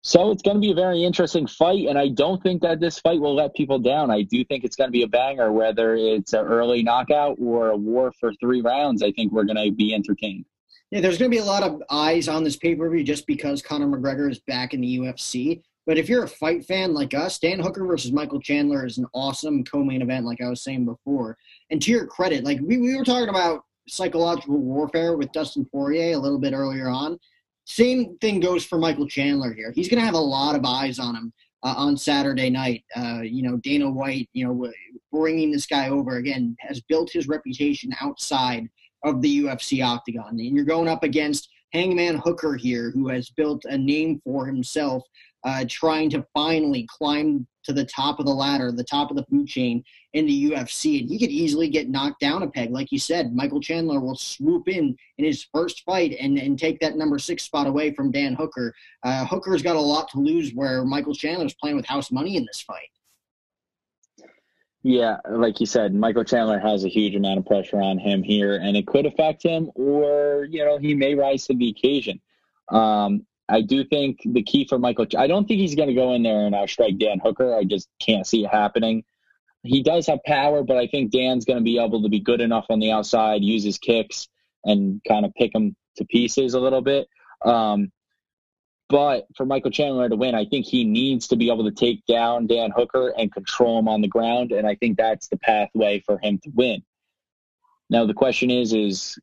So 0.04 0.32
it's 0.32 0.42
going 0.42 0.58
to 0.58 0.62
be 0.62 0.72
a 0.72 0.76
very 0.76 1.04
interesting 1.04 1.46
fight, 1.46 1.88
and 1.88 1.98
I 1.98 2.08
don't 2.08 2.42
think 2.42 2.64
that 2.64 2.80
this 2.80 3.00
fight 3.00 3.22
will 3.22 3.36
let 3.36 3.54
people 3.54 3.78
down. 3.78 4.10
I 4.10 4.24
do 4.24 4.44
think 4.46 4.64
it's 4.64 4.76
going 4.76 4.88
to 4.88 4.92
be 4.92 5.04
a 5.04 5.08
banger, 5.08 5.52
whether 5.52 5.96
it's 5.96 6.34
an 6.34 6.44
early 6.44 6.82
knockout 6.82 7.38
or 7.40 7.70
a 7.70 7.78
war 7.78 8.12
for 8.20 8.34
three 8.34 8.62
rounds. 8.62 9.04
I 9.04 9.12
think 9.12 9.32
we're 9.32 9.44
going 9.44 9.64
to 9.64 9.72
be 9.72 9.94
entertained. 9.94 10.46
Yeah, 10.90 11.02
there's 11.02 11.20
going 11.20 11.30
to 11.30 11.36
be 11.36 11.42
a 11.42 11.46
lot 11.46 11.62
of 11.62 11.84
eyes 11.92 12.28
on 12.28 12.44
this 12.44 12.58
pay 12.58 12.74
per 12.74 12.90
view 12.90 13.04
just 13.04 13.28
because 13.28 13.62
Conor 13.62 13.88
McGregor 13.88 14.30
is 14.30 14.40
back 14.40 14.74
in 14.74 14.82
the 14.82 14.98
UFC. 14.98 15.62
But 15.86 15.98
if 15.98 16.10
you're 16.10 16.24
a 16.24 16.28
fight 16.28 16.66
fan 16.66 16.94
like 16.94 17.14
us, 17.14 17.40
Dan 17.40 17.60
Hooker 17.60 17.86
versus 17.86 18.12
Michael 18.12 18.42
Chandler 18.42 18.86
is 18.86 18.98
an 18.98 19.06
awesome 19.14 19.64
co-main 19.64 20.02
event, 20.02 20.26
like 20.26 20.42
I 20.42 20.50
was 20.50 20.64
saying 20.64 20.86
before. 20.86 21.38
And 21.70 21.82
to 21.82 21.92
your 21.92 22.06
credit, 22.08 22.44
like 22.44 22.60
we, 22.62 22.78
we 22.78 22.96
were 22.96 23.06
talking 23.06 23.30
about 23.30 23.64
psychological 23.88 24.58
warfare 24.58 25.18
with 25.18 25.32
Dustin 25.32 25.66
Poirier 25.66 26.16
a 26.16 26.20
little 26.20 26.40
bit 26.40 26.54
earlier 26.54 26.90
on. 26.90 27.18
Same 27.66 28.18
thing 28.20 28.40
goes 28.40 28.66
for 28.66 28.78
Michael 28.78 29.08
Chandler 29.08 29.54
here. 29.54 29.72
He's 29.72 29.88
going 29.88 30.00
to 30.00 30.06
have 30.06 30.16
a 30.16 30.20
lot 30.20 30.56
of 30.56 30.66
eyes 30.66 31.00
on 31.00 31.16
him 31.16 31.34
uh, 31.64 31.76
on 31.78 31.96
Saturday 31.96 32.50
night. 32.50 32.84
Uh, 32.96 33.22
you 33.22 33.44
know, 33.44 33.58
Dana 33.58 33.90
White, 33.90 34.30
you 34.34 34.46
know, 34.46 34.72
bringing 35.12 35.52
this 35.52 35.66
guy 35.66 35.90
over 35.90 36.18
again 36.18 36.56
has 36.60 36.82
built 36.82 37.12
his 37.12 37.28
reputation 37.28 37.92
outside 38.02 38.68
of 39.04 39.22
the 39.22 39.44
UFC 39.44 39.86
octagon. 39.86 40.40
And 40.40 40.56
you're 40.56 40.66
going 40.66 40.88
up 40.88 41.04
against 41.04 41.50
Hangman 41.74 42.18
Hooker 42.18 42.56
here, 42.56 42.92
who 42.92 43.08
has 43.10 43.30
built 43.30 43.64
a 43.66 43.78
name 43.78 44.22
for 44.24 44.46
himself, 44.46 45.04
uh, 45.44 45.66
trying 45.68 46.10
to 46.12 46.26
finally 46.34 46.88
climb 46.90 47.48
to 47.64 47.74
the 47.74 47.86
top 47.86 48.20
of 48.20 48.26
the 48.26 48.34
ladder, 48.34 48.72
the 48.72 48.84
top 48.84 49.12
of 49.12 49.18
the 49.18 49.26
food 49.26 49.48
chain 49.48 49.84
in 50.14 50.26
the 50.26 50.52
UFC. 50.52 51.02
And 51.02 51.10
he 51.10 51.20
could 51.20 51.30
easily 51.30 51.70
get 51.70 51.90
knocked 51.90 52.20
down 52.20 52.44
a 52.44 52.50
peg. 52.50 52.72
Like 52.72 52.92
you 52.92 53.00
said, 53.00 53.36
Michael 53.36 53.62
Chandler 53.62 54.00
will 54.00 54.16
swoop 54.16 54.68
in 54.68 54.96
in 55.18 55.26
his 55.26 55.46
first 55.54 55.84
fight 55.84 56.16
and, 56.20 56.38
and 56.38 56.58
take 56.58 56.80
that 56.80 56.98
number 56.98 57.20
six 57.20 57.44
spot 57.44 57.68
away 57.68 57.94
from 57.94 58.12
Dan 58.12 58.34
Hooker. 58.34 58.74
Uh, 59.04 59.26
Hooker's 59.26 59.62
got 59.62 59.76
a 59.76 59.82
lot 59.82 60.10
to 60.10 60.20
lose 60.20 60.52
where 60.54 60.84
Michael 60.84 61.14
Chandler's 61.14 61.56
playing 61.56 61.76
with 61.76 61.86
house 61.86 62.12
money 62.12 62.36
in 62.36 62.46
this 62.46 62.62
fight. 62.62 62.90
Yeah, 64.84 65.18
like 65.30 65.60
you 65.60 65.68
said, 65.68 65.94
Michael 65.94 66.24
Chandler 66.24 66.60
has 66.60 66.84
a 66.84 66.90
huge 66.90 67.14
amount 67.14 67.38
of 67.38 67.46
pressure 67.46 67.80
on 67.80 68.00
him 68.00 68.24
here, 68.24 68.56
and 68.56 68.76
it 68.76 68.88
could 68.88 69.06
affect 69.06 69.44
him, 69.44 69.70
or 69.76 70.48
you 70.50 70.66
know, 70.66 70.80
he 70.80 70.96
may 70.96 71.14
rise 71.14 71.46
to 71.46 71.54
the 71.54 71.70
occasion. 71.70 72.20
Um, 72.70 73.28
I 73.52 73.62
do 73.62 73.84
think 73.84 74.22
the 74.24 74.44
key 74.44 74.66
for 74.66 74.80
Michael, 74.80 75.08
I 75.18 75.28
don't 75.28 75.46
think 75.46 75.60
he's 75.60 75.76
going 75.76 75.90
to 75.90 75.96
go 75.96 76.14
in 76.14 76.24
there 76.24 76.46
and 76.46 76.56
outstrike 76.56 77.00
Dan 77.00 77.20
Hooker. 77.20 77.54
I 77.54 77.66
just 77.66 77.90
can't 78.00 78.26
see 78.26 78.46
it 78.46 78.50
happening. 78.50 79.04
He 79.64 79.84
does 79.84 80.08
have 80.08 80.24
power, 80.26 80.64
but 80.64 80.78
I 80.78 80.88
think 80.88 81.12
Dan's 81.12 81.46
going 81.46 81.60
to 81.60 81.64
be 81.64 81.78
able 81.78 82.02
to 82.02 82.10
be 82.10 82.20
good 82.20 82.42
enough 82.42 82.66
on 82.70 82.80
the 82.80 82.92
outside, 82.92 83.44
use 83.44 83.64
his 83.64 83.78
kicks, 83.78 84.28
and 84.64 85.02
kind 85.08 85.26
of 85.26 85.34
pick 85.36 85.54
him 85.54 85.76
to 85.98 86.06
pieces 86.06 86.54
a 86.54 86.60
little 86.60 86.82
bit. 86.82 87.08
Um, 87.44 87.92
but 88.90 89.28
for 89.36 89.46
Michael 89.46 89.72
Chandler 89.72 90.10
to 90.10 90.16
win, 90.16 90.34
I 90.34 90.46
think 90.46 90.66
he 90.66 90.84
needs 90.84 91.28
to 91.28 91.36
be 91.36 91.52
able 91.52 91.66
to 91.66 91.72
take 91.72 92.06
down 92.06 92.48
Dan 92.48 92.72
Hooker 92.76 93.10
and 93.10 93.32
control 93.32 93.80
him 93.80 93.88
on 93.88 94.02
the 94.02 94.08
ground, 94.08 94.52
and 94.52 94.66
I 94.66 94.76
think 94.76 94.98
that's 94.98 95.28
the 95.28 95.38
pathway 95.38 96.02
for 96.06 96.18
him 96.18 96.40
to 96.44 96.50
win. 96.54 96.84
Now 97.90 98.06
the 98.06 98.14
question 98.14 98.50
is, 98.50 98.74
is 98.74 99.20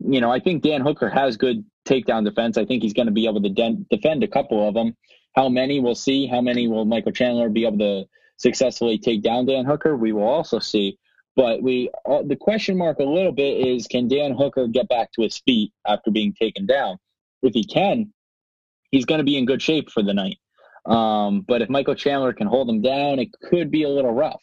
you 0.00 0.20
know, 0.20 0.30
I 0.30 0.40
think 0.40 0.62
Dan 0.62 0.80
Hooker 0.80 1.08
has 1.08 1.36
good 1.36 1.64
takedown 1.86 2.24
defense. 2.24 2.56
I 2.56 2.64
think 2.64 2.82
he's 2.82 2.92
going 2.92 3.06
to 3.06 3.12
be 3.12 3.26
able 3.26 3.42
to 3.42 3.48
de- 3.48 3.84
defend 3.90 4.24
a 4.24 4.28
couple 4.28 4.66
of 4.66 4.74
them. 4.74 4.96
How 5.34 5.48
many 5.48 5.80
we'll 5.80 5.94
see. 5.94 6.26
How 6.26 6.40
many 6.40 6.68
will 6.68 6.84
Michael 6.84 7.12
Chandler 7.12 7.48
be 7.48 7.66
able 7.66 7.78
to 7.78 8.04
successfully 8.36 8.98
take 8.98 9.22
down 9.22 9.46
Dan 9.46 9.64
Hooker? 9.64 9.96
We 9.96 10.12
will 10.12 10.22
also 10.22 10.58
see. 10.58 10.98
But 11.36 11.62
we 11.62 11.90
uh, 12.08 12.22
the 12.24 12.36
question 12.36 12.78
mark 12.78 13.00
a 13.00 13.04
little 13.04 13.32
bit 13.32 13.66
is 13.66 13.88
can 13.88 14.06
Dan 14.06 14.32
Hooker 14.36 14.68
get 14.68 14.88
back 14.88 15.10
to 15.12 15.22
his 15.22 15.38
feet 15.38 15.72
after 15.86 16.10
being 16.10 16.32
taken 16.32 16.66
down? 16.66 16.98
If 17.42 17.54
he 17.54 17.64
can, 17.64 18.12
he's 18.90 19.04
going 19.04 19.18
to 19.18 19.24
be 19.24 19.36
in 19.36 19.44
good 19.44 19.60
shape 19.60 19.90
for 19.90 20.02
the 20.02 20.14
night. 20.14 20.38
Um, 20.86 21.40
but 21.40 21.62
if 21.62 21.68
Michael 21.68 21.94
Chandler 21.96 22.32
can 22.32 22.46
hold 22.46 22.68
him 22.68 22.82
down, 22.82 23.18
it 23.18 23.30
could 23.50 23.70
be 23.70 23.82
a 23.82 23.88
little 23.88 24.12
rough. 24.12 24.40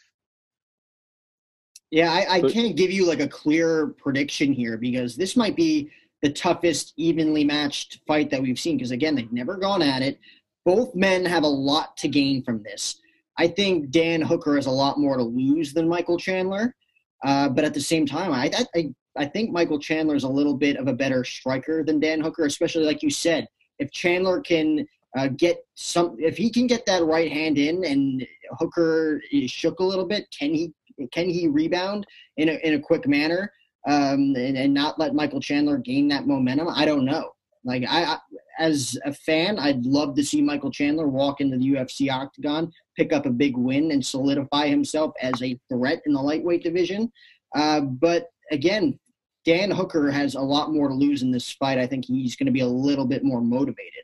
Yeah, 1.92 2.12
I, 2.12 2.36
I 2.36 2.42
can't 2.42 2.76
give 2.76 2.90
you 2.92 3.06
like 3.06 3.20
a 3.20 3.28
clear 3.28 3.88
prediction 3.88 4.54
here 4.54 4.78
because 4.78 5.16
this 5.16 5.36
might 5.36 5.56
be 5.56 5.92
the 6.22 6.32
toughest, 6.32 6.94
evenly 6.98 7.44
matched 7.44 8.00
fight 8.08 8.30
that 8.30 8.42
we've 8.42 8.60
seen. 8.60 8.78
Because 8.78 8.92
again, 8.92 9.16
they've 9.16 9.32
never 9.32 9.58
gone 9.58 9.82
at 9.82 10.02
it. 10.02 10.20
Both 10.64 10.96
men 10.96 11.26
have 11.26 11.44
a 11.44 11.48
lot 11.48 11.98
to 11.98 12.08
gain 12.08 12.44
from 12.44 12.64
this. 12.64 13.02
I 13.38 13.48
think 13.48 13.92
Dan 13.92 14.22
Hooker 14.22 14.56
has 14.56 14.68
a 14.68 14.72
lot 14.72 15.00
more 15.00 15.18
to 15.18 15.24
lose 15.24 15.74
than 15.74 15.88
Michael 15.88 16.18
Chandler. 16.18 16.76
Uh, 17.24 17.50
but 17.50 17.66
at 17.66 17.74
the 17.74 17.82
same 17.82 18.06
time, 18.06 18.32
I, 18.32 18.52
I 18.76 18.94
I 19.18 19.26
think 19.26 19.52
Michael 19.52 19.80
Chandler 19.80 20.16
is 20.16 20.24
a 20.24 20.30
little 20.30 20.56
bit 20.56 20.78
of 20.78 20.88
a 20.88 20.94
better 20.94 21.24
striker 21.24 21.84
than 21.84 22.00
Dan 22.00 22.22
Hooker, 22.22 22.46
especially 22.46 22.86
like 22.86 23.04
you 23.04 23.10
said. 23.10 23.48
If 23.80 23.92
Chandler 23.92 24.40
can 24.42 24.88
uh, 25.18 25.28
get 25.28 25.66
some, 25.76 26.16
if 26.20 26.38
he 26.38 26.50
can 26.50 26.68
get 26.68 26.86
that 26.86 27.04
right 27.04 27.32
hand 27.32 27.58
in 27.58 27.84
and 27.84 28.26
Hooker 28.60 29.22
is 29.32 29.52
shook 29.52 29.80
a 29.80 29.84
little 29.84 30.06
bit, 30.06 30.28
can 30.38 30.54
he 30.54 30.74
can 31.10 31.30
he 31.30 31.48
rebound 31.48 32.06
in 32.38 32.50
a 32.50 32.54
in 32.64 32.76
a 32.76 32.80
quick 32.80 33.08
manner? 33.08 33.52
um, 33.88 34.36
and, 34.36 34.58
and 34.58 34.74
not 34.74 35.00
let 35.00 35.16
Michael 35.16 35.40
Chandler 35.40 35.78
gain 35.78 36.08
that 36.10 36.28
momentum? 36.28 36.68
I 36.70 36.86
don't 36.86 37.06
know. 37.06 37.32
Like 37.64 37.84
I, 37.88 38.04
I, 38.04 38.18
as 38.60 38.98
a 39.06 39.14
fan, 39.14 39.60
I'd 39.60 39.86
love 39.86 40.16
to 40.16 40.24
see 40.24 40.42
Michael 40.42 40.72
Chandler 40.72 41.08
walk 41.08 41.42
into 41.42 41.58
the 41.58 41.74
UFC 41.74 42.12
octagon, 42.12 42.72
pick 42.98 43.14
up 43.14 43.26
a 43.26 43.32
big 43.32 43.58
win, 43.58 43.92
and 43.92 44.06
solidify 44.06 44.68
himself 44.68 45.14
as 45.22 45.42
a 45.42 45.60
threat 45.72 46.02
in 46.06 46.14
the 46.14 46.22
lightweight 46.22 46.64
division. 46.64 47.12
Uh, 47.56 47.82
but 47.82 48.28
again, 48.52 49.00
Dan 49.46 49.72
Hooker 49.72 50.12
has 50.12 50.36
a 50.36 50.42
lot 50.42 50.72
more 50.72 50.88
to 50.88 50.94
lose 50.94 51.24
in 51.24 51.32
this 51.32 51.52
fight. 51.54 51.78
I 51.78 51.88
think 51.88 52.06
he's 52.06 52.36
going 52.36 52.46
to 52.46 52.52
be 52.52 52.62
a 52.62 52.68
little 52.68 53.06
bit 53.06 53.24
more 53.24 53.42
motivated. 53.42 54.04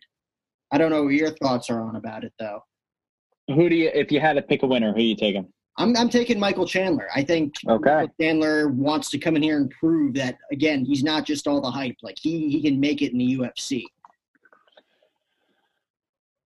I 0.71 0.77
don't 0.77 0.91
know 0.91 1.03
what 1.03 1.13
your 1.13 1.31
thoughts 1.31 1.69
are 1.69 1.81
on 1.81 1.95
about 1.95 2.23
it, 2.23 2.33
though. 2.39 2.61
Who 3.47 3.69
do 3.69 3.75
you, 3.75 3.89
if 3.93 4.11
you 4.11 4.19
had 4.19 4.33
to 4.33 4.41
pick 4.41 4.63
a 4.63 4.67
winner, 4.67 4.93
who 4.93 5.01
you 5.01 5.15
taking? 5.15 5.47
I'm, 5.78 5.95
I'm 5.95 6.09
taking 6.09 6.39
Michael 6.39 6.65
Chandler. 6.65 7.07
I 7.15 7.23
think 7.23 7.55
okay. 7.67 7.93
Michael 7.93 8.13
Chandler 8.19 8.67
wants 8.69 9.09
to 9.11 9.17
come 9.17 9.36
in 9.36 9.43
here 9.43 9.57
and 9.57 9.69
prove 9.69 10.15
that 10.15 10.38
again 10.51 10.84
he's 10.84 11.03
not 11.03 11.25
just 11.25 11.47
all 11.47 11.61
the 11.61 11.71
hype. 11.71 11.97
Like 12.01 12.17
he 12.19 12.49
he 12.49 12.61
can 12.61 12.80
make 12.80 13.01
it 13.01 13.11
in 13.11 13.17
the 13.19 13.38
UFC. 13.38 13.84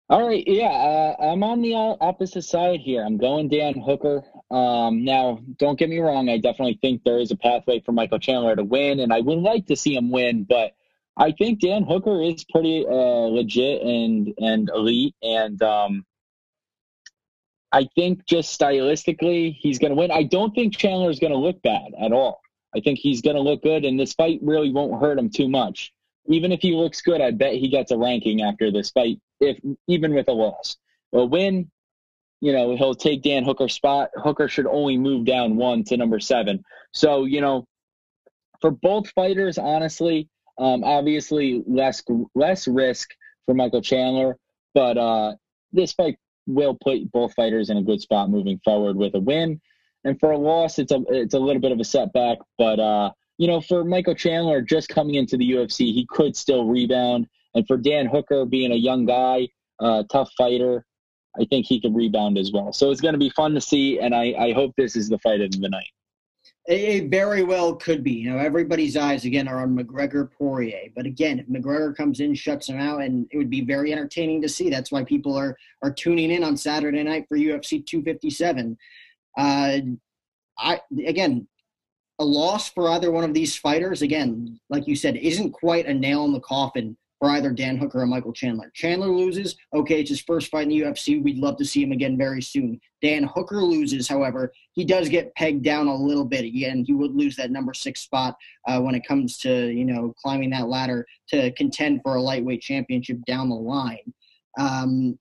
All 0.09 0.27
right, 0.27 0.43
yeah, 0.45 0.65
uh, 0.65 1.15
I'm 1.23 1.41
on 1.41 1.61
the 1.61 1.73
opposite 1.73 2.41
side 2.41 2.81
here. 2.81 3.01
I'm 3.01 3.15
going 3.15 3.47
Dan 3.47 3.79
Hooker. 3.79 4.21
Um, 4.51 5.05
now, 5.05 5.39
don't 5.57 5.79
get 5.79 5.89
me 5.89 5.99
wrong. 5.99 6.27
I 6.27 6.37
definitely 6.37 6.77
think 6.81 7.05
there 7.05 7.19
is 7.19 7.31
a 7.31 7.37
pathway 7.37 7.79
for 7.79 7.93
Michael 7.93 8.19
Chandler 8.19 8.57
to 8.57 8.63
win, 8.65 8.99
and 8.99 9.13
I 9.13 9.21
would 9.21 9.39
like 9.39 9.67
to 9.67 9.77
see 9.77 9.95
him 9.95 10.11
win. 10.11 10.43
But 10.43 10.75
I 11.15 11.31
think 11.31 11.61
Dan 11.61 11.83
Hooker 11.83 12.21
is 12.21 12.43
pretty 12.43 12.85
uh, 12.85 12.91
legit 12.91 13.83
and 13.83 14.33
and 14.39 14.69
elite, 14.75 15.15
and 15.23 15.61
um, 15.61 16.05
I 17.71 17.87
think 17.95 18.25
just 18.25 18.59
stylistically 18.59 19.55
he's 19.57 19.79
going 19.79 19.91
to 19.91 19.95
win. 19.95 20.11
I 20.11 20.23
don't 20.23 20.53
think 20.53 20.75
Chandler 20.75 21.09
is 21.09 21.19
going 21.19 21.31
to 21.31 21.37
look 21.37 21.61
bad 21.61 21.93
at 21.99 22.11
all. 22.11 22.41
I 22.75 22.79
think 22.79 22.99
he's 22.99 23.21
going 23.21 23.35
to 23.35 23.41
look 23.41 23.63
good, 23.63 23.85
and 23.85 23.99
this 23.99 24.13
fight 24.13 24.39
really 24.41 24.71
won't 24.71 25.01
hurt 25.01 25.17
him 25.17 25.29
too 25.29 25.49
much. 25.49 25.93
Even 26.27 26.51
if 26.51 26.61
he 26.61 26.73
looks 26.73 27.01
good, 27.01 27.21
I 27.21 27.31
bet 27.31 27.55
he 27.55 27.67
gets 27.67 27.91
a 27.91 27.97
ranking 27.97 28.41
after 28.41 28.71
this 28.71 28.91
fight 28.91 29.19
if 29.39 29.57
even 29.87 30.13
with 30.13 30.27
a 30.27 30.33
loss. 30.33 30.77
A 31.13 31.25
win, 31.25 31.69
you 32.39 32.53
know, 32.53 32.75
he'll 32.75 32.95
take 32.95 33.23
Dan 33.23 33.43
Hooker's 33.43 33.73
spot. 33.73 34.09
Hooker 34.15 34.47
should 34.47 34.67
only 34.67 34.97
move 34.97 35.25
down 35.25 35.57
one 35.57 35.83
to 35.85 35.97
number 35.97 36.19
seven. 36.19 36.63
So, 36.93 37.25
you 37.25 37.41
know, 37.41 37.65
for 38.61 38.71
both 38.71 39.09
fighters, 39.09 39.57
honestly, 39.57 40.29
um, 40.57 40.83
obviously 40.83 41.63
less 41.67 42.03
less 42.35 42.67
risk 42.67 43.09
for 43.45 43.55
Michael 43.55 43.81
Chandler, 43.81 44.37
but 44.73 44.97
uh, 44.97 45.33
this 45.73 45.93
fight 45.93 46.17
will 46.47 46.77
put 46.81 47.11
both 47.11 47.33
fighters 47.33 47.69
in 47.69 47.77
a 47.77 47.83
good 47.83 48.01
spot 48.01 48.29
moving 48.29 48.59
forward 48.63 48.95
with 48.95 49.15
a 49.15 49.19
win. 49.19 49.61
And 50.03 50.19
for 50.19 50.31
a 50.31 50.37
loss, 50.37 50.79
it's 50.79 50.91
a 50.91 51.01
it's 51.09 51.35
a 51.35 51.39
little 51.39 51.61
bit 51.61 51.71
of 51.71 51.79
a 51.79 51.83
setback, 51.83 52.39
but 52.57 52.79
uh, 52.79 53.11
you 53.37 53.47
know, 53.47 53.61
for 53.61 53.83
Michael 53.83 54.15
Chandler 54.15 54.61
just 54.61 54.89
coming 54.89 55.15
into 55.15 55.37
the 55.37 55.51
UFC, 55.51 55.93
he 55.93 56.07
could 56.09 56.35
still 56.35 56.65
rebound 56.65 57.27
and 57.53 57.67
for 57.67 57.77
Dan 57.77 58.05
Hooker, 58.05 58.45
being 58.45 58.71
a 58.71 58.75
young 58.75 59.05
guy, 59.05 59.49
uh, 59.79 60.03
tough 60.09 60.31
fighter, 60.37 60.85
I 61.39 61.45
think 61.45 61.65
he 61.65 61.79
could 61.79 61.95
rebound 61.95 62.37
as 62.37 62.51
well. 62.51 62.73
So 62.73 62.91
it's 62.91 63.01
going 63.01 63.13
to 63.13 63.19
be 63.19 63.29
fun 63.29 63.53
to 63.53 63.61
see, 63.61 63.99
and 63.99 64.13
I, 64.13 64.33
I 64.37 64.53
hope 64.53 64.73
this 64.77 64.95
is 64.95 65.09
the 65.09 65.19
fight 65.19 65.41
of 65.41 65.51
the 65.51 65.69
night. 65.69 65.89
It 66.67 67.09
very 67.09 67.43
well 67.43 67.75
could 67.75 68.03
be. 68.03 68.11
You 68.11 68.31
know, 68.31 68.37
everybody's 68.37 68.95
eyes 68.95 69.25
again 69.25 69.47
are 69.47 69.63
on 69.63 69.75
McGregor 69.75 70.31
Poirier, 70.31 70.89
but 70.95 71.07
again, 71.07 71.39
if 71.39 71.47
McGregor 71.47 71.95
comes 71.95 72.19
in, 72.19 72.35
shuts 72.35 72.69
him 72.69 72.79
out, 72.79 73.01
and 73.01 73.27
it 73.31 73.37
would 73.37 73.49
be 73.49 73.61
very 73.61 73.91
entertaining 73.91 74.41
to 74.43 74.49
see. 74.49 74.69
That's 74.69 74.91
why 74.91 75.03
people 75.03 75.35
are 75.35 75.57
are 75.81 75.91
tuning 75.91 76.29
in 76.29 76.43
on 76.43 76.55
Saturday 76.55 77.01
night 77.01 77.25
for 77.27 77.37
UFC 77.37 77.83
257. 77.83 78.77
Uh, 79.37 79.77
I 80.59 80.81
again, 81.07 81.47
a 82.19 82.23
loss 82.25 82.69
for 82.69 82.89
either 82.91 83.11
one 83.11 83.23
of 83.23 83.33
these 83.33 83.57
fighters, 83.57 84.03
again, 84.03 84.59
like 84.69 84.87
you 84.87 84.95
said, 84.95 85.15
isn't 85.17 85.51
quite 85.53 85.87
a 85.87 85.93
nail 85.93 86.25
in 86.25 86.31
the 86.31 86.39
coffin 86.41 86.95
for 87.21 87.29
either 87.29 87.51
Dan 87.51 87.77
Hooker 87.77 88.01
or 88.01 88.07
Michael 88.07 88.33
Chandler. 88.33 88.71
Chandler 88.73 89.09
loses, 89.09 89.55
okay, 89.75 90.01
it's 90.01 90.09
his 90.09 90.21
first 90.21 90.49
fight 90.49 90.63
in 90.63 90.69
the 90.69 90.81
UFC. 90.81 91.23
We'd 91.23 91.37
love 91.37 91.55
to 91.57 91.65
see 91.65 91.83
him 91.83 91.91
again 91.91 92.17
very 92.17 92.41
soon. 92.41 92.81
Dan 93.03 93.25
Hooker 93.25 93.61
loses, 93.61 94.07
however, 94.07 94.51
he 94.71 94.83
does 94.83 95.07
get 95.07 95.33
pegged 95.35 95.63
down 95.63 95.85
a 95.85 95.95
little 95.95 96.25
bit. 96.25 96.45
Again, 96.45 96.83
he 96.83 96.93
would 96.93 97.13
lose 97.13 97.35
that 97.35 97.51
number 97.51 97.75
six 97.75 98.01
spot 98.01 98.35
uh, 98.67 98.79
when 98.81 98.95
it 98.95 99.07
comes 99.07 99.37
to 99.39 99.67
you 99.67 99.85
know 99.85 100.15
climbing 100.19 100.49
that 100.49 100.67
ladder 100.67 101.05
to 101.27 101.51
contend 101.51 102.01
for 102.01 102.15
a 102.15 102.21
lightweight 102.21 102.61
championship 102.61 103.19
down 103.27 103.49
the 103.49 103.55
line. 103.55 104.13
Um, 104.59 105.19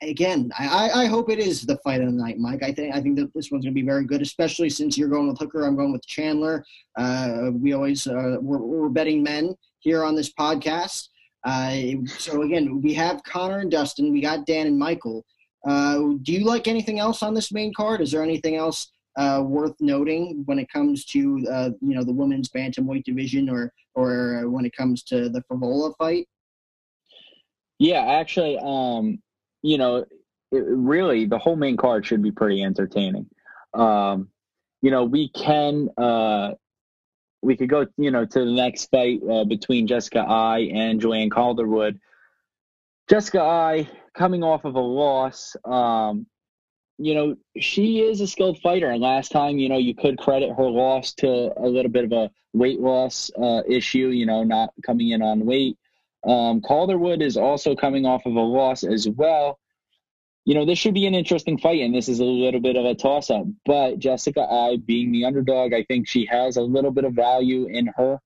again, 0.00 0.52
I, 0.56 0.90
I 0.90 1.06
hope 1.06 1.28
it 1.28 1.40
is 1.40 1.62
the 1.62 1.78
fight 1.78 2.02
of 2.02 2.06
the 2.06 2.12
night, 2.12 2.38
Mike. 2.38 2.62
I 2.62 2.70
think 2.70 2.94
I 2.94 3.00
think 3.00 3.16
that 3.16 3.34
this 3.34 3.50
one's 3.50 3.64
going 3.64 3.74
to 3.74 3.80
be 3.80 3.86
very 3.86 4.04
good, 4.04 4.22
especially 4.22 4.70
since 4.70 4.96
you're 4.96 5.08
going 5.08 5.26
with 5.26 5.38
Hooker. 5.38 5.64
I'm 5.64 5.74
going 5.74 5.92
with 5.92 6.06
Chandler. 6.06 6.64
Uh, 6.96 7.50
we 7.52 7.72
always 7.72 8.06
uh, 8.06 8.36
we're, 8.40 8.58
we're 8.58 8.88
betting 8.88 9.24
men 9.24 9.56
here 9.80 10.04
on 10.04 10.14
this 10.14 10.32
podcast. 10.32 11.08
Uh, 11.44 12.04
so 12.06 12.42
again, 12.42 12.80
we 12.80 12.94
have 12.94 13.22
Conor 13.24 13.60
and 13.60 13.70
Dustin. 13.70 14.12
We 14.12 14.20
got 14.20 14.46
Dan 14.46 14.66
and 14.66 14.78
Michael. 14.78 15.24
Uh, 15.66 16.14
do 16.22 16.32
you 16.32 16.44
like 16.44 16.68
anything 16.68 16.98
else 16.98 17.22
on 17.22 17.34
this 17.34 17.52
main 17.52 17.72
card? 17.74 18.00
Is 18.00 18.10
there 18.10 18.22
anything 18.22 18.56
else 18.56 18.90
uh, 19.16 19.42
worth 19.44 19.74
noting 19.80 20.42
when 20.46 20.58
it 20.58 20.70
comes 20.70 21.04
to 21.06 21.46
uh, 21.50 21.70
you 21.80 21.94
know 21.94 22.04
the 22.04 22.12
women's 22.12 22.48
bantamweight 22.48 23.04
division, 23.04 23.48
or 23.48 23.72
or 23.94 24.48
when 24.48 24.64
it 24.64 24.74
comes 24.76 25.02
to 25.04 25.28
the 25.28 25.42
Frevola 25.42 25.94
fight? 25.96 26.26
Yeah, 27.78 28.04
actually, 28.06 28.58
um, 28.62 29.20
you 29.62 29.78
know, 29.78 30.04
it, 30.52 30.64
really 30.66 31.26
the 31.26 31.38
whole 31.38 31.56
main 31.56 31.76
card 31.76 32.06
should 32.06 32.22
be 32.22 32.30
pretty 32.30 32.62
entertaining. 32.62 33.26
Um, 33.74 34.28
you 34.82 34.90
know, 34.90 35.04
we 35.04 35.28
can 35.30 35.88
uh, 35.96 36.52
we 37.42 37.56
could 37.56 37.68
go, 37.68 37.86
you 37.96 38.10
know, 38.10 38.24
to 38.24 38.38
the 38.38 38.50
next 38.50 38.86
fight 38.90 39.20
uh, 39.28 39.44
between 39.44 39.86
Jessica 39.86 40.20
Eye 40.20 40.70
and 40.72 41.00
Joanne 41.00 41.30
Calderwood. 41.30 42.00
Jessica 43.10 43.40
Eye, 43.40 43.88
coming 44.14 44.44
off 44.44 44.64
of 44.64 44.76
a 44.76 44.80
loss. 44.80 45.56
Um, 45.64 46.26
you 46.98 47.14
know, 47.14 47.36
she 47.58 48.00
is 48.00 48.20
a 48.20 48.26
skilled 48.26 48.60
fighter. 48.60 48.90
And 48.90 49.02
last 49.02 49.32
time, 49.32 49.58
you 49.58 49.68
know, 49.68 49.78
you 49.78 49.94
could 49.94 50.18
credit 50.18 50.54
her 50.56 50.70
loss 50.70 51.12
to 51.14 51.52
a 51.56 51.66
little 51.66 51.90
bit 51.90 52.04
of 52.04 52.12
a 52.12 52.30
weight 52.52 52.80
loss 52.80 53.30
uh, 53.36 53.62
issue, 53.68 54.08
you 54.08 54.24
know, 54.24 54.44
not 54.44 54.72
coming 54.86 55.10
in 55.10 55.20
on 55.20 55.44
weight. 55.44 55.76
Um, 56.24 56.60
Calderwood 56.60 57.22
is 57.22 57.36
also 57.36 57.74
coming 57.74 58.06
off 58.06 58.24
of 58.24 58.36
a 58.36 58.40
loss 58.40 58.84
as 58.84 59.08
well 59.08 59.58
you 60.44 60.54
know, 60.54 60.64
this 60.64 60.78
should 60.78 60.94
be 60.94 61.06
an 61.06 61.14
interesting 61.14 61.56
fight, 61.56 61.82
and 61.82 61.94
this 61.94 62.08
is 62.08 62.20
a 62.20 62.24
little 62.24 62.60
bit 62.60 62.76
of 62.76 62.84
a 62.84 62.94
toss 62.94 63.30
up. 63.30 63.44
But 63.64 63.98
Jessica 63.98 64.42
Eye, 64.42 64.78
being 64.84 65.12
the 65.12 65.24
underdog, 65.24 65.72
I 65.72 65.84
think 65.84 66.08
she 66.08 66.26
has 66.26 66.56
a 66.56 66.62
little 66.62 66.90
bit 66.90 67.04
of 67.04 67.14
value 67.14 67.66
in 67.68 67.86
her. 67.96 68.18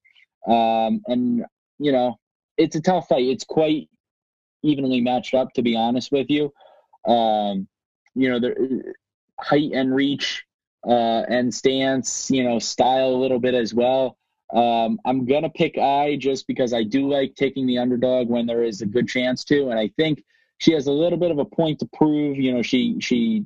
Um, 0.47 1.03
and, 1.07 1.45
you 1.79 1.93
know, 1.93 2.19
it's 2.57 2.77
a 2.77 2.81
tough 2.81 3.09
fight. 3.09 3.27
It's 3.27 3.45
quite 3.45 3.91
evenly 4.63 5.01
matched 5.01 5.35
up, 5.35 5.53
to 5.55 5.63
be 5.63 5.77
honest 5.77 6.11
with 6.11 6.31
you. 6.31 6.53
Um, 7.07 7.69
you 8.15 8.31
know, 8.31 8.41
the 8.41 8.95
height 9.39 9.73
and 9.75 9.95
reach 9.95 10.45
uh, 10.89 11.23
and 11.29 11.55
stance, 11.55 12.31
you 12.31 12.45
know, 12.45 12.59
style 12.59 13.11
a 13.11 13.21
little 13.21 13.41
bit 13.41 13.55
as 13.55 13.75
well. 13.75 14.17
Um, 14.55 14.99
I'm 15.05 15.27
going 15.27 15.43
to 15.43 15.51
pick 15.51 15.77
Eye 15.77 16.17
just 16.19 16.47
because 16.47 16.73
I 16.73 16.83
do 16.85 17.11
like 17.11 17.35
taking 17.35 17.67
the 17.67 17.79
underdog 17.79 18.29
when 18.29 18.47
there 18.47 18.63
is 18.63 18.81
a 18.81 18.87
good 18.87 19.09
chance 19.09 19.45
to. 19.45 19.69
And 19.69 19.79
I 19.79 19.89
think 19.97 20.23
she 20.59 20.73
has 20.73 20.87
a 20.87 20.93
little 20.93 21.19
bit 21.19 21.31
of 21.31 21.39
a 21.39 21.45
point 21.45 21.81
to 21.81 21.89
prove. 21.93 22.37
You 22.37 22.55
know, 22.55 22.63
she 22.63 22.97
she 23.01 23.45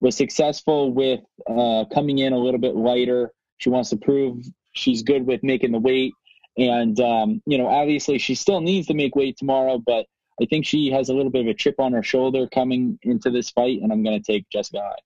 was 0.00 0.16
successful 0.16 0.92
with 0.92 1.20
uh, 1.48 1.84
coming 1.92 2.18
in 2.18 2.32
a 2.32 2.38
little 2.38 2.60
bit 2.60 2.74
lighter. 2.76 3.32
She 3.58 3.70
wants 3.70 3.90
to 3.90 3.96
prove 3.96 4.44
she's 4.72 5.02
good 5.02 5.26
with 5.26 5.42
making 5.42 5.72
the 5.72 5.78
weight, 5.78 6.12
and 6.58 6.98
um, 7.00 7.42
you 7.46 7.58
know, 7.58 7.68
obviously 7.68 8.18
she 8.18 8.34
still 8.34 8.60
needs 8.60 8.86
to 8.88 8.94
make 8.94 9.16
weight 9.16 9.36
tomorrow, 9.36 9.78
but 9.78 10.06
I 10.40 10.46
think 10.46 10.66
she 10.66 10.90
has 10.90 11.08
a 11.08 11.14
little 11.14 11.30
bit 11.30 11.42
of 11.42 11.48
a 11.48 11.54
chip 11.54 11.76
on 11.78 11.92
her 11.92 12.02
shoulder 12.02 12.46
coming 12.52 12.98
into 13.02 13.30
this 13.30 13.50
fight, 13.50 13.80
and 13.82 13.92
I'm 13.92 14.02
going 14.02 14.20
to 14.20 14.32
take 14.32 14.48
Jessica 14.50 14.78
Eye. 14.78 15.00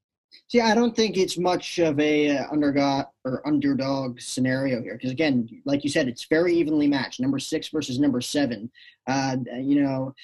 See, 0.48 0.60
I 0.60 0.74
don't 0.74 0.94
think 0.94 1.16
it's 1.16 1.38
much 1.38 1.78
of 1.78 1.98
a 2.00 2.38
uh, 2.38 2.46
underdog 2.50 3.06
or 3.24 3.46
underdog 3.46 4.20
scenario 4.20 4.82
here 4.82 4.94
because, 4.94 5.10
again, 5.10 5.48
like 5.64 5.84
you 5.84 5.90
said, 5.90 6.08
it's 6.08 6.26
very 6.26 6.54
evenly 6.54 6.88
matched. 6.88 7.20
Number 7.20 7.38
six 7.38 7.68
versus 7.68 7.98
number 7.98 8.20
seven. 8.20 8.70
Uh, 9.06 9.36
you 9.54 9.82
know, 9.82 10.14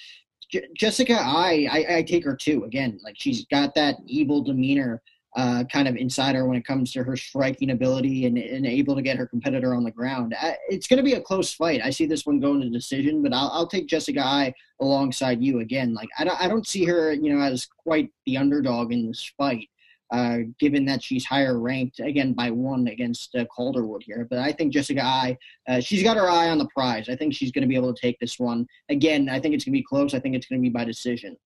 J- 0.50 0.68
Jessica, 0.76 1.14
I, 1.14 1.68
I, 1.70 1.96
I 1.96 2.02
take 2.02 2.24
her 2.24 2.36
too. 2.36 2.64
Again, 2.64 2.98
like 3.02 3.14
she's 3.18 3.44
got 3.46 3.74
that 3.74 3.96
evil 4.06 4.42
demeanor 4.42 5.02
uh, 5.36 5.64
kind 5.70 5.86
of 5.86 5.96
inside 5.96 6.34
her 6.34 6.46
when 6.46 6.56
it 6.56 6.64
comes 6.64 6.92
to 6.92 7.02
her 7.02 7.14
striking 7.14 7.70
ability 7.70 8.24
and, 8.24 8.38
and 8.38 8.64
able 8.64 8.96
to 8.96 9.02
get 9.02 9.18
her 9.18 9.26
competitor 9.26 9.74
on 9.74 9.84
the 9.84 9.90
ground. 9.90 10.34
I, 10.40 10.56
it's 10.70 10.86
going 10.86 10.96
to 10.96 11.02
be 11.02 11.12
a 11.12 11.20
close 11.20 11.52
fight. 11.52 11.82
I 11.84 11.90
see 11.90 12.06
this 12.06 12.24
one 12.24 12.40
going 12.40 12.62
to 12.62 12.70
decision, 12.70 13.22
but 13.22 13.34
I'll, 13.34 13.50
I'll 13.52 13.66
take 13.66 13.86
Jessica 13.86 14.24
Eye 14.24 14.54
alongside 14.80 15.42
you 15.42 15.60
again. 15.60 15.92
Like 15.92 16.08
I 16.18 16.24
don't, 16.24 16.40
I 16.40 16.48
don't 16.48 16.66
see 16.66 16.84
her, 16.86 17.12
you 17.12 17.34
know, 17.34 17.42
as 17.42 17.66
quite 17.66 18.10
the 18.24 18.38
underdog 18.38 18.92
in 18.92 19.06
this 19.06 19.30
fight 19.36 19.68
uh, 20.12 20.38
given 20.58 20.84
that 20.86 21.02
she's 21.02 21.24
higher 21.24 21.58
ranked 21.58 22.00
again 22.00 22.32
by 22.32 22.50
one 22.50 22.86
against 22.88 23.34
uh, 23.34 23.44
Calderwood 23.46 24.02
here. 24.02 24.26
But 24.28 24.38
I 24.38 24.52
think 24.52 24.72
Jessica 24.72 25.02
Eye, 25.02 25.36
uh, 25.68 25.80
she's 25.80 26.02
got 26.02 26.16
her 26.16 26.28
eye 26.28 26.48
on 26.48 26.58
the 26.58 26.68
prize. 26.74 27.08
I 27.08 27.16
think 27.16 27.34
she's 27.34 27.52
going 27.52 27.62
to 27.62 27.68
be 27.68 27.76
able 27.76 27.92
to 27.92 28.00
take 28.00 28.18
this 28.20 28.38
one. 28.38 28.66
Again, 28.88 29.28
I 29.28 29.40
think 29.40 29.54
it's 29.54 29.64
going 29.64 29.72
to 29.72 29.78
be 29.78 29.84
close. 29.84 30.14
I 30.14 30.20
think 30.20 30.36
it's 30.36 30.46
going 30.46 30.60
to 30.60 30.62
be 30.62 30.70
by 30.70 30.84
decision. 30.84 31.36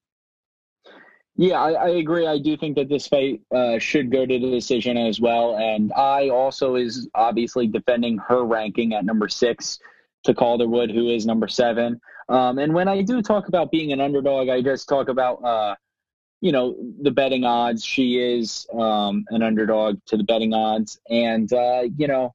Yeah, 1.36 1.58
I, 1.58 1.72
I, 1.72 1.88
agree. 1.90 2.26
I 2.26 2.38
do 2.38 2.54
think 2.56 2.76
that 2.76 2.90
this 2.90 3.06
fight 3.06 3.40
uh, 3.54 3.78
should 3.78 4.12
go 4.12 4.26
to 4.26 4.38
the 4.38 4.50
decision 4.50 4.98
as 4.98 5.20
well. 5.20 5.56
And 5.56 5.90
Eye 5.94 6.28
also 6.28 6.74
is 6.74 7.08
obviously 7.14 7.66
defending 7.66 8.18
her 8.18 8.44
ranking 8.44 8.92
at 8.92 9.06
number 9.06 9.26
six 9.28 9.78
to 10.24 10.34
Calderwood, 10.34 10.90
who 10.90 11.08
is 11.08 11.24
number 11.24 11.48
seven. 11.48 11.98
Um, 12.28 12.58
and 12.58 12.74
when 12.74 12.88
I 12.88 13.00
do 13.00 13.22
talk 13.22 13.48
about 13.48 13.70
being 13.70 13.92
an 13.92 14.00
underdog, 14.00 14.50
I 14.50 14.60
just 14.60 14.88
talk 14.88 15.08
about 15.08 15.42
uh, 15.42 15.76
you 16.40 16.52
know 16.52 16.76
the 17.02 17.10
betting 17.10 17.44
odds. 17.44 17.84
She 17.84 18.18
is 18.18 18.66
um, 18.72 19.24
an 19.28 19.42
underdog 19.42 20.00
to 20.06 20.16
the 20.16 20.24
betting 20.24 20.54
odds, 20.54 20.98
and 21.08 21.52
uh, 21.52 21.82
you 21.96 22.06
know, 22.06 22.34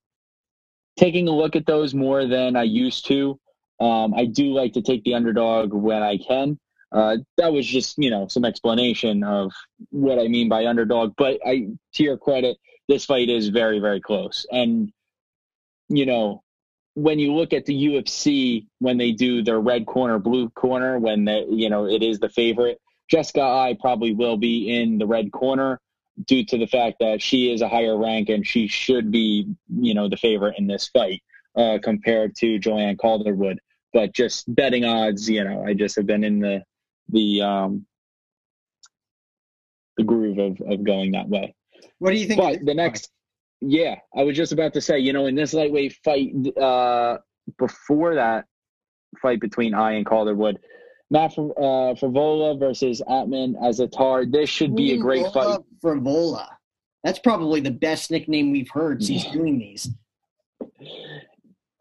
taking 0.97 1.27
a 1.27 1.31
look 1.31 1.55
at 1.55 1.65
those 1.65 1.93
more 1.93 2.25
than 2.25 2.55
I 2.55 2.63
used 2.63 3.07
to. 3.07 3.39
Um, 3.79 4.13
I 4.13 4.25
do 4.25 4.53
like 4.53 4.73
to 4.73 4.81
take 4.81 5.03
the 5.03 5.15
underdog 5.15 5.73
when 5.73 6.01
I 6.01 6.17
can. 6.17 6.59
Uh, 6.91 7.17
that 7.37 7.51
was 7.51 7.65
just 7.65 7.97
you 7.97 8.09
know 8.09 8.27
some 8.27 8.45
explanation 8.45 9.23
of 9.23 9.51
what 9.89 10.19
I 10.19 10.27
mean 10.27 10.49
by 10.49 10.67
underdog. 10.67 11.13
But 11.17 11.39
I, 11.45 11.67
to 11.95 12.03
your 12.03 12.17
credit, 12.17 12.57
this 12.87 13.05
fight 13.05 13.29
is 13.29 13.49
very 13.49 13.79
very 13.79 13.99
close, 13.99 14.45
and 14.51 14.91
you 15.89 16.05
know, 16.05 16.43
when 16.93 17.19
you 17.19 17.33
look 17.33 17.53
at 17.53 17.65
the 17.65 17.73
UFC 17.73 18.67
when 18.79 18.97
they 18.97 19.11
do 19.11 19.43
their 19.43 19.59
red 19.59 19.85
corner, 19.85 20.19
blue 20.19 20.49
corner, 20.51 20.99
when 20.99 21.25
they, 21.25 21.45
you 21.49 21.69
know 21.69 21.87
it 21.87 22.03
is 22.03 22.19
the 22.19 22.29
favorite, 22.29 22.79
Jessica 23.09 23.41
Eye 23.41 23.77
probably 23.79 24.13
will 24.13 24.37
be 24.37 24.79
in 24.79 24.97
the 24.97 25.05
red 25.05 25.31
corner 25.31 25.79
due 26.25 26.45
to 26.45 26.57
the 26.57 26.67
fact 26.67 26.97
that 26.99 27.21
she 27.21 27.51
is 27.51 27.61
a 27.61 27.69
higher 27.69 27.97
rank 27.97 28.29
and 28.29 28.45
she 28.45 28.67
should 28.67 29.11
be, 29.11 29.47
you 29.69 29.93
know, 29.93 30.09
the 30.09 30.17
favorite 30.17 30.57
in 30.57 30.67
this 30.67 30.87
fight 30.87 31.21
uh, 31.55 31.77
compared 31.83 32.35
to 32.37 32.57
Joanne 32.57 32.97
Calderwood. 32.97 33.59
But 33.93 34.13
just 34.13 34.53
betting 34.53 34.85
odds, 34.85 35.29
you 35.29 35.43
know, 35.43 35.63
I 35.65 35.73
just 35.73 35.95
have 35.95 36.05
been 36.05 36.23
in 36.23 36.39
the 36.39 36.63
the 37.09 37.41
um, 37.41 37.85
the 39.97 40.03
groove 40.03 40.37
of, 40.37 40.59
of 40.69 40.83
going 40.83 41.11
that 41.13 41.29
way. 41.29 41.55
What 41.99 42.11
do 42.11 42.17
you 42.17 42.27
think? 42.27 42.41
But 42.41 42.65
the 42.65 42.73
next, 42.73 43.09
yeah, 43.61 43.95
I 44.15 44.23
was 44.23 44.35
just 44.35 44.51
about 44.51 44.73
to 44.73 44.81
say, 44.81 44.99
you 44.99 45.13
know, 45.13 45.27
in 45.27 45.35
this 45.35 45.53
lightweight 45.53 45.97
fight, 46.03 46.33
uh, 46.57 47.19
before 47.57 48.15
that 48.15 48.45
fight 49.21 49.39
between 49.39 49.73
Eye 49.73 49.93
and 49.93 50.05
Calderwood, 50.05 50.59
Matt 51.11 51.37
uh, 51.37 51.93
Frevola 51.93 52.59
versus 52.59 53.01
Ottman 53.07 53.55
Azaitar. 53.61 54.31
This 54.31 54.49
should 54.49 54.75
be 54.75 54.93
a 54.93 54.97
great 54.97 55.25
fight. 55.31 55.59
Frevola. 55.83 56.47
That's 57.03 57.19
probably 57.19 57.61
the 57.61 57.71
best 57.71 58.09
nickname 58.09 58.51
we've 58.51 58.69
heard 58.69 59.03
since 59.03 59.25
doing 59.25 59.59
these. 59.59 59.89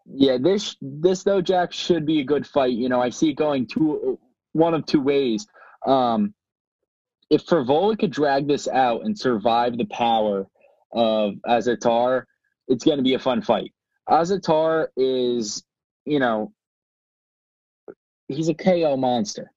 Yeah, 0.06 0.36
this 0.38 0.76
this 0.80 1.22
though, 1.22 1.40
Jack, 1.40 1.72
should 1.72 2.04
be 2.04 2.20
a 2.20 2.24
good 2.24 2.46
fight. 2.46 2.72
You 2.72 2.88
know, 2.88 3.00
I 3.00 3.08
see 3.08 3.30
it 3.30 3.34
going 3.34 3.66
two 3.66 4.18
one 4.52 4.74
of 4.74 4.84
two 4.86 5.00
ways. 5.00 5.46
Um, 5.86 6.34
if 7.30 7.46
Frevola 7.46 7.98
could 7.98 8.10
drag 8.10 8.46
this 8.46 8.68
out 8.68 9.04
and 9.04 9.18
survive 9.18 9.76
the 9.76 9.86
power 9.86 10.46
of 10.92 11.34
Azaitar, 11.46 12.24
it's 12.68 12.84
going 12.84 12.98
to 12.98 13.02
be 13.02 13.14
a 13.14 13.18
fun 13.18 13.42
fight. 13.42 13.72
Azaitar 14.08 14.88
is, 14.96 15.64
you 16.04 16.20
know, 16.20 16.52
he's 18.34 18.48
a 18.48 18.54
KO 18.54 18.96
monster. 18.96 19.50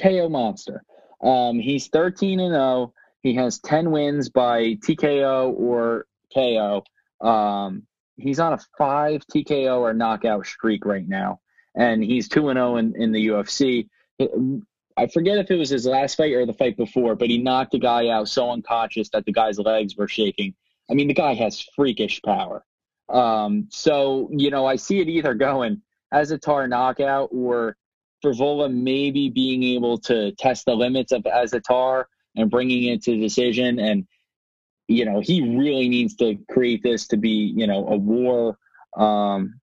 KO 0.00 0.28
monster. 0.28 0.82
Um, 1.22 1.58
he's 1.58 1.88
13 1.88 2.40
and 2.40 2.54
0. 2.54 2.92
He 3.22 3.34
has 3.34 3.58
10 3.60 3.90
wins 3.90 4.28
by 4.28 4.74
TKO 4.74 5.54
or 5.58 6.06
KO. 6.32 6.84
Um, 7.20 7.84
he's 8.16 8.38
on 8.38 8.52
a 8.52 8.58
five 8.76 9.26
TKO 9.26 9.80
or 9.80 9.94
knockout 9.94 10.46
streak 10.46 10.84
right 10.84 11.08
now, 11.08 11.40
and 11.74 12.04
he's 12.04 12.28
2 12.28 12.50
and 12.50 12.58
0 12.58 12.76
in, 12.76 12.94
in 12.96 13.12
the 13.12 13.28
UFC. 13.28 13.88
I 14.96 15.06
forget 15.08 15.38
if 15.38 15.50
it 15.50 15.56
was 15.56 15.70
his 15.70 15.86
last 15.86 16.16
fight 16.16 16.34
or 16.34 16.46
the 16.46 16.52
fight 16.52 16.76
before, 16.76 17.16
but 17.16 17.30
he 17.30 17.38
knocked 17.38 17.74
a 17.74 17.78
guy 17.78 18.08
out 18.08 18.28
so 18.28 18.50
unconscious 18.50 19.08
that 19.10 19.24
the 19.24 19.32
guy's 19.32 19.58
legs 19.58 19.96
were 19.96 20.06
shaking. 20.06 20.54
I 20.90 20.94
mean, 20.94 21.08
the 21.08 21.14
guy 21.14 21.34
has 21.34 21.60
freakish 21.74 22.20
power. 22.22 22.64
Um, 23.08 23.68
so, 23.70 24.28
you 24.32 24.50
know, 24.50 24.66
I 24.66 24.76
see 24.76 25.00
it 25.00 25.08
either 25.08 25.34
going 25.34 25.82
Azaitar 26.12 26.68
knockout 26.68 27.30
or 27.32 27.76
Frevola 28.24 28.72
maybe 28.72 29.28
being 29.28 29.62
able 29.62 29.98
to 29.98 30.32
test 30.32 30.64
the 30.64 30.74
limits 30.74 31.12
of 31.12 31.22
Azaitar 31.22 32.04
and 32.36 32.50
bringing 32.50 32.84
it 32.84 33.02
to 33.02 33.16
decision. 33.16 33.78
And, 33.78 34.06
you 34.88 35.04
know, 35.04 35.20
he 35.20 35.56
really 35.56 35.88
needs 35.88 36.14
to 36.16 36.38
create 36.50 36.82
this 36.82 37.06
to 37.08 37.16
be, 37.16 37.52
you 37.56 37.66
know, 37.66 37.86
a 37.88 37.96
war. 37.96 38.58
Um, 38.96 39.60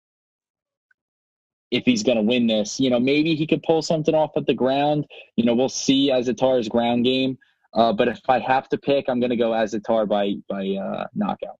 if 1.72 1.84
he's 1.86 2.03
going 2.03 2.18
to 2.18 2.24
win 2.24 2.47
this, 2.47 2.80
you 2.80 2.89
know, 2.89 2.99
maybe 2.99 3.34
he 3.34 3.47
could 3.47 3.64
pull 3.64 3.82
something 3.82 4.14
off 4.14 4.32
at 4.36 4.45
the 4.45 4.53
ground. 4.53 5.05
You 5.38 5.45
know, 5.45 5.55
we'll 5.55 5.70
see 5.70 6.12
Azaitar's 6.12 6.68
ground 6.68 7.05
game. 7.05 7.38
Uh, 7.74 7.93
but 7.93 8.09
if 8.09 8.20
I 8.28 8.39
have 8.39 8.68
to 8.70 8.78
pick, 8.78 9.05
I'm 9.07 9.20
going 9.20 9.30
to 9.30 9.38
go 9.38 9.51
Azaitar 9.51 10.07
by 10.07 10.34
by 10.49 10.70
uh, 10.72 11.07
knockout. 11.16 11.57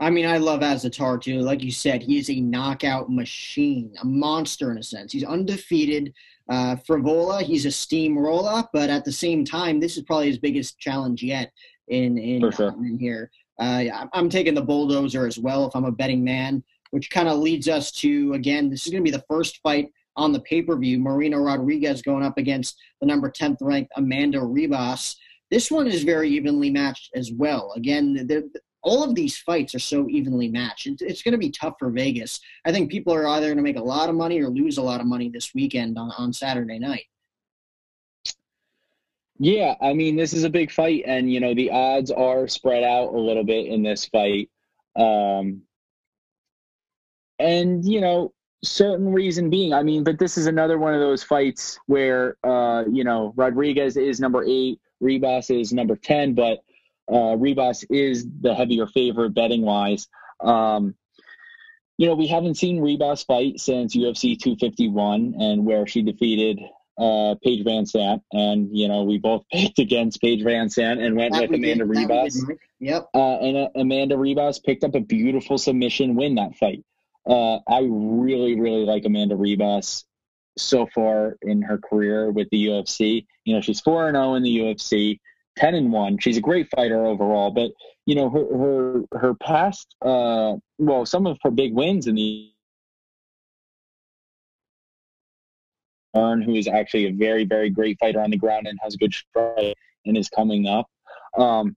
I 0.00 0.10
mean, 0.10 0.26
I 0.26 0.38
love 0.38 0.60
Azaitar 0.60 1.20
too. 1.20 1.40
Like 1.40 1.62
you 1.62 1.70
said, 1.70 2.02
he 2.02 2.18
is 2.18 2.28
a 2.28 2.40
knockout 2.40 3.08
machine, 3.08 3.94
a 4.02 4.04
monster 4.04 4.72
in 4.72 4.78
a 4.78 4.82
sense. 4.82 5.12
He's 5.12 5.22
undefeated. 5.22 6.12
Uh, 6.48 6.76
Frevola, 6.76 7.42
he's 7.42 7.66
a 7.66 7.70
steamroller, 7.70 8.64
but 8.72 8.90
at 8.90 9.04
the 9.04 9.12
same 9.12 9.44
time, 9.44 9.80
this 9.80 9.96
is 9.96 10.02
probably 10.02 10.28
his 10.28 10.38
biggest 10.38 10.78
challenge 10.78 11.22
yet 11.22 11.52
in 11.88 12.18
in, 12.18 12.50
sure. 12.52 12.70
in 12.70 12.98
here. 12.98 13.30
Uh, 13.58 13.84
I'm 14.12 14.28
taking 14.28 14.54
the 14.54 14.62
bulldozer 14.62 15.26
as 15.26 15.38
well 15.38 15.66
if 15.66 15.76
I'm 15.76 15.84
a 15.84 15.92
betting 15.92 16.24
man, 16.24 16.64
which 16.90 17.10
kind 17.10 17.28
of 17.28 17.38
leads 17.38 17.68
us 17.68 17.92
to 17.92 18.32
again. 18.34 18.70
This 18.70 18.86
is 18.86 18.92
going 18.92 19.04
to 19.04 19.10
be 19.10 19.16
the 19.16 19.24
first 19.28 19.60
fight 19.62 19.90
on 20.16 20.32
the 20.32 20.40
pay 20.40 20.62
per 20.62 20.76
view. 20.76 20.98
Marina 20.98 21.40
Rodriguez 21.40 22.02
going 22.02 22.24
up 22.24 22.38
against 22.38 22.76
the 23.00 23.06
number 23.06 23.30
10th 23.30 23.58
ranked 23.60 23.92
Amanda 23.96 24.38
Ribas. 24.38 25.16
This 25.50 25.70
one 25.70 25.86
is 25.86 26.02
very 26.02 26.30
evenly 26.30 26.70
matched 26.70 27.10
as 27.14 27.30
well. 27.32 27.72
Again, 27.76 28.26
all 28.82 29.04
of 29.04 29.14
these 29.14 29.38
fights 29.38 29.74
are 29.74 29.80
so 29.80 30.08
evenly 30.08 30.48
matched. 30.48 30.86
It's, 30.86 31.02
it's 31.02 31.22
going 31.22 31.32
to 31.32 31.38
be 31.38 31.50
tough 31.50 31.74
for 31.78 31.90
Vegas. 31.90 32.40
I 32.64 32.72
think 32.72 32.90
people 32.90 33.14
are 33.14 33.26
either 33.26 33.46
going 33.46 33.56
to 33.56 33.62
make 33.62 33.76
a 33.76 33.82
lot 33.82 34.08
of 34.08 34.14
money 34.14 34.40
or 34.40 34.48
lose 34.48 34.78
a 34.78 34.82
lot 34.82 35.00
of 35.00 35.06
money 35.06 35.28
this 35.28 35.54
weekend 35.54 35.98
on, 35.98 36.10
on 36.18 36.32
Saturday 36.32 36.78
night. 36.78 37.04
Yeah, 39.38 39.74
I 39.80 39.92
mean, 39.92 40.16
this 40.16 40.32
is 40.34 40.44
a 40.44 40.50
big 40.50 40.70
fight, 40.70 41.02
and, 41.06 41.32
you 41.32 41.40
know, 41.40 41.54
the 41.54 41.70
odds 41.70 42.10
are 42.10 42.46
spread 42.46 42.84
out 42.84 43.14
a 43.14 43.18
little 43.18 43.44
bit 43.44 43.66
in 43.66 43.82
this 43.82 44.04
fight. 44.06 44.50
Um, 44.94 45.62
and, 47.38 47.84
you 47.84 48.00
know, 48.00 48.32
certain 48.62 49.12
reason 49.12 49.50
being, 49.50 49.72
I 49.72 49.82
mean, 49.82 50.04
but 50.04 50.18
this 50.18 50.38
is 50.38 50.46
another 50.46 50.78
one 50.78 50.94
of 50.94 51.00
those 51.00 51.24
fights 51.24 51.78
where, 51.86 52.36
uh, 52.44 52.84
you 52.90 53.02
know, 53.02 53.32
Rodriguez 53.36 53.96
is 53.96 54.20
number 54.20 54.44
eight, 54.44 54.80
Ribas 55.02 55.50
is 55.50 55.72
number 55.72 55.96
10, 55.96 56.34
but 56.34 56.62
uh, 57.08 57.36
Ribas 57.36 57.84
is 57.90 58.26
the 58.40 58.54
heavier 58.54 58.86
favorite 58.86 59.34
betting 59.34 59.62
wise. 59.62 60.08
Um, 60.40 60.94
you 61.98 62.06
know, 62.06 62.14
we 62.14 62.26
haven't 62.26 62.56
seen 62.56 62.80
Ribas 62.80 63.24
fight 63.24 63.60
since 63.60 63.96
UFC 63.96 64.38
251 64.38 65.34
and 65.38 65.64
where 65.64 65.86
she 65.86 66.02
defeated 66.02 66.58
uh, 66.98 67.34
Paige 67.42 67.64
VanZant. 67.64 68.22
And, 68.32 68.76
you 68.76 68.88
know, 68.88 69.04
we 69.04 69.18
both 69.18 69.44
picked 69.52 69.78
against 69.78 70.20
Paige 70.20 70.42
VanZant 70.42 71.04
and 71.04 71.16
went 71.16 71.34
that 71.34 71.42
with 71.42 71.58
Amanda 71.58 71.86
did, 71.86 71.96
Ribas. 71.96 72.58
Yep. 72.80 73.08
Uh, 73.14 73.38
and 73.38 73.56
uh, 73.56 73.68
Amanda 73.76 74.16
Ribas 74.16 74.62
picked 74.62 74.84
up 74.84 74.94
a 74.94 75.00
beautiful 75.00 75.58
submission 75.58 76.14
win 76.16 76.36
that 76.36 76.56
fight. 76.56 76.84
Uh, 77.26 77.58
I 77.68 77.86
really, 77.88 78.58
really 78.58 78.84
like 78.84 79.04
Amanda 79.04 79.36
Ribas 79.36 80.04
so 80.58 80.86
far 80.86 81.36
in 81.42 81.62
her 81.62 81.78
career 81.78 82.30
with 82.30 82.48
the 82.50 82.66
UFC. 82.66 83.26
You 83.44 83.54
know, 83.54 83.60
she's 83.60 83.80
4 83.80 84.10
0 84.10 84.34
in 84.34 84.42
the 84.42 84.58
UFC. 84.58 85.20
10 85.56 85.74
and 85.74 85.92
1 85.92 86.18
she's 86.18 86.36
a 86.36 86.40
great 86.40 86.68
fighter 86.74 87.06
overall 87.06 87.50
but 87.50 87.70
you 88.06 88.14
know 88.14 88.30
her 88.30 88.46
her 88.56 89.18
her 89.18 89.34
past 89.34 89.94
uh 90.02 90.54
well 90.78 91.04
some 91.04 91.26
of 91.26 91.38
her 91.42 91.50
big 91.50 91.74
wins 91.74 92.06
in 92.06 92.14
the 92.14 92.48
Earn, 96.14 96.42
who 96.42 96.54
is 96.54 96.68
actually 96.68 97.06
a 97.06 97.12
very 97.12 97.44
very 97.44 97.70
great 97.70 97.98
fighter 97.98 98.20
on 98.20 98.30
the 98.30 98.36
ground 98.36 98.66
and 98.66 98.78
has 98.82 98.94
a 98.94 98.98
good 98.98 99.14
strike 99.14 99.74
and 100.04 100.16
is 100.16 100.28
coming 100.28 100.66
up 100.66 100.86
um 101.38 101.74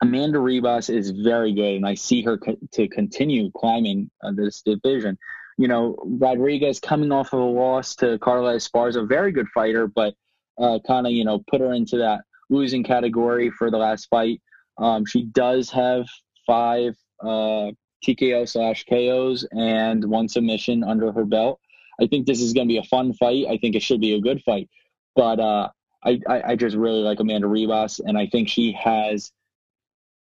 Amanda 0.00 0.38
Ribas 0.38 0.94
is 0.94 1.10
very 1.10 1.52
good, 1.52 1.74
and 1.74 1.86
I 1.86 1.94
see 1.94 2.22
her 2.22 2.38
co- 2.38 2.56
to 2.72 2.88
continue 2.88 3.50
climbing 3.50 4.10
uh, 4.22 4.30
this 4.32 4.62
division. 4.62 5.18
You 5.56 5.66
know, 5.66 5.96
Rodriguez 6.04 6.78
coming 6.78 7.10
off 7.10 7.32
of 7.32 7.40
a 7.40 7.44
loss 7.44 7.96
to 7.96 8.16
Carla 8.20 8.54
Esparza, 8.54 9.08
very 9.08 9.32
good 9.32 9.48
fighter, 9.52 9.88
but 9.88 10.14
uh, 10.56 10.78
kind 10.86 11.06
of 11.06 11.12
you 11.12 11.24
know 11.24 11.42
put 11.50 11.60
her 11.60 11.72
into 11.72 11.96
that 11.98 12.20
losing 12.50 12.84
category 12.84 13.50
for 13.50 13.70
the 13.70 13.76
last 13.78 14.06
fight. 14.08 14.40
Um, 14.78 15.04
she 15.04 15.24
does 15.24 15.70
have 15.70 16.06
five 16.46 16.96
uh, 17.22 17.72
TKO 18.04 18.48
slash 18.48 18.84
KOs 18.88 19.46
and 19.52 20.04
one 20.04 20.28
submission 20.28 20.84
under 20.84 21.12
her 21.12 21.24
belt. 21.24 21.60
I 22.00 22.06
think 22.06 22.26
this 22.26 22.40
is 22.40 22.52
going 22.52 22.68
to 22.68 22.72
be 22.72 22.78
a 22.78 22.84
fun 22.84 23.12
fight. 23.14 23.46
I 23.48 23.58
think 23.58 23.74
it 23.74 23.82
should 23.82 24.00
be 24.00 24.14
a 24.14 24.20
good 24.20 24.42
fight. 24.42 24.68
But 25.16 25.40
uh, 25.40 25.68
I, 26.04 26.20
I, 26.28 26.42
I 26.52 26.56
just 26.56 26.76
really 26.76 27.00
like 27.00 27.18
Amanda 27.18 27.48
Ribas, 27.48 28.00
and 28.04 28.16
I 28.16 28.26
think 28.26 28.48
she 28.48 28.72
has 28.72 29.32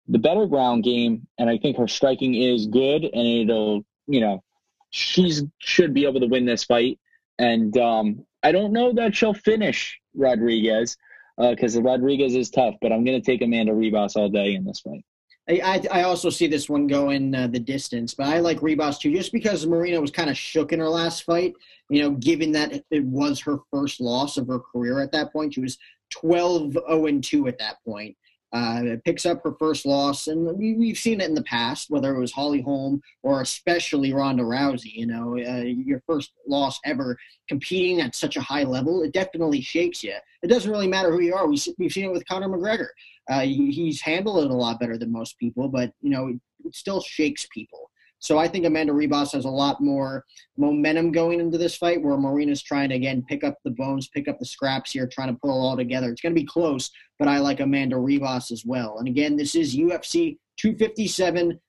the 0.07 0.17
better 0.17 0.47
ground 0.47 0.84
game, 0.84 1.28
and 1.38 1.49
I 1.49 1.57
think 1.57 1.78
her 1.78 1.88
striking 1.88 2.34
is 2.34 2.65
good, 2.65 3.03
and 3.03 3.28
it'll, 3.28 3.86
you 4.07 4.21
know, 4.21 4.43
she's 4.89 5.43
should 5.59 5.93
be 5.93 6.05
able 6.05 6.21
to 6.21 6.28
win 6.28 6.45
this 6.45 6.63
fight. 6.63 6.99
And 7.38 7.78
um, 7.78 8.25
I 8.41 8.51
don't 8.51 8.73
know 8.73 8.93
that 8.93 9.15
she'll 9.15 9.34
finish 9.34 9.99
Rodriguez 10.15 10.97
because 11.38 11.78
uh, 11.78 11.82
Rodriguez 11.82 12.36
is 12.36 12.50
tough, 12.50 12.76
but 12.82 12.92
I'm 12.92 13.04
going 13.04 13.20
to 13.20 13.26
take 13.26 13.42
Amanda 13.42 13.72
Ribas 13.72 14.16
all 14.16 14.30
day 14.30 14.56
in 14.56 14.66
this 14.66 14.80
fight. 14.80 15.04
I, 15.50 15.82
I 15.92 16.04
also 16.04 16.30
see 16.30 16.48
this 16.48 16.68
one 16.68 16.88
going 16.88 17.34
uh, 17.34 17.48
the 17.48 17.60
distance, 17.60 18.14
but 18.14 18.28
I 18.28 18.40
like 18.40 18.60
Ribas 18.60 19.00
too, 19.00 19.14
just 19.14 19.32
because 19.32 19.66
Marina 19.66 20.02
was 20.02 20.12
kind 20.12 20.30
of 20.30 20.38
shook 20.38 20.74
in 20.74 20.80
her 20.80 20.90
last 20.90 21.24
fight. 21.24 21.54
You 21.90 22.02
know, 22.02 22.12
given 22.12 22.52
that 22.52 22.84
it 22.92 23.04
was 23.06 23.40
her 23.42 23.60
first 23.72 24.02
loss 24.02 24.36
of 24.36 24.48
her 24.48 24.60
career 24.60 25.00
at 25.00 25.14
that 25.14 25.32
point, 25.32 25.54
she 25.54 25.62
was 25.62 25.78
12 26.10 26.74
0 26.74 27.20
2 27.22 27.48
at 27.48 27.60
that 27.60 27.78
point. 27.86 28.18
Uh, 28.54 28.95
picks 29.04 29.26
up 29.26 29.43
her 29.43 29.54
first 29.60 29.86
loss, 29.86 30.28
and 30.28 30.58
we, 30.58 30.88
have 30.88 30.98
seen 30.98 31.20
it 31.20 31.28
in 31.28 31.36
the 31.36 31.43
past, 31.43 31.89
whether 31.89 32.16
it 32.16 32.20
was 32.20 32.32
Holly 32.32 32.62
Holm 32.62 33.02
or 33.22 33.41
especially 33.41 34.14
Ronda 34.14 34.43
Rousey. 34.43 34.93
You 34.93 35.08
know, 35.08 35.38
uh, 35.38 35.64
your 35.64 36.02
first 36.08 36.32
loss 36.48 36.80
ever 36.86 37.18
competing 37.50 38.00
at 38.00 38.16
such 38.16 38.38
a 38.38 38.41
high 38.41 38.64
level, 38.64 39.04
it 39.04 39.12
definitely 39.12 39.60
shakes 39.60 40.02
you. 40.02 40.16
It 40.43 40.48
doesn't 40.48 40.72
really 40.72 40.88
matter 40.88 41.12
who 41.12 41.22
you 41.22 41.36
are. 41.36 41.45
We, 41.45 41.60
we've 41.78 41.91
seen 41.91 42.06
it 42.06 42.12
with 42.14 42.26
Conor 42.26 42.48
McGregor. 42.48 42.88
Uh, 43.30 43.41
he, 43.41 43.70
he's 43.72 44.00
handled 44.00 44.45
it 44.45 44.52
a 44.52 44.56
lot 44.56 44.80
better 44.80 44.98
than 44.98 45.12
most 45.12 45.38
people, 45.38 45.68
but 45.68 45.91
you 46.02 46.10
know, 46.10 46.30
it 46.64 46.74
still 46.74 47.02
shakes 47.02 47.45
people. 47.54 47.91
So 48.20 48.38
I 48.38 48.47
think 48.47 48.65
Amanda 48.65 48.93
Ribas 48.93 49.34
has 49.34 49.45
a 49.45 49.49
lot 49.49 49.82
more 49.82 50.26
momentum 50.57 51.11
going 51.11 51.39
into 51.39 51.57
this 51.57 51.76
fight, 51.76 52.01
where 52.01 52.18
Marina's 52.18 52.63
trying 52.63 52.89
to 52.89 52.95
again 52.95 53.24
pick 53.28 53.43
up 53.43 53.57
the 53.63 53.72
bones, 53.72 54.07
pick 54.07 54.28
up 54.28 54.39
the 54.39 54.45
scraps 54.45 54.91
here, 54.91 55.07
trying 55.07 55.34
to 55.34 55.39
pull 55.39 55.51
it 55.51 55.53
all 55.53 55.78
together. 55.78 56.11
It's 56.11 56.22
going 56.22 56.34
to 56.34 56.41
be 56.41 56.47
close, 56.47 56.89
but 57.20 57.28
I 57.28 57.39
like 57.39 57.59
Amanda 57.59 57.95
Ribas 57.95 58.51
as 58.51 58.63
well. 58.65 58.97
And 58.99 59.07
again, 59.07 59.38
this 59.38 59.55
is 59.55 59.76
UFC 59.76 60.38
257. 60.57 61.59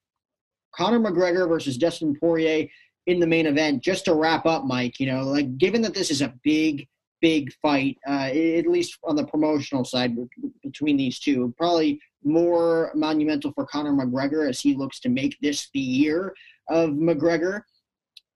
Conor 0.75 1.01
McGregor 1.01 1.49
versus 1.49 1.77
Dustin 1.77 2.15
Poirier 2.19 2.69
in 3.07 3.21
the 3.21 3.27
main 3.27 3.47
event. 3.47 3.83
Just 3.83 4.05
to 4.05 4.15
wrap 4.15 4.47
up, 4.47 4.65
Mike, 4.65 5.01
you 5.01 5.07
know, 5.07 5.25
like 5.25 5.59
given 5.59 5.83
that 5.83 5.95
this 5.95 6.11
is 6.11 6.23
a 6.23 6.35
big, 6.45 6.87
big 7.21 7.53
fight, 7.61 7.99
uh, 8.09 8.31
at 8.33 8.67
least 8.67 8.99
on 9.05 9.17
the 9.17 9.27
promotional 9.27 9.85
side 9.85 10.17
between 10.63 10.97
these 10.97 11.19
two, 11.19 11.55
probably 11.57 12.01
more 12.25 12.93
monumental 12.95 13.53
for 13.53 13.67
Conor 13.67 13.93
McGregor 13.93 14.49
as 14.49 14.61
he 14.61 14.75
looks 14.75 15.01
to 15.01 15.09
make 15.09 15.37
this 15.41 15.69
the 15.75 15.81
year 15.81 16.35
of 16.69 16.91
McGregor. 16.91 17.63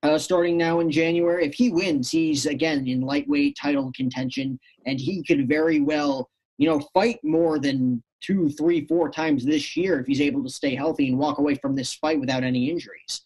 Uh, 0.03 0.17
starting 0.17 0.57
now 0.57 0.81
in 0.81 0.91
January, 0.91 1.45
if 1.45 1.53
he 1.53 1.69
wins, 1.69 2.11
he's 2.11 2.45
again 2.45 2.85
in 2.87 3.01
lightweight 3.01 3.55
title 3.61 3.89
contention, 3.95 4.59
and 4.85 4.99
he 4.99 5.23
could 5.23 5.47
very 5.47 5.79
well, 5.79 6.29
you 6.57 6.67
know, 6.67 6.81
fight 6.93 7.19
more 7.23 7.57
than 7.57 8.03
two, 8.21 8.49
three, 8.49 8.85
four 8.87 9.09
times 9.09 9.45
this 9.45 9.77
year 9.77 9.99
if 9.99 10.05
he's 10.05 10.21
able 10.21 10.43
to 10.43 10.49
stay 10.49 10.75
healthy 10.75 11.07
and 11.07 11.17
walk 11.17 11.37
away 11.37 11.55
from 11.55 11.75
this 11.75 11.93
fight 11.93 12.19
without 12.19 12.43
any 12.43 12.69
injuries. 12.69 13.21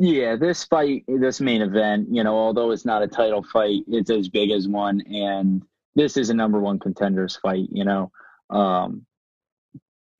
Yeah, 0.00 0.36
this 0.36 0.62
fight, 0.62 1.02
this 1.08 1.40
main 1.40 1.60
event, 1.60 2.06
you 2.08 2.22
know, 2.22 2.36
although 2.36 2.70
it's 2.70 2.84
not 2.84 3.02
a 3.02 3.08
title 3.08 3.42
fight, 3.42 3.82
it's 3.88 4.10
as 4.10 4.28
big 4.28 4.52
as 4.52 4.68
one, 4.68 5.00
and 5.00 5.60
this 5.96 6.16
is 6.16 6.30
a 6.30 6.34
number 6.34 6.60
one 6.60 6.78
contenders 6.78 7.34
fight. 7.34 7.66
You 7.72 7.84
know, 7.84 8.12
um, 8.48 9.04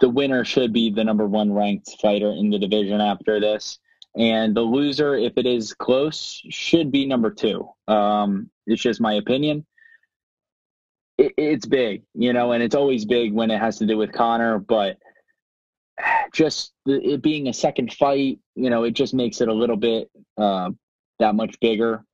the 0.00 0.08
winner 0.08 0.44
should 0.44 0.72
be 0.72 0.90
the 0.90 1.04
number 1.04 1.28
one 1.28 1.52
ranked 1.52 1.94
fighter 2.02 2.32
in 2.32 2.50
the 2.50 2.58
division 2.58 3.00
after 3.00 3.38
this, 3.38 3.78
and 4.16 4.52
the 4.52 4.62
loser, 4.62 5.14
if 5.14 5.34
it 5.36 5.46
is 5.46 5.74
close, 5.74 6.42
should 6.50 6.90
be 6.90 7.06
number 7.06 7.30
two. 7.30 7.68
Um, 7.86 8.50
it's 8.66 8.82
just 8.82 9.00
my 9.00 9.14
opinion. 9.14 9.64
It, 11.18 11.34
it's 11.36 11.66
big, 11.66 12.02
you 12.14 12.32
know, 12.32 12.50
and 12.50 12.64
it's 12.64 12.74
always 12.74 13.04
big 13.04 13.32
when 13.32 13.52
it 13.52 13.60
has 13.60 13.78
to 13.78 13.86
do 13.86 13.96
with 13.96 14.10
Conor, 14.10 14.58
but 14.58 14.98
just 16.32 16.72
it 16.86 17.22
being 17.22 17.48
a 17.48 17.52
second 17.52 17.92
fight, 17.92 18.38
you 18.54 18.70
know, 18.70 18.84
it 18.84 18.92
just 18.92 19.14
makes 19.14 19.40
it 19.40 19.48
a 19.48 19.52
little 19.52 19.76
bit 19.76 20.10
uh, 20.36 20.70
that 21.18 21.34
much 21.34 21.58
bigger. 21.60 22.04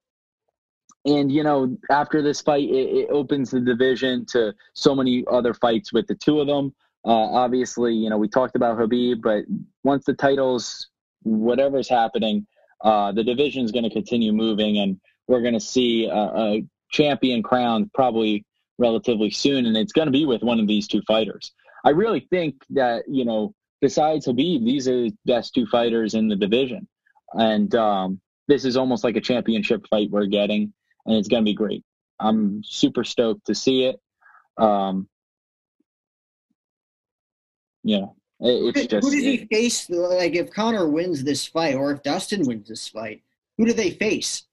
And 1.04 1.30
you 1.30 1.42
know, 1.42 1.76
after 1.90 2.22
this 2.22 2.40
fight, 2.40 2.68
it, 2.68 2.88
it, 2.96 3.10
opens 3.10 3.50
the 3.50 3.60
division 3.60 4.24
to 4.26 4.54
so 4.72 4.94
many 4.94 5.24
other 5.30 5.52
fights 5.52 5.92
with 5.92 6.06
the 6.06 6.14
two 6.14 6.40
of 6.40 6.46
them. 6.46 6.74
Uh, 7.04 7.10
obviously, 7.10 7.92
you 7.92 8.08
know, 8.08 8.16
we 8.16 8.28
talked 8.28 8.56
about 8.56 8.78
Khabib, 8.78 9.20
but 9.20 9.44
once 9.82 10.06
the 10.06 10.14
titles, 10.14 10.88
whatever's 11.22 11.88
happening, 11.88 12.46
uh, 12.82 13.12
the 13.12 13.22
division 13.22 13.64
is 13.64 13.72
going 13.72 13.84
to 13.84 13.90
continue 13.90 14.32
moving, 14.32 14.78
and 14.78 14.98
we're 15.28 15.42
going 15.42 15.54
to 15.54 15.60
see 15.60 16.06
a, 16.06 16.14
a 16.14 16.64
champion 16.90 17.42
crowned 17.42 17.92
probably 17.92 18.44
relatively 18.78 19.30
soon, 19.30 19.66
and 19.66 19.76
it's 19.76 19.92
going 19.92 20.06
to 20.06 20.12
be 20.12 20.24
with 20.24 20.42
one 20.42 20.58
of 20.58 20.66
these 20.66 20.88
two 20.88 21.02
fighters. 21.06 21.52
I 21.84 21.90
really 21.90 22.26
think 22.30 22.56
that 22.70 23.04
you 23.06 23.26
know 23.26 23.54
besides 23.84 24.26
Khabib, 24.26 24.64
these 24.64 24.88
are 24.88 25.02
the 25.02 25.14
best 25.26 25.52
two 25.52 25.66
fighters 25.66 26.14
in 26.14 26.26
the 26.26 26.36
division. 26.36 26.88
And 27.34 27.74
um, 27.74 28.18
this 28.48 28.64
is 28.64 28.78
almost 28.78 29.04
like 29.04 29.16
a 29.16 29.20
championship 29.20 29.86
fight 29.90 30.10
we're 30.10 30.24
getting, 30.24 30.72
and 31.04 31.16
it's 31.16 31.28
going 31.28 31.42
to 31.42 31.44
be 31.44 31.52
great. 31.52 31.84
I'm 32.18 32.62
super 32.64 33.04
stoked 33.04 33.44
to 33.44 33.54
see 33.54 33.84
it. 33.84 34.00
Um, 34.56 35.06
yeah, 37.82 38.06
it, 38.40 38.74
it's 38.74 38.86
just. 38.86 39.06
Who 39.06 39.14
does 39.14 39.22
he 39.22 39.46
face? 39.52 39.90
Like, 39.90 40.34
if 40.34 40.50
Conor 40.50 40.88
wins 40.88 41.22
this 41.22 41.44
fight, 41.44 41.74
or 41.74 41.92
if 41.92 42.02
Dustin 42.02 42.46
wins 42.46 42.66
this 42.66 42.88
fight, 42.88 43.22
who 43.58 43.66
do 43.66 43.74
they 43.74 43.90
face? 43.90 44.44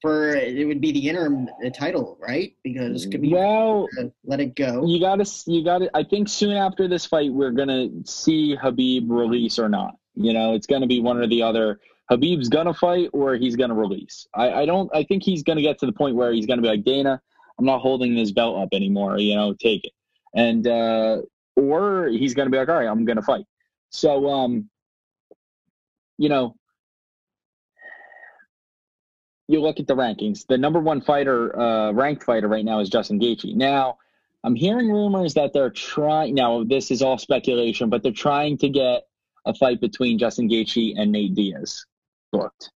For 0.00 0.36
it 0.36 0.64
would 0.64 0.80
be 0.80 0.92
the 0.92 1.08
interim 1.08 1.48
title, 1.74 2.16
right? 2.20 2.54
Because 2.62 3.04
it 3.04 3.10
could 3.10 3.22
be 3.22 3.32
well, 3.32 3.88
let 4.24 4.38
it 4.38 4.54
go. 4.54 4.86
You 4.86 5.00
got 5.00 5.16
to, 5.16 5.50
you 5.50 5.64
got 5.64 5.78
to. 5.78 5.90
I 5.92 6.04
think 6.04 6.28
soon 6.28 6.52
after 6.52 6.86
this 6.86 7.04
fight, 7.04 7.32
we're 7.32 7.50
gonna 7.50 7.88
see 8.04 8.56
Khabib 8.56 9.06
release 9.08 9.58
or 9.58 9.68
not. 9.68 9.96
You 10.14 10.32
know, 10.32 10.54
it's 10.54 10.68
gonna 10.68 10.86
be 10.86 11.00
one 11.00 11.18
or 11.18 11.26
the 11.26 11.42
other. 11.42 11.80
Khabib's 12.10 12.48
gonna 12.48 12.74
fight 12.74 13.10
or 13.12 13.34
he's 13.34 13.56
gonna 13.56 13.74
release. 13.74 14.28
I, 14.34 14.52
I 14.52 14.66
don't. 14.66 14.88
I 14.94 15.02
think 15.02 15.24
he's 15.24 15.42
gonna 15.42 15.62
get 15.62 15.80
to 15.80 15.86
the 15.86 15.92
point 15.92 16.14
where 16.14 16.32
he's 16.32 16.46
gonna 16.46 16.62
be 16.62 16.68
like 16.68 16.84
Dana. 16.84 17.20
I'm 17.58 17.64
not 17.64 17.80
holding 17.80 18.14
this 18.14 18.30
belt 18.30 18.56
up 18.62 18.68
anymore. 18.72 19.18
You 19.18 19.34
know, 19.34 19.54
take 19.54 19.84
it. 19.84 19.92
And 20.34 20.64
uh, 20.66 21.22
or 21.56 22.06
he's 22.06 22.34
gonna 22.34 22.50
be 22.50 22.58
like, 22.58 22.68
all 22.68 22.76
right, 22.76 22.88
I'm 22.88 23.04
gonna 23.04 23.22
fight. 23.22 23.46
So, 23.90 24.28
um, 24.28 24.68
you 26.18 26.28
know, 26.28 26.54
you 29.48 29.60
look 29.60 29.80
at 29.80 29.86
the 29.86 29.96
rankings, 29.96 30.46
the 30.46 30.58
number 30.58 30.78
one 30.78 31.00
fighter, 31.00 31.58
uh, 31.58 31.92
ranked 31.92 32.22
fighter 32.22 32.48
right 32.48 32.64
now 32.64 32.80
is 32.80 32.90
Justin 32.90 33.18
Gaethje. 33.18 33.56
Now, 33.56 33.98
I'm 34.44 34.54
hearing 34.54 34.90
rumors 34.90 35.34
that 35.34 35.52
they're 35.52 35.70
trying. 35.70 36.34
Now, 36.34 36.62
this 36.64 36.90
is 36.90 37.02
all 37.02 37.18
speculation, 37.18 37.88
but 37.88 38.02
they're 38.02 38.12
trying 38.12 38.58
to 38.58 38.68
get 38.68 39.02
a 39.46 39.54
fight 39.54 39.80
between 39.80 40.18
Justin 40.18 40.48
Gaethje 40.48 40.94
and 40.96 41.10
Nate 41.10 41.34
Diaz 41.34 41.84
booked. 42.30 42.70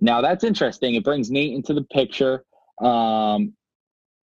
Now, 0.00 0.20
that's 0.20 0.44
interesting. 0.44 0.94
It 0.94 1.04
brings 1.04 1.30
Nate 1.30 1.52
into 1.52 1.74
the 1.74 1.82
picture. 1.82 2.44
Um, 2.80 3.54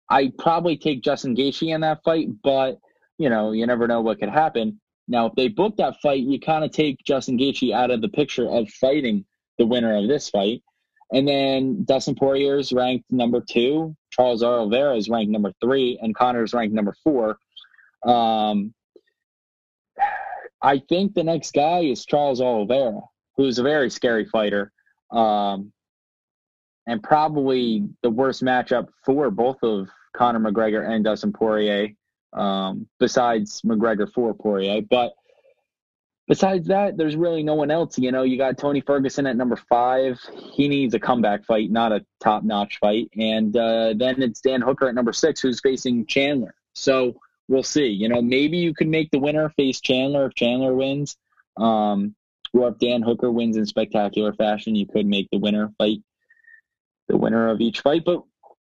I 0.09 0.31
probably 0.37 0.77
take 0.77 1.03
Justin 1.03 1.35
Gaethje 1.35 1.73
in 1.73 1.81
that 1.81 2.03
fight, 2.03 2.29
but 2.43 2.79
you 3.17 3.29
know, 3.29 3.51
you 3.51 3.67
never 3.67 3.87
know 3.87 4.01
what 4.01 4.19
could 4.19 4.29
happen. 4.29 4.79
Now, 5.07 5.27
if 5.27 5.33
they 5.35 5.49
book 5.49 5.77
that 5.77 5.99
fight, 6.01 6.23
you 6.23 6.39
kind 6.39 6.63
of 6.63 6.71
take 6.71 7.03
Justin 7.03 7.37
Gaethje 7.37 7.73
out 7.73 7.91
of 7.91 8.01
the 8.01 8.09
picture 8.09 8.49
of 8.49 8.69
fighting 8.69 9.25
the 9.57 9.65
winner 9.65 9.95
of 9.95 10.07
this 10.07 10.29
fight. 10.29 10.63
And 11.13 11.27
then 11.27 11.83
Dustin 11.85 12.15
Poirier 12.15 12.57
is 12.57 12.73
ranked 12.73 13.11
number 13.11 13.39
two. 13.39 13.95
Charles 14.09 14.41
Oliveira 14.41 14.95
is 14.95 15.09
ranked 15.09 15.31
number 15.31 15.53
three, 15.61 15.99
and 16.01 16.15
Conor 16.15 16.43
is 16.43 16.53
ranked 16.53 16.73
number 16.73 16.95
four. 17.03 17.37
Um, 18.03 18.73
I 20.61 20.79
think 20.89 21.13
the 21.13 21.23
next 21.23 21.53
guy 21.53 21.81
is 21.81 22.05
Charles 22.05 22.41
Oliveira, 22.41 22.99
who's 23.37 23.59
a 23.59 23.63
very 23.63 23.91
scary 23.91 24.25
fighter, 24.25 24.71
um, 25.11 25.71
and 26.87 27.01
probably 27.03 27.87
the 28.01 28.09
worst 28.09 28.43
matchup 28.43 28.87
for 29.05 29.29
both 29.29 29.57
of 29.61 29.89
Conor 30.15 30.39
McGregor 30.39 30.89
and 30.89 31.03
Dustin 31.03 31.31
Poirier, 31.31 31.89
um, 32.33 32.87
besides 32.99 33.61
McGregor 33.61 34.11
for 34.11 34.33
Poirier. 34.33 34.81
But 34.89 35.13
besides 36.27 36.67
that, 36.67 36.97
there's 36.97 37.15
really 37.15 37.43
no 37.43 37.55
one 37.55 37.71
else. 37.71 37.97
You 37.97 38.11
know, 38.11 38.23
you 38.23 38.37
got 38.37 38.57
Tony 38.57 38.81
Ferguson 38.81 39.27
at 39.27 39.35
number 39.35 39.55
five. 39.55 40.19
He 40.53 40.67
needs 40.67 40.93
a 40.93 40.99
comeback 40.99 41.45
fight, 41.45 41.71
not 41.71 41.91
a 41.91 42.05
top 42.21 42.43
notch 42.43 42.79
fight. 42.79 43.09
And 43.17 43.55
uh, 43.55 43.93
then 43.95 44.21
it's 44.21 44.41
Dan 44.41 44.61
Hooker 44.61 44.87
at 44.87 44.95
number 44.95 45.13
six, 45.13 45.41
who's 45.41 45.59
facing 45.59 46.05
Chandler. 46.05 46.55
So 46.73 47.19
we'll 47.47 47.63
see. 47.63 47.87
You 47.87 48.09
know, 48.09 48.21
maybe 48.21 48.57
you 48.57 48.73
could 48.73 48.87
make 48.87 49.11
the 49.11 49.19
winner 49.19 49.49
face 49.49 49.81
Chandler 49.81 50.27
if 50.27 50.35
Chandler 50.35 50.73
wins. 50.73 51.17
Um, 51.57 52.15
or 52.53 52.69
if 52.69 52.77
Dan 52.77 53.01
Hooker 53.01 53.31
wins 53.31 53.57
in 53.57 53.65
spectacular 53.65 54.33
fashion, 54.33 54.75
you 54.75 54.85
could 54.85 55.05
make 55.05 55.29
the 55.31 55.39
winner 55.39 55.71
fight 55.77 56.01
the 57.07 57.17
winner 57.17 57.49
of 57.49 57.59
each 57.61 57.81
fight. 57.81 58.03
But 58.05 58.23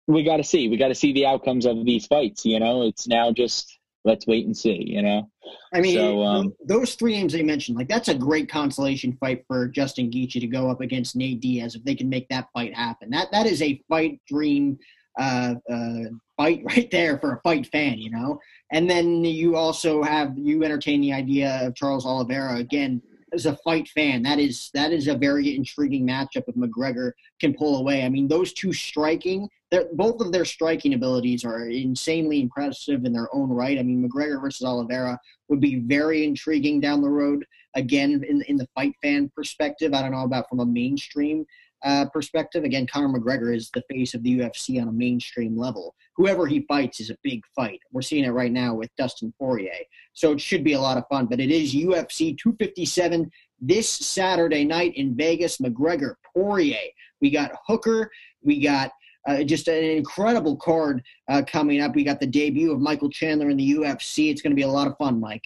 we 0.07 0.23
got 0.23 0.37
to 0.37 0.45
see. 0.45 0.69
We 0.69 0.77
got 0.77 0.89
to 0.89 0.95
see 0.95 1.13
the 1.13 1.27
outcomes 1.27 1.67
of 1.67 1.85
these 1.85 2.07
fights. 2.07 2.45
You 2.45 2.61
know, 2.61 2.83
it's 2.83 3.09
now 3.09 3.33
just 3.33 3.79
let's 4.07 4.27
wait 4.27 4.47
and 4.47 4.57
see. 4.57 4.83
You 4.87 5.03
know, 5.03 5.31
I 5.75 5.81
mean, 5.81 5.97
so, 5.97 6.23
um, 6.23 6.55
those 6.65 6.95
three 6.95 7.13
names 7.13 7.33
they 7.33 7.43
mentioned, 7.43 7.77
like 7.77 7.89
that's 7.89 8.09
a 8.09 8.15
great 8.15 8.49
consolation 8.49 9.17
fight 9.21 9.45
for 9.47 9.69
Justin 9.69 10.11
Gaethje 10.11 10.41
to 10.41 10.47
go 10.47 10.71
up 10.71 10.81
against 10.81 11.17
Nate 11.17 11.41
Diaz 11.41 11.75
if 11.75 11.85
they 11.85 11.95
can 11.95 12.09
make 12.09 12.29
that 12.29 12.49
fight 12.55 12.75
happen. 12.75 13.11
That 13.11 13.31
that 13.33 13.47
is 13.47 13.61
a 13.61 13.83
fight 13.89 14.21
dream 14.27 14.79
uh, 15.19 15.55
uh, 15.71 16.05
fight 16.37 16.63
right 16.65 16.91
there 16.91 17.19
for 17.19 17.35
a 17.35 17.41
fight 17.43 17.67
fan, 17.67 17.99
you 17.99 18.11
know. 18.11 18.39
And 18.73 18.89
then 18.89 19.25
you 19.25 19.57
also 19.57 20.03
have 20.03 20.39
you 20.39 20.65
entertain 20.65 21.01
the 21.01 21.13
idea 21.13 21.61
of 21.63 21.75
Charles 21.75 22.07
Oliveira 22.07 22.57
again 22.57 23.03
as 23.37 23.47
a 23.47 23.57
fight 23.59 23.87
fan. 23.89 24.23
That 24.25 24.41
is 24.41 24.71
that 24.75 24.93
is 24.93 25.07
a 25.07 25.17
very 25.17 25.55
intriguing 25.55 26.07
matchup 26.07 26.45
if 26.49 26.55
McGregor 26.57 27.13
can 27.41 27.55
pull 27.55 27.79
away. 27.79 28.05
I 28.05 28.09
mean, 28.09 28.27
those 28.27 28.53
two 28.53 28.73
striking 28.73 29.49
both 29.95 30.21
of 30.21 30.33
their 30.33 30.45
striking 30.45 30.95
abilities 30.95 31.45
are 31.45 31.69
insanely 31.69 32.41
impressive 32.41 33.05
in 33.05 33.13
their 33.13 33.29
own 33.35 33.51
right. 33.51 33.79
I 33.79 33.83
mean, 33.83 34.09
McGregor 34.09 34.41
versus 34.41 34.67
Oliveira 34.67 35.19
would 35.49 35.61
be 35.61 35.81
very 35.81 36.25
intriguing 36.25 36.81
down 36.81 37.03
the 37.03 37.11
road. 37.11 37.45
Again, 37.75 38.25
in 38.29 38.43
in 38.43 38.57
the 38.57 38.69
fight 38.75 38.95
fan 39.03 39.31
perspective, 39.35 39.93
I 39.93 40.03
don't 40.03 40.13
know 40.13 40.25
about 40.25 40.49
from 40.49 40.61
a 40.61 40.67
mainstream 40.67 41.45
uh, 41.85 42.07
perspective. 42.13 42.65
Again, 42.65 42.87
Conor 42.87 43.19
McGregor 43.19 43.55
is 43.55 43.71
the 43.75 43.83
face 43.91 44.15
of 44.15 44.23
the 44.23 44.39
UFC 44.39 44.81
on 44.81 44.89
a 44.89 44.93
mainstream 44.93 45.57
level. 45.57 45.95
Whoever 46.17 46.47
he 46.47 46.61
fights 46.63 47.01
is 47.01 47.11
a 47.11 47.17
big 47.23 47.43
fight. 47.55 47.81
We're 47.93 48.03
seeing 48.03 48.25
it 48.25 48.31
right 48.31 48.53
now 48.53 48.75
with 48.75 48.91
Dustin 48.97 49.35
Poirier, 49.39 49.73
so 50.15 50.33
it 50.33 50.41
should 50.41 50.65
be 50.65 50.73
a 50.73 50.81
lot 50.81 50.97
of 50.97 51.05
fun. 51.09 51.27
But 51.27 51.41
it 51.41 51.51
is 51.51 51.75
UFC 51.75 52.37
257 52.39 53.31
this 53.61 53.89
Saturday 53.89 54.65
night 54.65 54.95
in 54.97 55.15
Vegas. 55.15 55.59
McGregor 55.59 56.15
Poirier. 56.35 56.79
We 57.21 57.31
got 57.31 57.53
Hooker. 57.67 58.11
We 58.43 58.61
got 58.61 58.93
uh, 59.27 59.43
just 59.43 59.69
an 59.69 59.83
incredible 59.83 60.57
card 60.57 61.03
uh, 61.29 61.43
coming 61.47 61.81
up. 61.81 61.95
We 61.95 62.05
got 62.05 62.21
the 62.21 62.27
debut 62.27 62.73
of 62.73 62.81
Michael 62.81 63.11
Chandler 63.11 63.51
in 63.51 63.57
the 63.57 63.75
UFC. 63.75 64.31
It's 64.31 64.41
going 64.41 64.53
to 64.53 64.57
be 64.57 64.63
a 64.63 64.69
lot 64.69 64.87
of 64.87 64.97
fun, 64.97 65.21
Mike. 65.21 65.45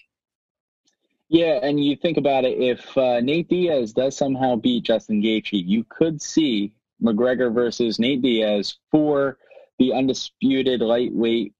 Yeah, 1.29 1.61
and 1.63 1.83
you 1.83 1.97
think 1.97 2.17
about 2.17 2.45
it, 2.45 2.59
if 2.59 2.97
uh, 2.99 3.21
Nate 3.21 3.49
Diaz 3.49 3.93
does 3.93 4.17
somehow 4.17 4.57
beat 4.57 4.83
Justin 4.83 5.23
Gaethje, 5.23 5.65
you 5.65 5.85
could 5.89 6.21
see 6.21 6.73
McGregor 7.01 7.55
versus 7.55 8.01
Nate 8.01 8.21
Diaz 8.21 8.79
for 8.91 9.39
the 9.81 9.93
undisputed 9.93 10.81
lightweight 10.81 11.53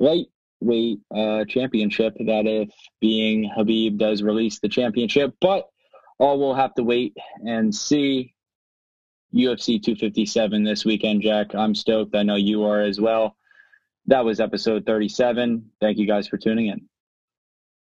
lightweight 0.00 0.98
uh, 1.14 1.46
championship. 1.46 2.14
That 2.18 2.46
if 2.46 2.68
being 3.00 3.50
Khabib 3.56 3.96
does 3.96 4.22
release 4.22 4.58
the 4.58 4.68
championship, 4.68 5.34
but 5.40 5.70
all 6.18 6.38
we'll 6.38 6.54
have 6.54 6.74
to 6.74 6.82
wait 6.82 7.16
and 7.46 7.74
see. 7.74 8.34
UFC 9.34 9.82
257 9.82 10.64
this 10.64 10.86
weekend, 10.86 11.20
Jack. 11.20 11.54
I'm 11.54 11.74
stoked. 11.74 12.16
I 12.16 12.22
know 12.22 12.36
you 12.36 12.64
are 12.64 12.80
as 12.80 12.98
well. 12.98 13.36
That 14.06 14.24
was 14.24 14.40
episode 14.40 14.86
37. 14.86 15.70
Thank 15.82 15.98
you 15.98 16.06
guys 16.06 16.26
for 16.26 16.38
tuning 16.38 16.68
in. 16.68 16.88